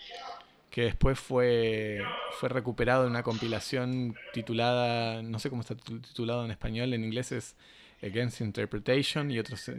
que 0.70 0.84
después 0.84 1.20
fue, 1.20 2.02
fue 2.32 2.50
recuperado 2.50 3.06
en 3.06 3.12
una 3.12 3.24
compilación 3.24 4.16
titulada, 4.34 5.22
no 5.22 5.40
sé 5.40 5.50
cómo 5.50 5.62
está 5.62 5.76
titulado 5.76 6.46
en 6.46 6.52
español, 6.52 6.94
en 6.94 7.04
inglés 7.04 7.32
es 7.32 7.56
Against 8.02 8.42
Interpretation 8.42 9.32
y 9.32 9.40
otros 9.40 9.70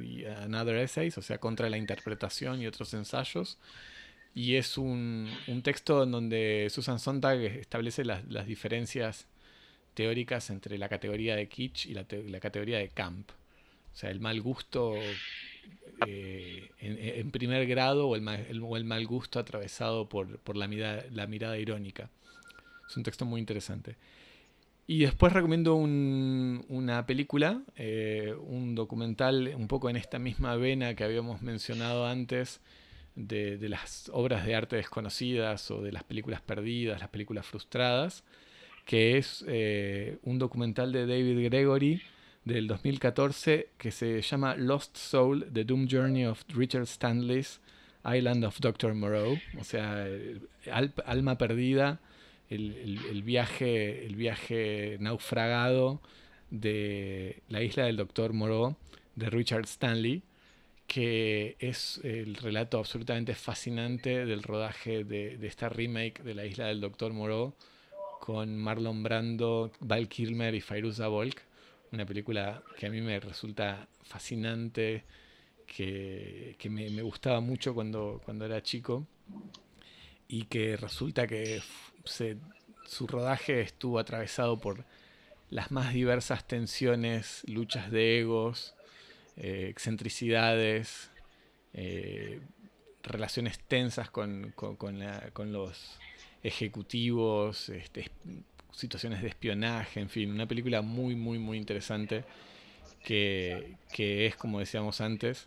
Another 0.42 0.76
Essays, 0.76 1.18
o 1.18 1.22
sea, 1.22 1.38
contra 1.38 1.70
la 1.70 1.78
interpretación 1.78 2.60
y 2.60 2.66
otros 2.66 2.92
ensayos. 2.94 3.58
Y 4.34 4.56
es 4.56 4.78
un, 4.78 5.28
un 5.46 5.62
texto 5.62 6.02
en 6.04 6.12
donde 6.12 6.68
Susan 6.70 6.98
Sontag 6.98 7.40
establece 7.40 8.04
las, 8.04 8.24
las, 8.28 8.46
diferencias 8.46 9.26
teóricas 9.94 10.50
entre 10.50 10.78
la 10.78 10.88
categoría 10.88 11.34
de 11.34 11.48
kitsch 11.48 11.86
y 11.86 11.94
la 11.94 12.40
categoría 12.40 12.78
de 12.78 12.88
camp. 12.88 13.30
O 13.92 13.96
sea, 13.96 14.10
el 14.10 14.20
mal 14.20 14.40
gusto 14.40 14.94
eh, 16.06 16.70
en, 16.80 17.30
primer 17.30 17.66
grado 17.66 18.08
o 18.08 18.16
el, 18.16 18.22
mal, 18.22 19.06
gusto 19.06 19.38
atravesado 19.38 20.08
por, 20.08 20.56
la, 20.56 20.68
mirada, 20.68 21.58
irónica. 21.58 22.10
Es 22.88 22.96
un 22.96 23.02
texto 23.02 23.24
muy 23.24 23.40
interesante. 23.40 23.96
Y 24.86 25.00
después 25.00 25.32
recomiendo 25.32 25.74
una 25.74 27.04
película, 27.04 27.62
eh, 27.76 28.34
un 28.40 28.74
documental 28.74 29.52
un 29.54 29.68
poco 29.68 29.90
en 29.90 29.96
esta 29.96 30.18
misma 30.18 30.56
vena 30.56 30.94
que 30.94 31.04
habíamos 31.04 31.42
mencionado 31.42 32.06
antes 32.06 32.60
de, 33.14 33.68
las 33.68 34.10
obras 34.14 34.46
de 34.46 34.54
arte 34.54 34.76
desconocidas 34.76 35.70
o 35.70 35.82
de 35.82 35.92
las 35.92 36.04
películas 36.04 36.40
perdidas, 36.40 37.00
las 37.00 37.10
películas 37.10 37.44
frustradas, 37.44 38.24
que 38.86 39.18
es 39.18 39.44
eh, 39.46 40.18
un 40.22 40.38
documental 40.38 40.92
de 40.92 41.06
David 41.06 41.44
Gregory 41.44 42.00
del 42.48 42.66
2014 42.66 43.68
que 43.76 43.90
se 43.90 44.22
llama 44.22 44.56
Lost 44.56 44.96
Soul, 44.96 45.46
The 45.52 45.64
Doom 45.64 45.86
Journey 45.86 46.24
of 46.24 46.44
Richard 46.48 46.86
Stanley's 46.86 47.60
Island 48.04 48.44
of 48.44 48.58
Dr. 48.60 48.94
Moreau, 48.94 49.38
o 49.60 49.64
sea, 49.64 50.06
alma 51.04 51.36
perdida, 51.36 52.00
el, 52.48 53.22
viaje, 53.22 54.06
el 54.06 54.16
viaje 54.16 54.96
naufragado 54.98 56.00
de 56.50 57.42
la 57.50 57.62
isla 57.62 57.84
del 57.84 57.96
Dr. 57.96 58.32
Moreau 58.32 58.76
de 59.14 59.28
Richard 59.28 59.66
Stanley, 59.66 60.22
que 60.86 61.56
es 61.58 62.00
el 62.02 62.36
relato 62.36 62.78
absolutamente 62.78 63.34
fascinante 63.34 64.24
del 64.24 64.42
rodaje 64.42 65.04
de, 65.04 65.36
de 65.36 65.46
esta 65.46 65.68
remake 65.68 66.22
de 66.22 66.34
la 66.34 66.46
isla 66.46 66.68
del 66.68 66.80
Dr. 66.80 67.12
Moreau 67.12 67.52
con 68.20 68.56
Marlon 68.56 69.02
Brando, 69.02 69.70
Val 69.80 70.08
Kilmer 70.08 70.54
y 70.54 70.62
Fairuza 70.62 71.08
Volk 71.08 71.47
una 71.92 72.04
película 72.06 72.62
que 72.76 72.86
a 72.86 72.90
mí 72.90 73.00
me 73.00 73.18
resulta 73.20 73.88
fascinante, 74.02 75.04
que, 75.66 76.56
me, 76.70 77.02
gustaba 77.02 77.40
mucho 77.40 77.74
cuando, 77.74 78.20
cuando 78.24 78.46
era 78.46 78.62
chico 78.62 79.06
y 80.26 80.44
que 80.44 80.76
resulta 80.76 81.26
que 81.26 81.60
su 82.86 83.06
rodaje 83.06 83.60
estuvo 83.60 83.98
atravesado 83.98 84.58
por 84.58 84.84
las 85.50 85.70
más 85.70 85.92
diversas 85.92 86.46
tensiones, 86.46 87.42
luchas 87.46 87.90
de 87.90 88.20
egos, 88.20 88.74
eh, 89.36 89.68
excentricidades, 89.70 91.10
eh, 91.72 92.40
relaciones 93.02 93.58
tensas 93.60 94.10
con, 94.10 94.52
con, 94.56 95.52
los 95.52 95.98
ejecutivos, 96.42 97.68
este, 97.70 98.10
situaciones 98.78 99.22
de 99.22 99.28
espionaje, 99.28 100.00
en 100.00 100.08
fin, 100.08 100.30
una 100.30 100.46
película 100.46 100.82
muy, 100.82 101.14
muy, 101.14 101.38
muy 101.38 101.58
interesante 101.58 102.24
que, 103.04 103.76
es, 103.96 104.36
como 104.36 104.60
decíamos 104.60 105.00
antes, 105.00 105.46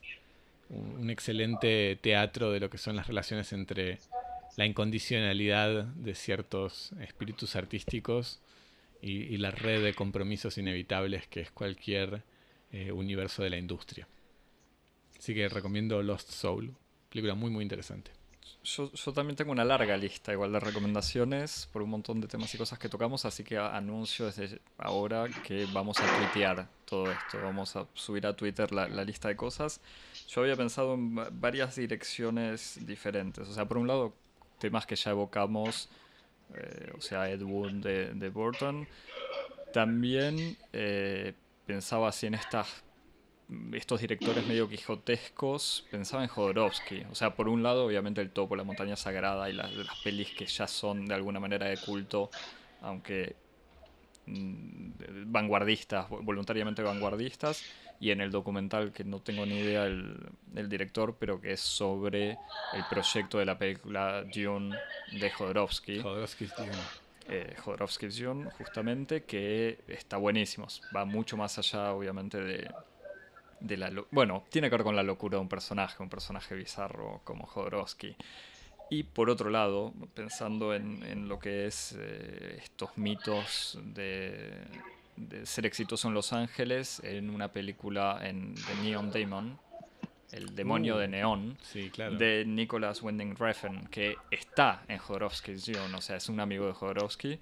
un, 0.70 1.10
excelente 1.10 1.98
teatro 2.02 2.52
de 2.52 2.60
lo 2.60 2.70
que 2.70 2.78
son 2.78 2.96
las 2.96 3.08
relaciones 3.08 3.54
entre 3.54 4.00
la 4.58 4.66
incondicionalidad 4.66 5.86
de 5.86 6.16
ciertos 6.16 6.92
espíritus 7.02 7.56
artísticos 7.56 8.40
y, 9.02 9.38
la 9.38 9.52
red 9.52 9.84
de 9.84 9.94
compromisos 9.94 10.58
inevitables 10.58 11.28
que 11.28 11.42
es 11.42 11.52
cualquier 11.52 12.24
eh, 12.72 12.92
universo 12.92 13.44
de 13.44 13.50
la 13.50 13.58
industria. 13.58 14.08
Así 15.18 15.34
que 15.34 15.48
recomiendo 15.50 16.02
Lost 16.04 16.32
Soul, 16.32 16.74
película 17.10 17.36
muy 17.36 17.52
muy 17.52 17.64
interesante. 17.64 18.21
Yo, 18.64 18.90
también 19.14 19.36
tengo 19.36 19.52
una 19.52 19.66
larga 19.66 19.98
lista 19.98 20.32
igual 20.32 20.52
de 20.52 20.60
recomendaciones 20.60 21.68
por 21.74 21.82
un 21.82 21.90
montón 21.90 22.22
de 22.22 22.28
temas 22.28 22.54
y 22.54 22.60
cosas 22.60 22.78
que 22.78 22.90
tocamos, 22.90 23.26
así 23.26 23.44
que 23.44 23.58
anuncio 23.58 24.28
desde 24.28 24.60
ahora 24.78 25.28
que 25.44 25.66
vamos 25.74 26.00
a 26.00 26.18
tuitear 26.18 26.68
todo 26.86 27.12
esto, 27.12 27.42
vamos 27.42 27.76
a 27.76 27.88
subir 27.96 28.28
a 28.28 28.36
Twitter 28.36 28.72
la, 28.72 28.88
lista 29.04 29.30
de 29.30 29.36
cosas. 29.36 29.82
Yo 30.28 30.42
había 30.42 30.56
pensado 30.56 30.94
en 30.94 31.16
varias 31.42 31.76
direcciones 31.76 32.78
diferentes, 32.86 33.48
o 33.48 33.54
sea, 33.54 33.66
por 33.66 33.80
un 33.80 33.88
lado, 33.88 34.14
temas 34.60 34.86
que 34.86 34.96
ya 34.96 35.10
evocamos, 35.10 35.90
eh, 36.54 36.92
o 36.96 37.02
sea, 37.02 37.32
Ed 37.32 37.42
Wood 37.42 37.74
de, 37.84 38.14
de 38.14 38.30
Burton. 38.30 38.88
También 39.74 40.56
eh, 40.72 41.34
pensaba 41.66 42.10
así 42.10 42.28
en 42.28 42.36
estas 42.36 42.84
estos 43.74 44.02
directores 44.02 44.46
medio 44.48 44.70
quijotescos 44.70 45.86
pensaban 45.92 46.24
en 46.24 46.30
Jodorowsky. 46.30 47.06
O 47.12 47.16
sea, 47.16 47.36
por 47.36 47.50
un 47.50 47.64
lado, 47.64 47.86
obviamente 47.86 48.22
el 48.22 48.32
topo, 48.32 48.56
la 48.56 48.64
montaña 48.64 48.96
sagrada 48.96 49.50
y 49.50 49.54
las, 49.54 49.74
las 49.74 50.00
pelis 50.00 50.30
que 50.32 50.46
ya 50.46 50.68
son 50.68 51.06
de 51.06 51.16
alguna 51.16 51.40
manera 51.40 51.68
de 51.68 51.78
culto, 51.78 52.30
aunque 52.82 53.36
mm, 54.26 55.32
vanguardistas, 55.32 56.10
voluntariamente 56.10 56.82
vanguardistas. 56.82 57.64
Y 58.00 58.10
en 58.10 58.20
el 58.20 58.32
documental, 58.32 58.92
que 58.92 59.04
no 59.04 59.20
tengo 59.20 59.46
ni 59.46 59.60
idea 59.60 59.86
el, 59.86 60.18
director, 60.68 61.16
pero 61.20 61.40
que 61.40 61.54
es 61.54 61.60
sobre 61.60 62.32
el 62.32 62.84
proyecto 62.90 63.38
de 63.38 63.46
la 63.46 63.60
película 63.60 64.24
Dune 64.24 64.76
de 65.12 65.30
Jodorowsky. 65.30 66.02
Jodorowsky's 66.02 66.56
Dune. 66.56 66.72
Eh, 67.30 67.56
Jodorowsky's 67.64 68.18
Dune, 68.18 68.50
justamente, 68.58 69.24
que 69.24 69.82
está 69.88 70.18
buenísimo. 70.18 70.66
Va 70.96 71.06
mucho 71.06 71.38
más 71.38 71.60
allá, 71.60 71.94
obviamente, 71.94 72.40
de, 72.40 72.72
la... 73.68 73.92
Bueno, 74.12 74.44
tiene 74.50 74.70
que 74.70 74.76
ver 74.76 74.84
con 74.84 74.96
la 74.96 75.04
locura 75.04 75.38
de 75.38 75.42
un 75.42 75.50
personaje, 75.50 76.02
un 76.02 76.10
personaje 76.10 76.56
bizarro 76.56 77.22
como 77.24 77.46
Jodorowsky. 77.46 78.16
Y 78.90 79.04
por 79.04 79.30
otro 79.30 79.50
lado, 79.50 79.94
pensando 80.14 80.76
en, 80.76 81.30
lo 81.30 81.40
que 81.40 81.66
es 81.66 81.96
eh, 81.98 82.60
estos 82.62 82.98
mitos 82.98 83.80
de, 83.82 84.52
ser 85.44 85.66
exitoso 85.66 86.10
en 86.10 86.14
Los 86.14 86.34
Ángeles, 86.34 87.02
en 87.06 87.30
una 87.30 87.54
película 87.54 88.20
en, 88.22 88.54
de 88.54 88.76
Neon 88.84 89.10
Demon, 89.12 89.58
el 90.32 90.56
demonio 90.56 90.96
Uh, 90.96 91.00
de 91.00 91.08
neón, 91.08 91.58
Sí, 91.62 91.90
claro. 91.90 92.18
de 92.18 92.44
Nicholas 92.46 93.02
Winding 93.02 93.36
Refn, 93.36 93.88
que 93.90 94.16
está 94.30 94.84
en 94.88 94.98
Jodorowsky's 94.98 95.66
Dune, 95.66 95.96
o 95.96 96.02
sea, 96.02 96.18
es 96.18 96.30
un 96.30 96.40
amigo 96.40 96.68
de 96.68 96.74
Jodorowsky, 96.74 97.40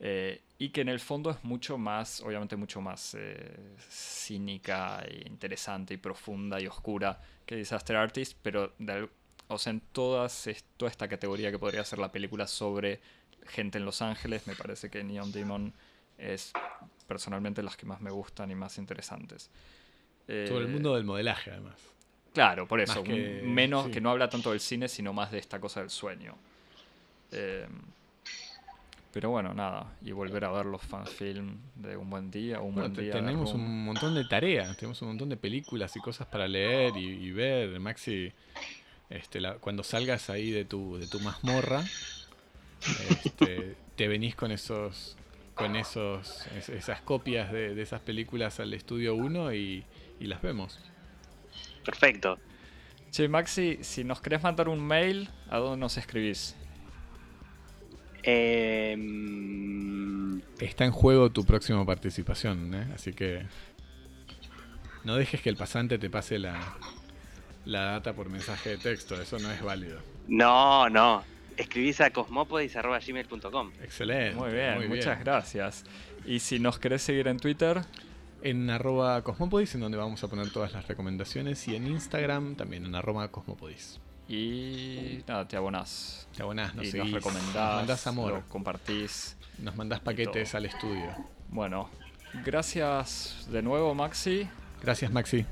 eh, 0.00 0.40
y 0.58 0.70
que 0.70 0.80
en 0.80 0.88
el 0.88 0.98
fondo 1.00 1.30
es 1.30 1.42
mucho 1.44 1.76
más, 1.78 2.20
obviamente 2.22 2.56
mucho 2.56 2.80
más 2.80 3.14
eh, 3.18 3.76
cínica, 3.88 5.02
e 5.06 5.26
interesante 5.26 5.94
y 5.94 5.96
profunda 5.98 6.60
y 6.60 6.66
oscura 6.66 7.20
que 7.46 7.56
Disaster 7.56 7.96
Artist, 7.96 8.36
pero 8.42 8.72
de 8.78 9.08
o 9.48 9.58
sea, 9.58 9.72
en 9.72 9.80
todas, 9.92 10.48
toda 10.76 10.90
esta 10.90 11.08
categoría 11.08 11.50
que 11.50 11.58
podría 11.58 11.84
ser 11.84 11.98
la 11.98 12.12
película 12.12 12.46
sobre 12.46 13.00
gente 13.48 13.78
en 13.78 13.84
Los 13.84 14.00
Ángeles, 14.00 14.46
me 14.46 14.54
parece 14.54 14.88
que 14.90 15.02
Neon 15.02 15.32
Demon 15.32 15.72
es 16.18 16.52
personalmente 17.08 17.60
las 17.62 17.76
que 17.76 17.84
más 17.84 18.00
me 18.00 18.10
gustan 18.12 18.50
y 18.52 18.54
más 18.54 18.78
interesantes. 18.78 19.50
Sobre 20.26 20.58
el 20.58 20.64
Eh, 20.66 20.68
mundo 20.68 20.94
del 20.94 21.02
modelaje, 21.04 21.50
además. 21.50 21.74
Claro, 22.32 22.68
por 22.68 22.78
eso. 22.80 23.02
que- 23.02 23.40
menos 23.44 23.86
sí. 23.86 23.90
que 23.90 24.00
no 24.00 24.10
habla 24.10 24.28
tanto 24.30 24.50
del 24.52 24.60
cine, 24.60 24.86
sino 24.86 25.12
más 25.12 25.32
de 25.32 25.38
esta 25.38 25.58
cosa 25.58 25.80
del 25.80 25.90
sueño. 25.90 26.36
Eh, 27.32 27.66
pero 29.12 29.30
bueno, 29.30 29.52
nada. 29.54 29.92
Y 30.04 30.12
volver 30.12 30.44
a 30.44 30.50
ver 30.52 30.66
los 30.66 30.82
fanfilm 30.82 31.56
de 31.76 31.96
Un 31.96 32.10
Buen 32.10 32.30
Día, 32.30 32.60
Un 32.60 32.74
Bueno, 32.74 32.90
Buen 32.90 33.02
Día. 33.04 33.12
tenemos 33.12 33.52
un 33.54 33.84
montón 33.84 34.14
de 34.14 34.24
tareas, 34.24 34.76
tenemos 34.76 35.00
un 35.02 35.08
montón 35.08 35.28
de 35.28 35.36
películas 35.36 35.96
y 35.96 36.00
cosas 36.00 36.26
para 36.28 36.46
leer 36.48 36.96
y, 36.96 37.06
y 37.06 37.30
ver. 37.32 37.78
Maxi, 37.80 38.32
este, 39.08 39.40
la- 39.40 39.54
cuando 39.54 39.82
salgas 39.82 40.30
ahí 40.30 40.50
de 40.50 40.64
tu, 40.64 40.96
de 40.96 41.06
tu 41.06 41.18
mazmorra, 41.20 41.82
este, 43.08 43.76
te 43.96 44.08
venís 44.08 44.34
con 44.34 44.50
esos 44.52 45.16
con 45.54 45.76
esos 45.76 46.46
es- 46.56 46.70
esas 46.70 47.02
copias 47.02 47.52
de, 47.52 47.74
de 47.74 47.82
esas 47.82 48.00
películas 48.00 48.60
al 48.60 48.72
estudio 48.72 49.14
1 49.14 49.52
y, 49.52 49.84
y 50.18 50.26
las 50.26 50.40
vemos. 50.40 50.78
Perfecto. 51.84 52.38
Che, 53.10 53.28
Maxi, 53.28 53.78
si 53.82 54.02
nos 54.04 54.22
querés 54.22 54.42
mandar 54.42 54.68
un 54.68 54.80
mail, 54.80 55.28
¿a 55.50 55.58
dónde 55.58 55.78
nos 55.78 55.98
escribís? 55.98 56.54
Em, 58.22 60.40
Está 60.60 60.84
en 60.84 60.92
juego 60.92 61.30
tu 61.30 61.44
próxima 61.44 61.84
participación, 61.86 62.74
¿eh? 62.74 62.88
así 62.94 63.12
que 63.12 63.46
no 65.04 65.16
dejes 65.16 65.40
que 65.40 65.48
el 65.48 65.56
pasante 65.56 65.98
te 65.98 66.10
pase 66.10 66.38
la, 66.38 66.76
la 67.64 67.82
data 67.92 68.12
por 68.12 68.28
mensaje 68.28 68.70
de 68.70 68.78
texto, 68.78 69.20
eso 69.20 69.38
no 69.38 69.50
es 69.50 69.62
válido. 69.62 70.00
no, 70.28 70.88
no. 70.90 71.22
Escribís 71.56 72.00
a 72.00 72.10
cosmopodis.gmail.com. 72.10 73.72
Excelente. 73.82 74.34
Muy 74.34 74.50
bien, 74.52 74.88
muchas 74.88 75.20
gracias. 75.20 75.84
Y 76.24 76.38
si 76.38 76.58
nos 76.58 76.78
querés 76.78 77.02
seguir 77.02 77.28
en 77.28 77.38
Twitter, 77.38 77.82
En 78.42 78.70
arroba 78.70 79.20
cosmopodis, 79.22 79.74
en 79.74 79.82
donde 79.82 79.98
vamos 79.98 80.24
a 80.24 80.28
poner 80.28 80.50
todas 80.50 80.72
las 80.72 80.88
recomendaciones, 80.88 81.68
y 81.68 81.76
en 81.76 81.86
Instagram 81.86 82.54
también 82.54 82.86
en 82.86 82.94
arroba 82.94 83.28
cosmopodis. 83.28 84.00
Y 84.32 85.24
nada, 85.26 85.46
te 85.48 85.56
abonás. 85.56 86.28
Te 86.36 86.42
abonás, 86.42 86.74
nos 86.74 86.86
y 86.86 86.90
seguís, 86.92 87.06
nos 87.12 87.14
recomendás, 87.14 87.54
nos 87.54 87.76
mandás 87.76 88.06
amor, 88.06 88.32
lo 88.32 88.48
compartís. 88.48 89.36
nos 89.58 89.74
mandás 89.76 90.00
paquetes 90.00 90.54
al 90.54 90.66
estudio. 90.66 91.10
Bueno, 91.48 91.90
gracias 92.44 93.46
de 93.50 93.60
nuevo, 93.62 93.94
Maxi. 93.94 94.48
Gracias, 94.82 95.10
Maxi. 95.12 95.44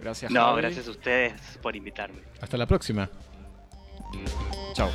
Gracias, 0.00 0.30
No, 0.30 0.44
Javi. 0.44 0.62
gracias 0.62 0.86
a 0.86 0.90
ustedes 0.90 1.32
por 1.62 1.74
invitarme. 1.74 2.20
Hasta 2.40 2.56
la 2.56 2.66
próxima. 2.66 3.10
Chao. 4.74 4.90